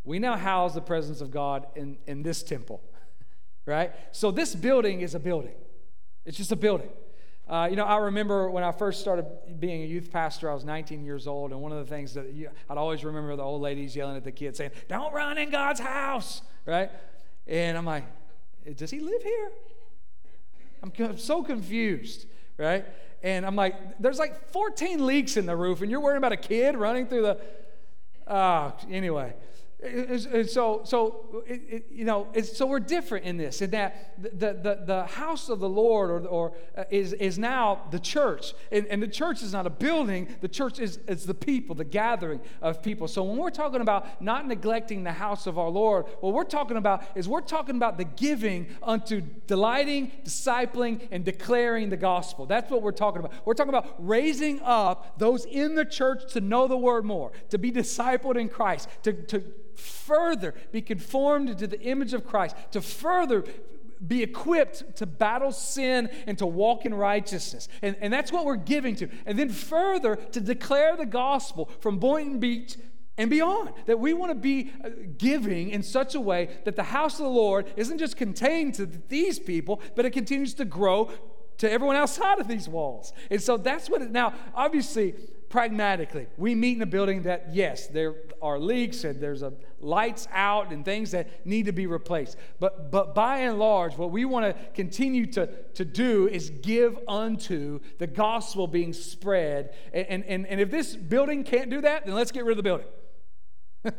We 0.04 0.18
now 0.18 0.36
house 0.36 0.74
the 0.74 0.80
presence 0.80 1.20
of 1.20 1.30
God 1.30 1.66
in, 1.76 1.98
in 2.06 2.22
this 2.22 2.42
temple, 2.42 2.82
right? 3.66 3.92
So 4.12 4.30
this 4.30 4.54
building 4.54 5.00
is 5.00 5.14
a 5.14 5.20
building, 5.20 5.54
it's 6.24 6.36
just 6.36 6.52
a 6.52 6.56
building. 6.56 6.90
Uh, 7.48 7.66
you 7.68 7.76
know, 7.76 7.84
I 7.84 7.96
remember 7.96 8.48
when 8.48 8.62
I 8.62 8.70
first 8.70 9.00
started 9.00 9.26
being 9.58 9.82
a 9.82 9.86
youth 9.86 10.10
pastor, 10.12 10.48
I 10.48 10.54
was 10.54 10.64
19 10.64 11.04
years 11.04 11.26
old, 11.26 11.50
and 11.50 11.60
one 11.60 11.72
of 11.72 11.78
the 11.78 11.92
things 11.92 12.14
that 12.14 12.32
you, 12.32 12.48
I'd 12.70 12.78
always 12.78 13.04
remember 13.04 13.34
the 13.34 13.42
old 13.42 13.60
ladies 13.60 13.94
yelling 13.96 14.16
at 14.16 14.24
the 14.24 14.32
kids 14.32 14.58
saying, 14.58 14.70
Don't 14.88 15.12
run 15.12 15.36
in 15.38 15.50
God's 15.50 15.80
house, 15.80 16.40
right? 16.66 16.90
And 17.46 17.76
I'm 17.76 17.84
like, 17.84 18.04
Does 18.76 18.90
he 18.90 19.00
live 19.00 19.22
here? 19.22 19.50
I'm 20.82 21.18
so 21.18 21.42
confused 21.42 22.26
right? 22.58 22.84
And 23.22 23.46
I'm 23.46 23.56
like, 23.56 23.98
there's 24.00 24.18
like 24.18 24.50
14 24.50 25.06
leaks 25.06 25.36
in 25.36 25.46
the 25.46 25.56
roof, 25.56 25.80
and 25.82 25.90
you're 25.90 26.00
worrying 26.00 26.18
about 26.18 26.32
a 26.32 26.36
kid 26.36 26.76
running 26.76 27.06
through 27.06 27.22
the. 27.22 27.38
Uh, 28.26 28.72
anyway. 28.90 29.34
And 29.82 30.48
so, 30.48 30.82
so 30.84 31.42
you 31.90 32.04
know, 32.04 32.28
so 32.42 32.66
we're 32.66 32.78
different 32.80 33.24
in 33.24 33.36
this, 33.36 33.62
in 33.62 33.70
that 33.70 34.14
the, 34.22 34.52
the, 34.54 34.82
the 34.86 35.06
house 35.06 35.48
of 35.48 35.58
the 35.58 35.68
Lord 35.68 36.10
or, 36.10 36.26
or 36.28 36.52
uh, 36.76 36.84
is, 36.90 37.12
is 37.14 37.38
now 37.38 37.82
the 37.90 37.98
church. 37.98 38.54
And, 38.70 38.86
and 38.86 39.02
the 39.02 39.08
church 39.08 39.42
is 39.42 39.52
not 39.52 39.66
a 39.66 39.70
building, 39.70 40.28
the 40.40 40.48
church 40.48 40.78
is, 40.78 40.98
is 41.08 41.26
the 41.26 41.34
people, 41.34 41.74
the 41.74 41.84
gathering 41.84 42.40
of 42.60 42.82
people. 42.82 43.08
So 43.08 43.24
when 43.24 43.36
we're 43.38 43.50
talking 43.50 43.80
about 43.80 44.22
not 44.22 44.46
neglecting 44.46 45.02
the 45.02 45.12
house 45.12 45.46
of 45.48 45.58
our 45.58 45.68
Lord, 45.68 46.06
what 46.20 46.32
we're 46.32 46.44
talking 46.44 46.76
about 46.76 47.04
is 47.16 47.28
we're 47.28 47.40
talking 47.40 47.76
about 47.76 47.98
the 47.98 48.04
giving 48.04 48.68
unto 48.82 49.20
delighting, 49.48 50.12
discipling, 50.24 51.08
and 51.10 51.24
declaring 51.24 51.90
the 51.90 51.96
gospel. 51.96 52.46
That's 52.46 52.70
what 52.70 52.82
we're 52.82 52.92
talking 52.92 53.20
about. 53.20 53.32
We're 53.44 53.54
talking 53.54 53.74
about 53.74 53.94
raising 53.98 54.60
up 54.60 55.18
those 55.18 55.44
in 55.44 55.74
the 55.74 55.84
church 55.84 56.32
to 56.34 56.40
know 56.40 56.68
the 56.68 56.78
word 56.78 57.04
more, 57.04 57.32
to 57.50 57.58
be 57.58 57.72
discipled 57.72 58.36
in 58.36 58.48
Christ, 58.48 58.88
to, 59.02 59.12
to 59.12 59.42
further 59.74 60.54
be 60.70 60.82
conformed 60.82 61.58
to 61.58 61.66
the 61.66 61.80
image 61.80 62.12
of 62.12 62.26
Christ, 62.26 62.56
to 62.72 62.80
further 62.80 63.44
be 64.06 64.22
equipped 64.22 64.96
to 64.96 65.06
battle 65.06 65.52
sin 65.52 66.10
and 66.26 66.36
to 66.38 66.46
walk 66.46 66.84
in 66.84 66.94
righteousness. 66.94 67.68
And, 67.82 67.96
and 68.00 68.12
that's 68.12 68.32
what 68.32 68.44
we're 68.44 68.56
giving 68.56 68.96
to. 68.96 69.08
And 69.26 69.38
then 69.38 69.48
further, 69.48 70.16
to 70.16 70.40
declare 70.40 70.96
the 70.96 71.06
gospel 71.06 71.70
from 71.80 71.98
Boynton 71.98 72.40
Beach 72.40 72.76
and 73.16 73.30
beyond. 73.30 73.70
That 73.86 74.00
we 74.00 74.12
want 74.12 74.30
to 74.30 74.34
be 74.34 74.72
uh, 74.84 74.90
giving 75.18 75.70
in 75.70 75.82
such 75.82 76.14
a 76.14 76.20
way 76.20 76.48
that 76.64 76.76
the 76.76 76.82
house 76.82 77.14
of 77.14 77.24
the 77.24 77.30
Lord 77.30 77.72
isn't 77.76 77.98
just 77.98 78.16
contained 78.16 78.74
to 78.74 78.86
these 78.86 79.38
people, 79.38 79.80
but 79.94 80.04
it 80.04 80.10
continues 80.10 80.54
to 80.54 80.64
grow 80.64 81.10
to 81.58 81.70
everyone 81.70 81.96
outside 81.96 82.40
of 82.40 82.48
these 82.48 82.68
walls. 82.68 83.12
And 83.30 83.40
so 83.40 83.56
that's 83.56 83.88
what 83.88 84.02
it 84.02 84.10
now, 84.10 84.34
obviously, 84.54 85.14
pragmatically, 85.52 86.26
we 86.38 86.54
meet 86.54 86.78
in 86.78 86.82
a 86.82 86.86
building 86.86 87.22
that, 87.24 87.48
yes, 87.52 87.86
there 87.86 88.14
are 88.40 88.58
leaks 88.58 89.04
and 89.04 89.20
there's 89.20 89.42
a 89.42 89.52
lights 89.80 90.26
out 90.32 90.72
and 90.72 90.82
things 90.82 91.10
that 91.10 91.44
need 91.44 91.66
to 91.66 91.72
be 91.72 91.86
replaced. 91.86 92.38
But, 92.58 92.90
but 92.90 93.14
by 93.14 93.40
and 93.40 93.58
large, 93.58 93.98
what 93.98 94.10
we 94.10 94.24
want 94.24 94.46
to 94.46 94.62
continue 94.72 95.26
to, 95.32 95.48
to 95.74 95.84
do 95.84 96.26
is 96.26 96.48
give 96.48 96.98
unto 97.06 97.80
the 97.98 98.06
gospel 98.06 98.66
being 98.66 98.94
spread. 98.94 99.74
And, 99.92 100.24
and, 100.24 100.46
and 100.46 100.58
if 100.58 100.70
this 100.70 100.96
building 100.96 101.44
can't 101.44 101.68
do 101.68 101.82
that, 101.82 102.06
then 102.06 102.14
let's 102.14 102.32
get 102.32 102.46
rid 102.46 102.56
of 102.56 102.56
the 102.56 102.62
building. 102.62 102.86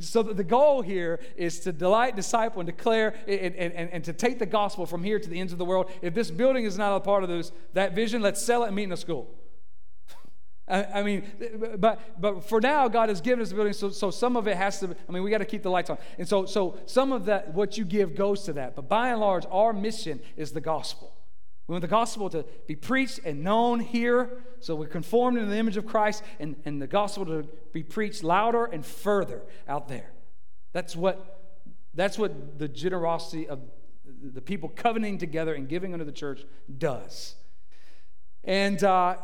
so 0.00 0.22
the 0.22 0.44
goal 0.44 0.82
here 0.82 1.18
is 1.34 1.60
to 1.60 1.72
delight, 1.72 2.14
disciple, 2.14 2.60
and 2.60 2.66
declare, 2.66 3.14
and, 3.26 3.54
and, 3.54 3.90
and, 3.90 4.04
to 4.04 4.12
take 4.12 4.38
the 4.38 4.44
gospel 4.44 4.84
from 4.84 5.02
here 5.02 5.18
to 5.18 5.30
the 5.30 5.40
ends 5.40 5.52
of 5.54 5.58
the 5.58 5.64
world. 5.64 5.90
If 6.02 6.12
this 6.12 6.30
building 6.30 6.66
is 6.66 6.76
not 6.76 6.94
a 6.94 7.00
part 7.00 7.22
of 7.22 7.30
those, 7.30 7.52
that 7.72 7.94
vision, 7.94 8.20
let's 8.20 8.42
sell 8.42 8.64
it 8.64 8.66
and 8.66 8.76
meet 8.76 8.84
in 8.84 8.92
a 8.92 8.96
school. 8.98 9.39
I, 10.70 11.02
mean, 11.02 11.24
but 11.78 12.20
but 12.20 12.48
for 12.48 12.60
now, 12.60 12.86
God 12.88 13.08
has 13.08 13.20
given 13.20 13.42
us 13.42 13.48
the 13.48 13.56
building, 13.56 13.72
so, 13.72 13.90
so 13.90 14.10
some 14.10 14.36
of 14.36 14.46
it 14.46 14.56
has 14.56 14.78
to. 14.80 14.94
I 15.08 15.12
mean, 15.12 15.22
we 15.22 15.30
got 15.30 15.38
to 15.38 15.44
keep 15.44 15.62
the 15.62 15.70
lights 15.70 15.90
on, 15.90 15.98
and 16.18 16.28
so 16.28 16.46
so 16.46 16.78
some 16.86 17.12
of 17.12 17.24
that 17.24 17.52
what 17.54 17.76
you 17.76 17.84
give 17.84 18.14
goes 18.14 18.44
to 18.44 18.52
that. 18.54 18.76
But 18.76 18.88
by 18.88 19.08
and 19.08 19.20
large, 19.20 19.44
our 19.50 19.72
mission 19.72 20.20
is 20.36 20.52
the 20.52 20.60
gospel. 20.60 21.12
We 21.66 21.72
want 21.72 21.82
the 21.82 21.88
gospel 21.88 22.28
to 22.30 22.44
be 22.66 22.74
preached 22.76 23.20
and 23.24 23.44
known 23.44 23.80
here, 23.80 24.42
so 24.60 24.74
we're 24.74 24.88
conformed 24.88 25.38
into 25.38 25.50
the 25.50 25.56
image 25.56 25.76
of 25.76 25.86
Christ, 25.86 26.22
and, 26.38 26.56
and 26.64 26.82
the 26.82 26.86
gospel 26.86 27.24
to 27.26 27.48
be 27.72 27.82
preached 27.82 28.24
louder 28.24 28.64
and 28.64 28.84
further 28.84 29.42
out 29.68 29.88
there. 29.88 30.10
That's 30.72 30.96
what 30.96 31.40
that's 31.94 32.18
what 32.18 32.58
the 32.58 32.68
generosity 32.68 33.48
of 33.48 33.60
the 34.22 34.40
people 34.40 34.68
covenanting 34.68 35.18
together 35.18 35.54
and 35.54 35.68
giving 35.68 35.92
unto 35.92 36.04
the 36.04 36.12
church 36.12 36.44
does. 36.78 37.34
And 38.44 38.82
uh, 38.82 39.16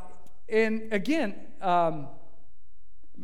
and 0.49 0.92
again, 0.92 1.34
um, 1.61 2.09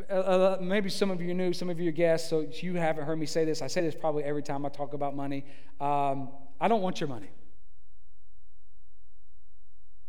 uh, 0.09 0.13
uh, 0.13 0.57
maybe 0.59 0.89
some 0.89 1.11
of 1.11 1.21
you 1.21 1.33
knew, 1.33 1.53
some 1.53 1.69
of 1.69 1.79
you 1.79 1.89
are 1.89 1.93
guests, 1.93 2.29
so 2.29 2.47
you 2.51 2.75
haven't 2.75 3.05
heard 3.05 3.17
me 3.17 3.25
say 3.25 3.45
this. 3.45 3.61
I 3.61 3.67
say 3.67 3.81
this 3.81 3.95
probably 3.95 4.23
every 4.23 4.41
time 4.41 4.65
I 4.65 4.69
talk 4.69 4.93
about 4.93 5.15
money. 5.15 5.45
Um, 5.79 6.29
I 6.59 6.67
don't 6.67 6.81
want 6.81 6.99
your 6.99 7.09
money. 7.09 7.29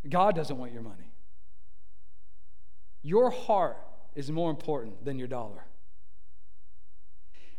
God 0.09 0.35
doesn't 0.35 0.57
want 0.57 0.73
your 0.73 0.83
money. 0.83 1.13
Your 3.03 3.31
heart 3.31 3.77
is 4.15 4.31
more 4.31 4.51
important 4.51 5.05
than 5.05 5.19
your 5.19 5.29
dollar. 5.29 5.65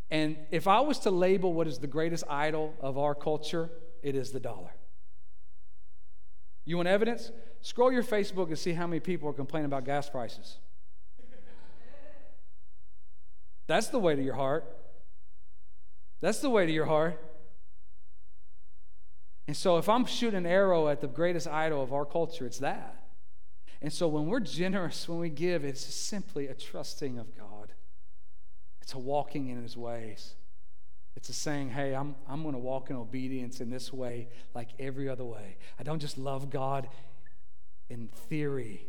And 0.09 0.37
if 0.51 0.67
I 0.67 0.79
was 0.79 0.99
to 0.99 1.11
label 1.11 1.53
what 1.53 1.67
is 1.67 1.79
the 1.79 1.87
greatest 1.87 2.23
idol 2.29 2.73
of 2.79 2.97
our 2.97 3.15
culture, 3.15 3.69
it 4.01 4.15
is 4.15 4.31
the 4.31 4.39
dollar. 4.39 4.71
You 6.65 6.77
want 6.77 6.87
evidence? 6.87 7.31
Scroll 7.61 7.91
your 7.91 8.03
Facebook 8.03 8.47
and 8.47 8.57
see 8.57 8.73
how 8.73 8.87
many 8.87 8.99
people 8.99 9.29
are 9.29 9.33
complaining 9.33 9.65
about 9.65 9.85
gas 9.85 10.09
prices. 10.09 10.57
That's 13.67 13.87
the 13.87 13.99
way 13.99 14.15
to 14.15 14.21
your 14.21 14.35
heart. 14.35 14.65
That's 16.21 16.39
the 16.39 16.49
way 16.49 16.65
to 16.65 16.71
your 16.71 16.85
heart. 16.85 17.19
And 19.47 19.55
so, 19.55 19.77
if 19.77 19.87
I'm 19.87 20.05
shooting 20.05 20.39
an 20.39 20.45
arrow 20.45 20.87
at 20.87 21.01
the 21.01 21.07
greatest 21.07 21.47
idol 21.47 21.83
of 21.83 21.93
our 21.93 22.05
culture, 22.05 22.45
it's 22.47 22.59
that. 22.59 23.03
And 23.81 23.93
so, 23.93 24.07
when 24.07 24.25
we're 24.25 24.39
generous, 24.39 25.07
when 25.07 25.19
we 25.19 25.29
give, 25.29 25.63
it's 25.63 25.81
simply 25.81 26.47
a 26.47 26.55
trusting 26.55 27.19
of 27.19 27.35
God, 27.37 27.73
it's 28.81 28.93
a 28.93 28.99
walking 28.99 29.49
in 29.49 29.61
His 29.61 29.77
ways. 29.77 30.35
It's 31.15 31.29
a 31.29 31.33
saying, 31.33 31.69
hey, 31.69 31.95
I'm, 31.95 32.15
I'm 32.27 32.41
going 32.41 32.53
to 32.53 32.59
walk 32.59 32.89
in 32.89 32.95
obedience 32.95 33.61
in 33.61 33.69
this 33.69 33.93
way 33.93 34.27
like 34.53 34.69
every 34.79 35.07
other 35.07 35.23
way. 35.23 35.57
I 35.79 35.83
don't 35.83 35.99
just 35.99 36.17
love 36.17 36.49
God 36.49 36.89
in 37.89 38.09
theory. 38.29 38.87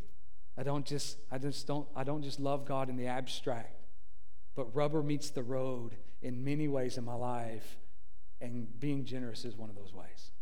I 0.58 0.62
don't 0.62 0.84
just, 0.84 1.18
I 1.30 1.38
just 1.38 1.66
don't, 1.66 1.86
I 1.94 2.02
don't 2.02 2.22
just 2.22 2.40
love 2.40 2.64
God 2.64 2.88
in 2.88 2.96
the 2.96 3.06
abstract. 3.06 3.74
But 4.54 4.74
rubber 4.74 5.02
meets 5.02 5.30
the 5.30 5.42
road 5.42 5.96
in 6.22 6.42
many 6.42 6.66
ways 6.66 6.96
in 6.96 7.04
my 7.04 7.14
life, 7.14 7.78
and 8.40 8.68
being 8.80 9.04
generous 9.04 9.44
is 9.44 9.54
one 9.54 9.70
of 9.70 9.76
those 9.76 9.92
ways. 9.92 10.32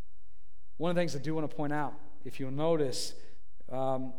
One 0.77 0.91
of 0.91 0.95
the 0.95 1.01
things 1.01 1.15
I 1.15 1.19
do 1.19 1.35
want 1.35 1.49
to 1.51 1.55
point 1.55 1.73
out, 1.73 1.95
if 2.25 2.41
you'll 2.41 2.51
notice, 2.51 3.15
um, 3.71 4.13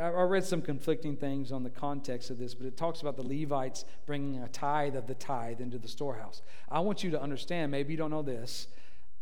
I 0.00 0.22
read 0.22 0.44
some 0.44 0.60
conflicting 0.60 1.16
things 1.16 1.52
on 1.52 1.62
the 1.62 1.70
context 1.70 2.30
of 2.30 2.38
this, 2.38 2.54
but 2.54 2.66
it 2.66 2.76
talks 2.76 3.00
about 3.00 3.16
the 3.16 3.22
Levites 3.22 3.84
bringing 4.06 4.42
a 4.42 4.48
tithe 4.48 4.96
of 4.96 5.06
the 5.06 5.14
tithe 5.14 5.60
into 5.60 5.78
the 5.78 5.86
storehouse. 5.86 6.42
I 6.68 6.80
want 6.80 7.04
you 7.04 7.10
to 7.12 7.22
understand, 7.22 7.70
maybe 7.70 7.92
you 7.92 7.96
don't 7.96 8.10
know 8.10 8.22
this, 8.22 8.66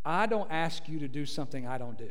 I 0.04 0.26
don't 0.26 0.50
ask 0.50 0.88
you 0.88 0.98
to 1.00 1.08
do 1.08 1.26
something 1.26 1.66
I 1.66 1.76
don't 1.76 1.98
do. 1.98 2.10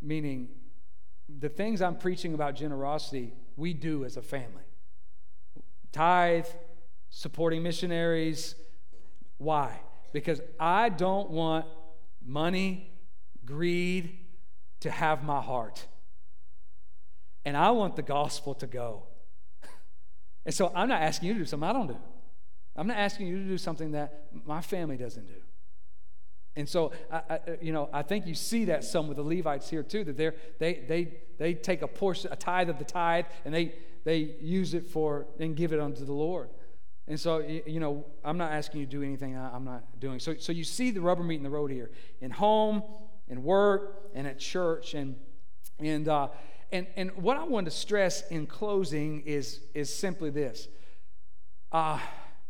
Meaning, 0.00 0.48
the 1.38 1.50
things 1.50 1.82
I'm 1.82 1.96
preaching 1.96 2.32
about 2.32 2.56
generosity, 2.56 3.34
we 3.56 3.74
do 3.74 4.04
as 4.04 4.16
a 4.16 4.22
family. 4.22 4.64
Tithe, 5.92 6.46
supporting 7.10 7.62
missionaries. 7.62 8.54
Why? 9.36 9.78
Because 10.12 10.40
I 10.58 10.88
don't 10.88 11.30
want 11.30 11.66
money, 12.24 12.90
greed, 13.44 14.19
to 14.80 14.90
have 14.90 15.22
my 15.22 15.40
heart. 15.40 15.86
And 17.44 17.56
I 17.56 17.70
want 17.70 17.96
the 17.96 18.02
gospel 18.02 18.54
to 18.56 18.66
go. 18.66 19.04
and 20.44 20.54
so 20.54 20.72
I'm 20.74 20.88
not 20.88 21.02
asking 21.02 21.28
you 21.28 21.34
to 21.34 21.40
do 21.40 21.46
something 21.46 21.68
I 21.68 21.72
don't 21.72 21.88
do. 21.88 21.96
I'm 22.76 22.86
not 22.86 22.96
asking 22.96 23.26
you 23.26 23.38
to 23.38 23.44
do 23.44 23.58
something 23.58 23.92
that 23.92 24.26
my 24.46 24.60
family 24.60 24.96
doesn't 24.96 25.26
do. 25.26 25.40
And 26.56 26.68
so, 26.68 26.92
I, 27.10 27.22
I, 27.30 27.40
you 27.60 27.72
know, 27.72 27.88
I 27.92 28.02
think 28.02 28.26
you 28.26 28.34
see 28.34 28.66
that 28.66 28.84
some 28.84 29.06
with 29.06 29.16
the 29.16 29.22
Levites 29.22 29.70
here 29.70 29.82
too, 29.82 30.04
that 30.04 30.16
they 30.16 30.30
they 30.58 30.84
they 30.88 31.14
they 31.38 31.54
take 31.54 31.82
a 31.82 31.88
portion, 31.88 32.32
a 32.32 32.36
tithe 32.36 32.68
of 32.68 32.78
the 32.78 32.84
tithe, 32.84 33.26
and 33.44 33.54
they 33.54 33.74
they 34.04 34.34
use 34.40 34.74
it 34.74 34.86
for 34.86 35.26
and 35.38 35.56
give 35.56 35.72
it 35.72 35.80
unto 35.80 36.04
the 36.04 36.12
Lord. 36.12 36.50
And 37.06 37.18
so, 37.18 37.38
you 37.38 37.80
know, 37.80 38.06
I'm 38.24 38.38
not 38.38 38.52
asking 38.52 38.80
you 38.80 38.86
to 38.86 38.92
do 38.92 39.02
anything 39.02 39.36
I'm 39.36 39.64
not 39.64 39.98
doing. 39.98 40.20
So, 40.20 40.36
so 40.38 40.52
you 40.52 40.62
see 40.62 40.92
the 40.92 41.00
rubber 41.00 41.24
meeting 41.24 41.42
the 41.42 41.50
road 41.50 41.72
here 41.72 41.90
in 42.20 42.30
home, 42.30 42.84
in 43.30 43.42
work, 43.42 44.10
and 44.14 44.26
at 44.26 44.38
church. 44.38 44.94
And, 44.94 45.16
and, 45.78 46.08
uh, 46.08 46.28
and, 46.72 46.86
and 46.96 47.16
what 47.16 47.36
I 47.36 47.44
want 47.44 47.64
to 47.64 47.70
stress 47.70 48.28
in 48.28 48.46
closing 48.46 49.22
is, 49.22 49.60
is 49.72 49.94
simply 49.94 50.30
this. 50.30 50.68
Uh, 51.72 51.98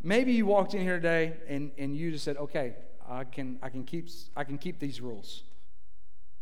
maybe 0.02 0.32
you 0.32 0.46
walked 0.46 0.74
in 0.74 0.82
here 0.82 0.96
today 0.96 1.34
and, 1.46 1.70
and 1.78 1.94
you 1.94 2.10
just 2.10 2.24
said, 2.24 2.36
okay, 2.38 2.74
I 3.08 3.24
can, 3.24 3.58
I, 3.62 3.68
can 3.68 3.84
keep, 3.84 4.08
I 4.34 4.44
can 4.44 4.58
keep 4.58 4.78
these 4.78 5.00
rules. 5.00 5.42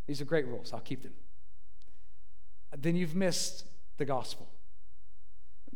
These 0.07 0.21
are 0.21 0.25
great 0.25 0.47
rules. 0.47 0.73
I'll 0.73 0.81
keep 0.81 1.03
them. 1.03 1.13
Then 2.77 2.97
you've 2.97 3.15
missed 3.15 3.67
the 3.97 4.05
gospel. 4.05 4.49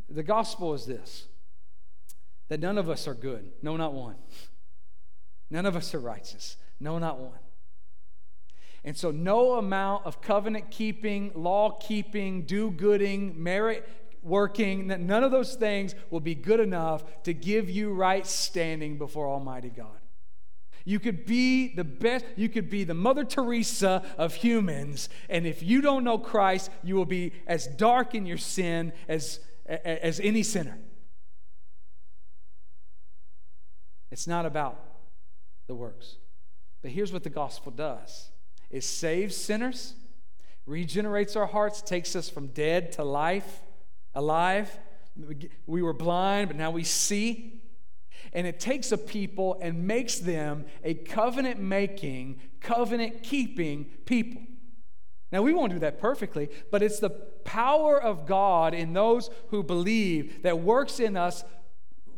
The 0.09 0.23
gospel 0.23 0.75
is 0.75 0.87
this 0.87 1.27
that 2.49 2.61
none 2.61 2.77
of 2.77 2.91
us 2.91 3.09
are 3.09 3.15
good. 3.15 3.51
No, 3.63 3.79
not 3.79 3.95
one. 3.95 4.17
None 5.51 5.65
of 5.65 5.75
us 5.75 5.95
are 5.95 6.01
righteous. 6.01 6.59
No, 6.81 6.99
not 6.99 7.19
one. 7.19 7.39
And 8.85 8.97
so, 8.97 9.11
no 9.11 9.55
amount 9.55 10.07
of 10.07 10.21
covenant 10.21 10.71
keeping, 10.71 11.31
law 11.35 11.71
keeping, 11.71 12.43
do 12.43 12.71
gooding, 12.71 13.41
merit 13.41 13.89
working, 14.23 14.87
none 14.87 15.25
of 15.25 15.31
those 15.31 15.55
things 15.55 15.95
will 16.11 16.21
be 16.21 16.35
good 16.35 16.61
enough 16.61 17.23
to 17.25 17.33
give 17.33 17.69
you 17.69 17.93
right 17.93 18.27
standing 18.27 18.99
before 18.99 19.29
Almighty 19.29 19.69
God. 19.69 19.99
You 20.85 20.99
could 20.99 21.27
be 21.27 21.75
the 21.75 21.85
best, 21.85 22.25
you 22.37 22.49
could 22.49 22.69
be 22.69 22.83
the 22.85 22.95
Mother 22.95 23.25
Teresa 23.25 24.03
of 24.19 24.35
humans, 24.35 25.09
and 25.29 25.47
if 25.47 25.63
you 25.63 25.81
don't 25.81 26.03
know 26.03 26.19
Christ, 26.19 26.71
you 26.83 26.97
will 26.97 27.05
be 27.05 27.33
as 27.47 27.67
dark 27.67 28.15
in 28.15 28.27
your 28.27 28.39
sin 28.39 28.93
as, 29.09 29.39
as 29.67 30.19
any 30.19 30.43
sinner. 30.43 30.79
It's 34.11 34.27
not 34.27 34.45
about 34.45 34.79
the 35.69 35.75
works. 35.75 36.17
But 36.83 36.91
here's 36.91 37.13
what 37.13 37.23
the 37.23 37.31
gospel 37.31 37.71
does 37.71 38.32
it 38.73 38.83
saves 38.83 39.37
sinners, 39.37 39.95
regenerates 40.67 41.37
our 41.37 41.47
hearts, 41.47 41.83
takes 41.83 42.17
us 42.17 42.29
from 42.29 42.49
dead 42.49 42.93
to 42.93 43.05
life, 43.05 43.61
alive. 44.15 44.79
We 45.67 45.83
were 45.83 45.93
blind, 45.93 46.49
but 46.49 46.57
now 46.57 46.71
we 46.71 46.85
see. 46.85 47.61
And 48.33 48.47
it 48.47 48.59
takes 48.59 48.91
a 48.93 48.99
people 48.99 49.59
and 49.61 49.87
makes 49.87 50.19
them 50.19 50.65
a 50.83 50.95
covenant 50.95 51.61
making, 51.61 52.41
covenant 52.61 53.23
keeping 53.23 53.85
people. 54.07 54.43
Now, 55.31 55.43
we 55.43 55.53
won't 55.53 55.73
do 55.73 55.79
that 55.81 55.99
perfectly, 55.99 56.49
but 56.71 56.83
it's 56.83 56.99
the 56.99 57.11
power 57.11 58.01
of 58.01 58.27
God 58.27 58.75
in 58.75 58.93
those 58.93 59.31
who 59.49 59.63
believe 59.63 60.43
that 60.43 60.61
works 60.61 61.01
in 61.01 61.17
us 61.17 61.45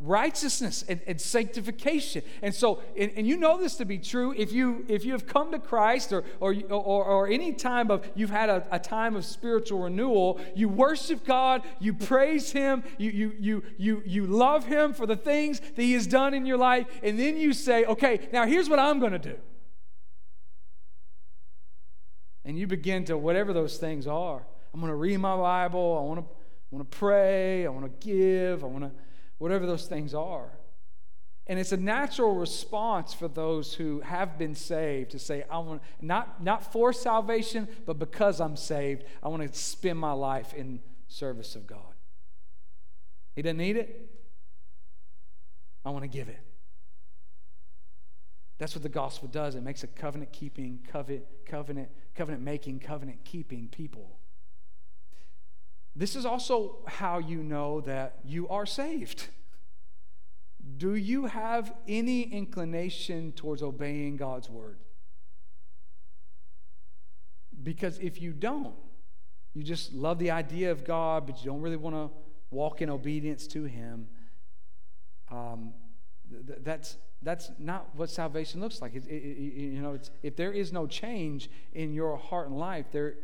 righteousness 0.01 0.85
and, 0.89 1.01
and, 1.07 1.21
sanctification. 1.21 2.23
And 2.43 2.55
so 2.55 2.83
and, 2.99 3.13
and, 3.17 3.27
you 3.27 3.37
know 3.37 3.59
this 3.59 3.77
to 3.77 3.85
be 3.85 3.99
true. 3.99 4.35
If 4.37 4.53
you 4.53 4.85
if 4.89 5.05
you 5.05 5.13
have 5.13 5.27
come 5.27 5.53
to 5.53 5.59
christ 5.59 6.13
or 6.13 6.25
or 6.41 6.55
or, 6.71 7.05
or 7.05 7.29
any 7.29 7.53
time 7.53 7.91
of 7.91 8.09
you've 8.15 8.31
had 8.31 8.49
a, 8.49 8.67
a, 8.71 8.79
time 8.79 9.17
of 9.17 9.25
spiritual 9.25 9.81
renewal 9.81 10.41
you 10.55 10.69
worship 10.69 11.25
god 11.25 11.63
you 11.81 11.95
praise 11.95 12.53
him 12.53 12.85
you 12.99 13.11
you 13.11 13.33
you 13.39 13.63
you 13.79 14.03
you 14.05 14.27
love 14.27 14.67
him 14.67 14.93
for 14.93 15.07
the 15.07 15.17
things 15.17 15.61
that 15.61 15.83
he 15.83 15.93
has 15.95 16.07
done 16.07 16.35
in 16.35 16.45
your 16.45 16.59
life 16.59 16.87
and 17.03 17.19
then 17.19 17.37
you 17.37 17.53
say 17.53 17.85
okay 17.85 18.29
now 18.33 18.47
here's 18.47 18.69
what 18.69 18.79
i'm 18.79 19.01
going 19.01 19.13
to 19.13 19.19
do. 19.19 19.37
And 22.45 22.59
you 22.59 22.67
begin 22.67 23.07
to 23.07 23.17
whatever 23.17 23.53
those 23.53 23.79
things 23.79 24.07
are 24.07 24.43
i'm 24.73 24.81
going 24.81 24.91
to 24.91 24.97
read 24.97 25.19
my 25.19 25.37
bible 25.37 25.99
i 25.99 26.03
want 26.03 26.21
to 26.21 26.27
I 26.73 26.77
want 26.77 26.91
to 26.91 26.99
pray 26.99 27.67
i 27.67 27.69
want 27.69 27.85
to 27.85 28.07
give 28.07 28.65
i 28.65 28.67
want 28.67 28.85
to 28.85 28.91
whatever 29.45 29.67
those 29.67 29.85
things 29.85 30.15
are. 30.15 30.49
And 31.47 31.59
it's 31.59 31.73
a 31.73 31.77
natural 31.77 32.35
response 32.35 33.13
for 33.13 33.29
those 33.29 33.75
who 33.75 34.01
have 34.01 34.39
been 34.39 34.55
saved 34.55 35.11
to 35.11 35.19
say, 35.19 35.45
I 35.51 35.59
want 35.59 35.83
not, 36.01 36.43
not 36.43 36.73
for 36.73 36.95
salvation, 36.95 37.69
but 37.85 37.99
because 37.99 38.41
I'm 38.41 38.57
saved, 38.57 39.05
I 39.23 39.29
want 39.29 39.43
to 39.43 39.53
spend 39.53 39.99
my 39.99 40.13
life 40.13 40.55
in 40.55 40.81
service 41.09 41.57
of 41.57 41.67
God. 41.67 41.93
He 43.37 43.43
doesn't 43.43 43.59
need 43.59 43.77
it. 43.77 44.11
I 45.85 45.91
want 45.91 46.05
to 46.05 46.09
give 46.09 46.31
it. 46.31 46.41
That's 48.57 48.75
what 48.75 48.83
the 48.83 48.89
gospel 48.89 49.29
does. 49.29 49.57
It 49.57 49.63
makes 49.63 49.83
a 49.83 49.89
covenant 49.89 50.33
keeping, 50.33 50.79
covenant, 50.91 51.27
covenant, 51.45 51.91
covenant 52.15 52.43
making, 52.43 52.81
covenant 52.81 53.19
keeping 53.27 53.69
people. 53.69 54.21
This 55.97 56.17
is 56.17 56.27
also 56.27 56.79
how 56.87 57.19
you 57.19 57.43
know 57.43 57.81
that 57.83 58.19
you 58.25 58.49
are 58.49 58.67
saved. 58.67 59.29
Do 60.77 60.95
you 60.95 61.27
have 61.27 61.73
any 61.87 62.23
inclination 62.23 63.33
towards 63.33 63.63
obeying 63.63 64.17
God's 64.17 64.49
word? 64.49 64.79
Because 67.63 67.99
if 67.99 68.21
you 68.21 68.33
don't, 68.33 68.75
you 69.55 69.63
just 69.63 69.93
love 69.93 70.19
the 70.19 70.33
idea 70.33 70.73
of 70.73 70.85
God, 70.85 71.27
but 71.27 71.39
you 71.39 71.51
don't 71.51 71.61
really 71.61 71.77
want 71.77 71.95
to 71.95 72.11
walk 72.51 72.83
in 72.83 72.91
obedience 72.91 73.47
to 73.49 73.65
Him. 73.65 74.09
Um, 75.31 75.75
th- 76.31 76.59
that's 76.63 76.97
that's 77.23 77.51
not 77.59 77.89
what 77.97 78.11
salvation 78.11 78.61
looks 78.61 78.83
like. 78.83 78.95
It, 78.95 79.07
it, 79.07 79.15
it, 79.15 79.61
you 79.75 79.81
know, 79.81 79.99
if 80.23 80.37
there 80.37 80.53
is 80.53 80.73
no 80.73 80.87
change 80.87 81.51
in 81.73 81.95
your 81.95 82.17
heart 82.17 82.49
and 82.49 82.59
life, 82.59 82.87
there 82.93 83.15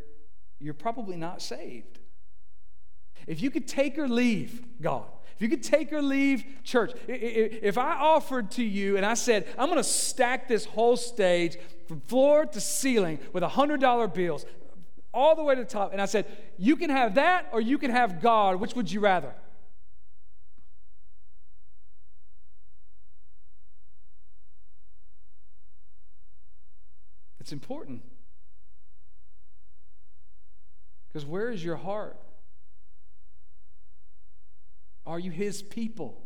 you're 0.58 0.74
probably 0.74 1.16
not 1.16 1.42
saved. 1.42 1.99
If 3.26 3.42
you 3.42 3.50
could 3.50 3.68
take 3.68 3.98
or 3.98 4.08
leave 4.08 4.62
God, 4.80 5.06
if 5.34 5.42
you 5.42 5.48
could 5.48 5.62
take 5.62 5.92
or 5.92 6.02
leave 6.02 6.44
church, 6.64 6.92
if 7.08 7.78
I 7.78 7.92
offered 7.94 8.50
to 8.52 8.62
you 8.62 8.96
and 8.96 9.06
I 9.06 9.14
said, 9.14 9.46
I'm 9.58 9.66
going 9.66 9.78
to 9.78 9.84
stack 9.84 10.48
this 10.48 10.64
whole 10.64 10.96
stage 10.96 11.56
from 11.88 12.00
floor 12.00 12.44
to 12.44 12.60
ceiling 12.60 13.18
with 13.32 13.42
$100 13.42 14.14
bills 14.14 14.44
all 15.12 15.34
the 15.34 15.42
way 15.42 15.54
to 15.54 15.62
the 15.62 15.66
top, 15.66 15.92
and 15.92 16.00
I 16.00 16.04
said, 16.04 16.26
you 16.58 16.76
can 16.76 16.90
have 16.90 17.14
that 17.16 17.48
or 17.52 17.60
you 17.60 17.78
can 17.78 17.90
have 17.90 18.20
God, 18.20 18.60
which 18.60 18.74
would 18.74 18.92
you 18.92 19.00
rather? 19.00 19.34
It's 27.40 27.52
important. 27.52 28.02
Because 31.08 31.26
where 31.26 31.50
is 31.50 31.64
your 31.64 31.76
heart? 31.76 32.16
Are 35.06 35.18
you 35.18 35.30
his 35.30 35.62
people? 35.62 36.22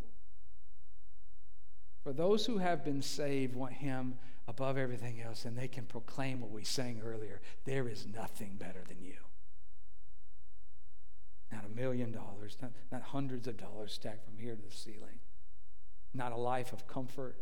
For 2.02 2.12
those 2.12 2.44
who 2.44 2.58
have 2.58 2.84
been 2.84 3.00
saved 3.02 3.54
want 3.54 3.72
him 3.72 4.18
above 4.46 4.76
everything 4.76 5.22
else, 5.22 5.46
and 5.46 5.56
they 5.56 5.68
can 5.68 5.84
proclaim 5.84 6.40
what 6.40 6.50
we 6.50 6.64
sang 6.64 7.00
earlier 7.02 7.40
there 7.64 7.88
is 7.88 8.06
nothing 8.06 8.56
better 8.58 8.82
than 8.86 9.02
you. 9.02 9.16
Not 11.50 11.64
a 11.64 11.68
million 11.68 12.12
dollars, 12.12 12.58
not, 12.60 12.72
not 12.92 13.02
hundreds 13.02 13.46
of 13.46 13.56
dollars 13.56 13.92
stacked 13.92 14.24
from 14.24 14.36
here 14.36 14.54
to 14.54 14.62
the 14.62 14.70
ceiling, 14.70 15.20
not 16.12 16.32
a 16.32 16.36
life 16.36 16.72
of 16.72 16.86
comfort, 16.86 17.36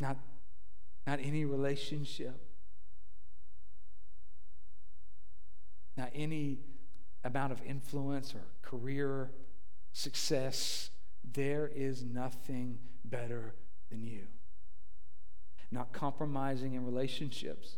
not, 0.00 0.16
not 1.06 1.18
any 1.22 1.44
relationship, 1.44 2.40
not 5.96 6.10
any 6.14 6.60
amount 7.26 7.52
of 7.52 7.60
influence 7.66 8.34
or 8.34 8.42
career 8.62 9.30
success, 9.92 10.90
there 11.32 11.70
is 11.74 12.02
nothing 12.02 12.78
better 13.04 13.54
than 13.90 14.04
you. 14.04 14.22
Not 15.70 15.92
compromising 15.92 16.74
in 16.74 16.84
relationships, 16.84 17.76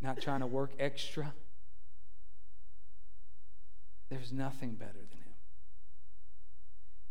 not 0.00 0.20
trying 0.20 0.40
to 0.40 0.46
work 0.46 0.72
extra. 0.78 1.32
There's 4.08 4.32
nothing 4.32 4.72
better 4.72 4.92
than 4.92 5.18
Him. 5.18 5.34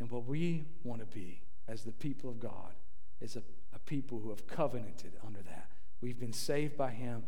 And 0.00 0.10
what 0.10 0.24
we 0.24 0.64
want 0.82 1.00
to 1.00 1.06
be 1.06 1.42
as 1.68 1.84
the 1.84 1.92
people 1.92 2.30
of 2.30 2.40
God 2.40 2.72
is 3.20 3.36
a, 3.36 3.42
a 3.74 3.78
people 3.80 4.18
who 4.20 4.30
have 4.30 4.46
covenanted 4.46 5.12
under 5.24 5.42
that. 5.42 5.68
We've 6.00 6.18
been 6.18 6.32
saved 6.32 6.76
by 6.76 6.90
Him. 6.90 7.24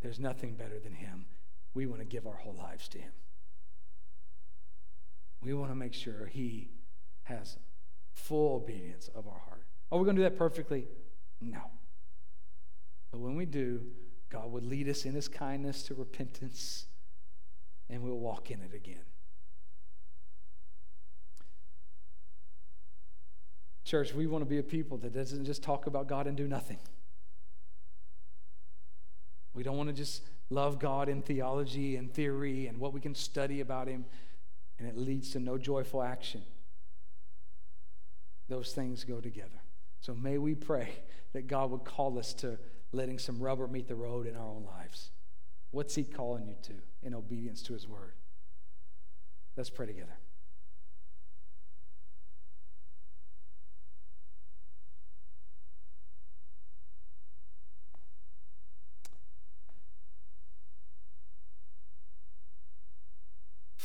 There's 0.00 0.18
nothing 0.18 0.54
better 0.54 0.78
than 0.78 0.94
Him. 0.94 1.26
We 1.74 1.86
want 1.86 2.00
to 2.00 2.06
give 2.06 2.26
our 2.26 2.36
whole 2.36 2.54
lives 2.54 2.88
to 2.88 2.98
Him. 2.98 3.12
We 5.42 5.54
want 5.54 5.70
to 5.70 5.74
make 5.74 5.94
sure 5.94 6.26
He 6.26 6.70
has 7.24 7.58
full 8.12 8.56
obedience 8.56 9.08
of 9.14 9.26
our 9.26 9.40
heart. 9.46 9.64
Are 9.92 9.98
we 9.98 10.04
going 10.04 10.16
to 10.16 10.22
do 10.22 10.28
that 10.28 10.36
perfectly? 10.36 10.86
No. 11.40 11.60
But 13.10 13.20
when 13.20 13.36
we 13.36 13.46
do, 13.46 13.82
God 14.30 14.50
would 14.52 14.64
lead 14.64 14.88
us 14.88 15.04
in 15.04 15.14
His 15.14 15.28
kindness 15.28 15.82
to 15.84 15.94
repentance, 15.94 16.86
and 17.88 18.02
we'll 18.02 18.18
walk 18.18 18.50
in 18.50 18.60
it 18.60 18.74
again. 18.74 19.04
Church, 23.84 24.14
we 24.14 24.26
want 24.26 24.42
to 24.42 24.48
be 24.48 24.58
a 24.58 24.62
people 24.62 24.98
that 24.98 25.12
doesn't 25.12 25.44
just 25.44 25.62
talk 25.62 25.86
about 25.86 26.06
God 26.06 26.28
and 26.28 26.36
do 26.36 26.46
nothing. 26.46 26.78
We 29.54 29.62
don't 29.62 29.76
want 29.76 29.88
to 29.88 29.94
just 29.94 30.22
love 30.48 30.78
God 30.78 31.08
in 31.08 31.22
theology 31.22 31.96
and 31.96 32.12
theory 32.12 32.66
and 32.66 32.78
what 32.78 32.92
we 32.92 33.00
can 33.00 33.14
study 33.14 33.60
about 33.60 33.88
Him, 33.88 34.04
and 34.78 34.88
it 34.88 34.96
leads 34.96 35.30
to 35.30 35.40
no 35.40 35.58
joyful 35.58 36.02
action. 36.02 36.42
Those 38.48 38.72
things 38.72 39.04
go 39.04 39.20
together. 39.20 39.60
So 40.00 40.14
may 40.14 40.38
we 40.38 40.54
pray 40.54 40.90
that 41.32 41.46
God 41.46 41.70
would 41.70 41.84
call 41.84 42.18
us 42.18 42.34
to 42.34 42.58
letting 42.92 43.18
some 43.18 43.38
rubber 43.38 43.68
meet 43.68 43.86
the 43.86 43.94
road 43.94 44.26
in 44.26 44.36
our 44.36 44.48
own 44.48 44.64
lives. 44.64 45.10
What's 45.70 45.94
He 45.94 46.04
calling 46.04 46.48
you 46.48 46.56
to 46.62 46.74
in 47.02 47.14
obedience 47.14 47.62
to 47.62 47.72
His 47.72 47.86
word? 47.86 48.14
Let's 49.56 49.70
pray 49.70 49.86
together. 49.86 50.16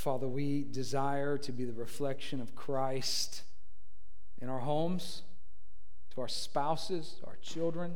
Father, 0.05 0.27
we 0.27 0.65
desire 0.65 1.35
to 1.35 1.51
be 1.51 1.65
the 1.65 1.73
reflection 1.73 2.39
of 2.39 2.53
Christ 2.53 3.41
in 4.39 4.49
our 4.49 4.59
homes, 4.59 5.23
to 6.13 6.21
our 6.21 6.27
spouses, 6.27 7.15
our 7.25 7.37
children, 7.41 7.95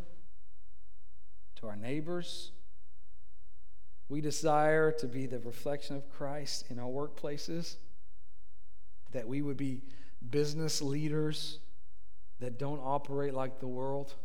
to 1.57 1.67
our 1.67 1.75
neighbors. 1.75 2.49
We 4.09 4.21
desire 4.21 4.91
to 4.93 5.05
be 5.05 5.27
the 5.27 5.37
reflection 5.37 5.95
of 5.97 6.09
Christ 6.09 6.65
in 6.71 6.79
our 6.79 6.87
workplaces, 6.89 7.75
that 9.11 9.27
we 9.27 9.43
would 9.43 9.57
be 9.57 9.83
business 10.31 10.81
leaders 10.81 11.59
that 12.39 12.57
don't 12.57 12.81
operate 12.83 13.35
like 13.35 13.59
the 13.59 13.67
world. 13.67 14.15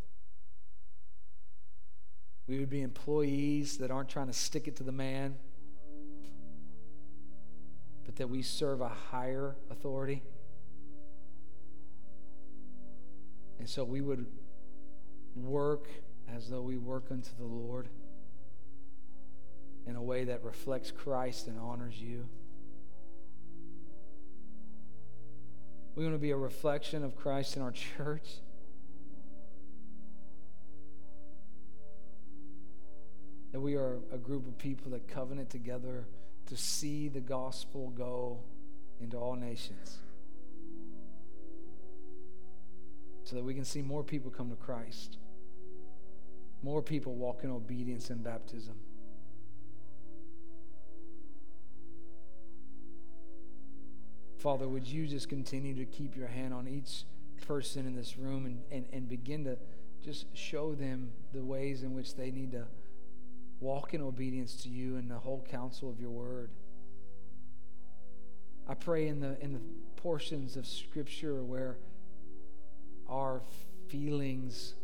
We 2.47 2.61
would 2.61 2.71
be 2.71 2.81
employees 2.81 3.77
that 3.77 3.91
aren't 3.91 4.09
trying 4.09 4.29
to 4.29 4.33
stick 4.33 4.69
it 4.69 4.77
to 4.77 4.85
the 4.85 4.91
man 4.91 5.35
but 8.05 8.17
that 8.17 8.29
we 8.29 8.43
serve 8.43 8.81
a 8.81 8.89
higher 8.89 9.57
authority. 9.71 10.23
And 13.59 13.69
so 13.69 13.85
we 13.85 14.01
would 14.01 14.27
work 15.35 15.89
as 16.35 16.49
though 16.49 16.63
we 16.63 16.77
work 16.77 17.07
unto 17.11 17.31
the 17.39 17.45
Lord 17.45 17.89
in 19.87 19.97
a 19.97 20.03
way 20.03 20.25
that 20.25 20.43
reflects 20.45 20.91
Christ 20.91 21.47
and 21.47 21.59
honors 21.59 22.01
you. 22.01 22.29
We 25.95 26.03
want 26.03 26.15
to 26.15 26.19
be 26.19 26.33
a 26.33 26.37
reflection 26.37 27.05
of 27.05 27.15
Christ 27.15 27.57
in 27.57 27.63
our 27.63 27.71
church. 27.71 28.41
That 33.53 33.61
we 33.61 33.77
are 33.77 33.99
a 34.13 34.19
group 34.19 34.49
of 34.49 34.59
people 34.59 34.91
that 34.93 35.07
covenant 35.07 35.51
together 35.51 36.07
to 36.47 36.57
see 36.57 37.09
the 37.09 37.21
gospel 37.21 37.91
go 37.97 38.41
into 39.01 39.17
all 39.17 39.35
nations. 39.35 39.99
So 43.25 43.37
that 43.37 43.45
we 43.45 43.55
can 43.55 43.65
see 43.65 43.81
more 43.83 44.03
people 44.03 44.31
come 44.31 44.51
to 44.51 44.57
Christ, 44.57 45.19
more 46.63 46.83
people 46.83 47.15
walk 47.15 47.41
in 47.43 47.51
obedience 47.51 48.11
and 48.11 48.23
baptism. 48.23 48.75
Father, 54.39 54.69
would 54.69 54.87
you 54.87 55.07
just 55.07 55.31
continue 55.31 55.75
to 55.75 55.87
keep 55.87 56.15
your 56.15 56.29
hand 56.29 56.53
on 56.53 56.69
each 56.69 57.05
person 57.47 57.87
in 57.87 57.97
this 57.97 58.19
room 58.19 58.45
and, 58.45 58.61
and, 58.71 58.85
and 58.93 59.09
begin 59.09 59.45
to 59.45 59.57
just 60.05 60.27
show 60.37 60.75
them 60.75 61.13
the 61.33 61.43
ways 61.43 61.83
in 61.83 61.95
which 61.95 62.15
they 62.15 62.31
need 62.31 62.53
to 62.53 62.67
walk 63.65 63.95
in 63.95 64.03
obedience 64.03 64.57
to 64.57 64.69
you 64.69 64.97
and 64.99 65.11
the 65.11 65.19
whole 65.19 65.43
counsel 65.51 65.89
of 65.89 65.99
your 65.99 66.11
word. 66.11 66.51
I 68.69 68.75
pray 68.75 69.09
in 69.09 69.21
the 69.21 69.41
in 69.41 69.55
the 69.55 69.61
portions 69.97 70.57
of 70.57 70.67
scripture 70.67 71.43
where 71.43 71.79
our 73.09 73.41
feelings 73.89 74.75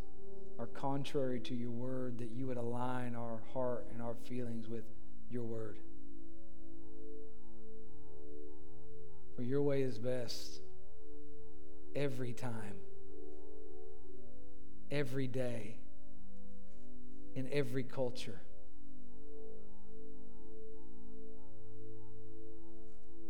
are 0.57 0.65
contrary 0.65 1.39
to 1.41 1.53
your 1.53 1.69
word 1.69 2.17
that 2.17 2.31
you 2.31 2.47
would 2.47 2.57
align 2.57 3.15
our 3.15 3.39
heart 3.53 3.85
and 3.93 4.01
our 4.01 4.15
feelings 4.25 4.67
with 4.67 4.83
your 5.29 5.43
word. 5.43 5.77
For 9.35 9.43
your 9.43 9.61
way 9.61 9.83
is 9.83 9.99
best 9.99 10.59
every 11.95 12.33
time, 12.33 12.77
every 14.89 15.27
day, 15.27 15.77
in 17.35 17.47
every 17.51 17.83
culture. 17.83 18.41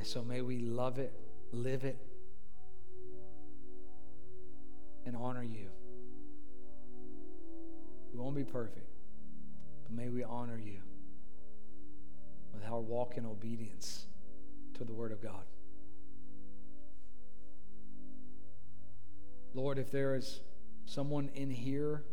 And 0.02 0.08
so 0.08 0.24
may 0.24 0.41
we 0.41 0.58
love 0.58 0.97
it, 0.97 1.14
live 1.52 1.84
it, 1.84 1.95
and 5.06 5.16
honor 5.16 5.43
you. 5.43 5.68
We 8.12 8.20
won't 8.20 8.36
be 8.36 8.43
perfect, 8.43 8.89
but 9.84 9.91
may 9.95 10.10
we 10.10 10.24
honor 10.24 10.58
you 10.58 10.80
with 12.52 12.66
our 12.66 12.80
walk 12.80 13.18
in 13.18 13.28
obedience 13.28 14.08
to 14.74 14.84
the 14.84 14.91
Word 14.91 15.12
of 15.12 15.22
God. 15.22 15.45
Lord, 19.54 19.78
if 19.78 19.91
there 19.91 20.16
is 20.16 20.41
someone 20.88 21.30
in 21.36 21.52
here 21.52 22.06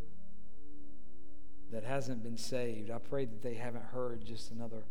that 1.72 1.84
hasn't 1.84 2.22
been 2.22 2.36
saved, 2.36 2.91
I 2.91 2.99
pray 2.99 3.24
that 3.24 3.43
they 3.43 3.55
haven't 3.55 3.84
heard 3.84 4.26
just 4.26 4.51
another 4.51 4.84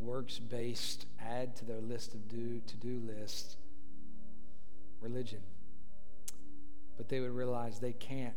works 0.00 0.38
based 0.38 1.06
add 1.20 1.56
to 1.56 1.64
their 1.64 1.80
list 1.80 2.14
of 2.14 2.28
do 2.28 2.60
to 2.66 2.76
do 2.76 3.00
list 3.06 3.56
religion. 5.00 5.40
But 6.96 7.08
they 7.08 7.20
would 7.20 7.30
realize 7.30 7.78
they 7.78 7.92
can't 7.92 8.34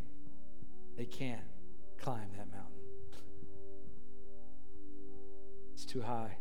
they 0.97 1.05
can't 1.05 1.41
climb 1.97 2.29
that 2.37 2.51
mountain. 2.51 2.71
It's 5.73 5.85
too 5.85 6.01
high. 6.01 6.37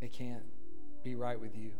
They 0.00 0.08
can't 0.08 0.44
be 1.02 1.14
right 1.14 1.38
with 1.38 1.56
you 1.56 1.72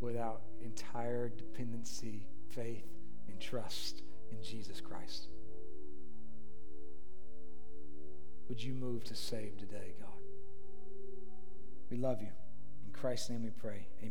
without 0.00 0.42
entire 0.60 1.28
dependency, 1.28 2.26
faith, 2.50 2.86
and 3.28 3.40
trust 3.40 4.02
in 4.30 4.42
Jesus 4.42 4.80
Christ. 4.80 5.28
Would 8.48 8.62
you 8.62 8.74
move 8.74 9.04
to 9.04 9.14
save 9.14 9.56
today, 9.58 9.94
God? 10.00 10.08
We 11.90 11.96
love 11.96 12.20
you. 12.20 12.28
In 12.86 12.92
Christ's 12.92 13.30
name 13.30 13.42
we 13.42 13.50
pray. 13.50 13.86
Amen. 14.00 14.10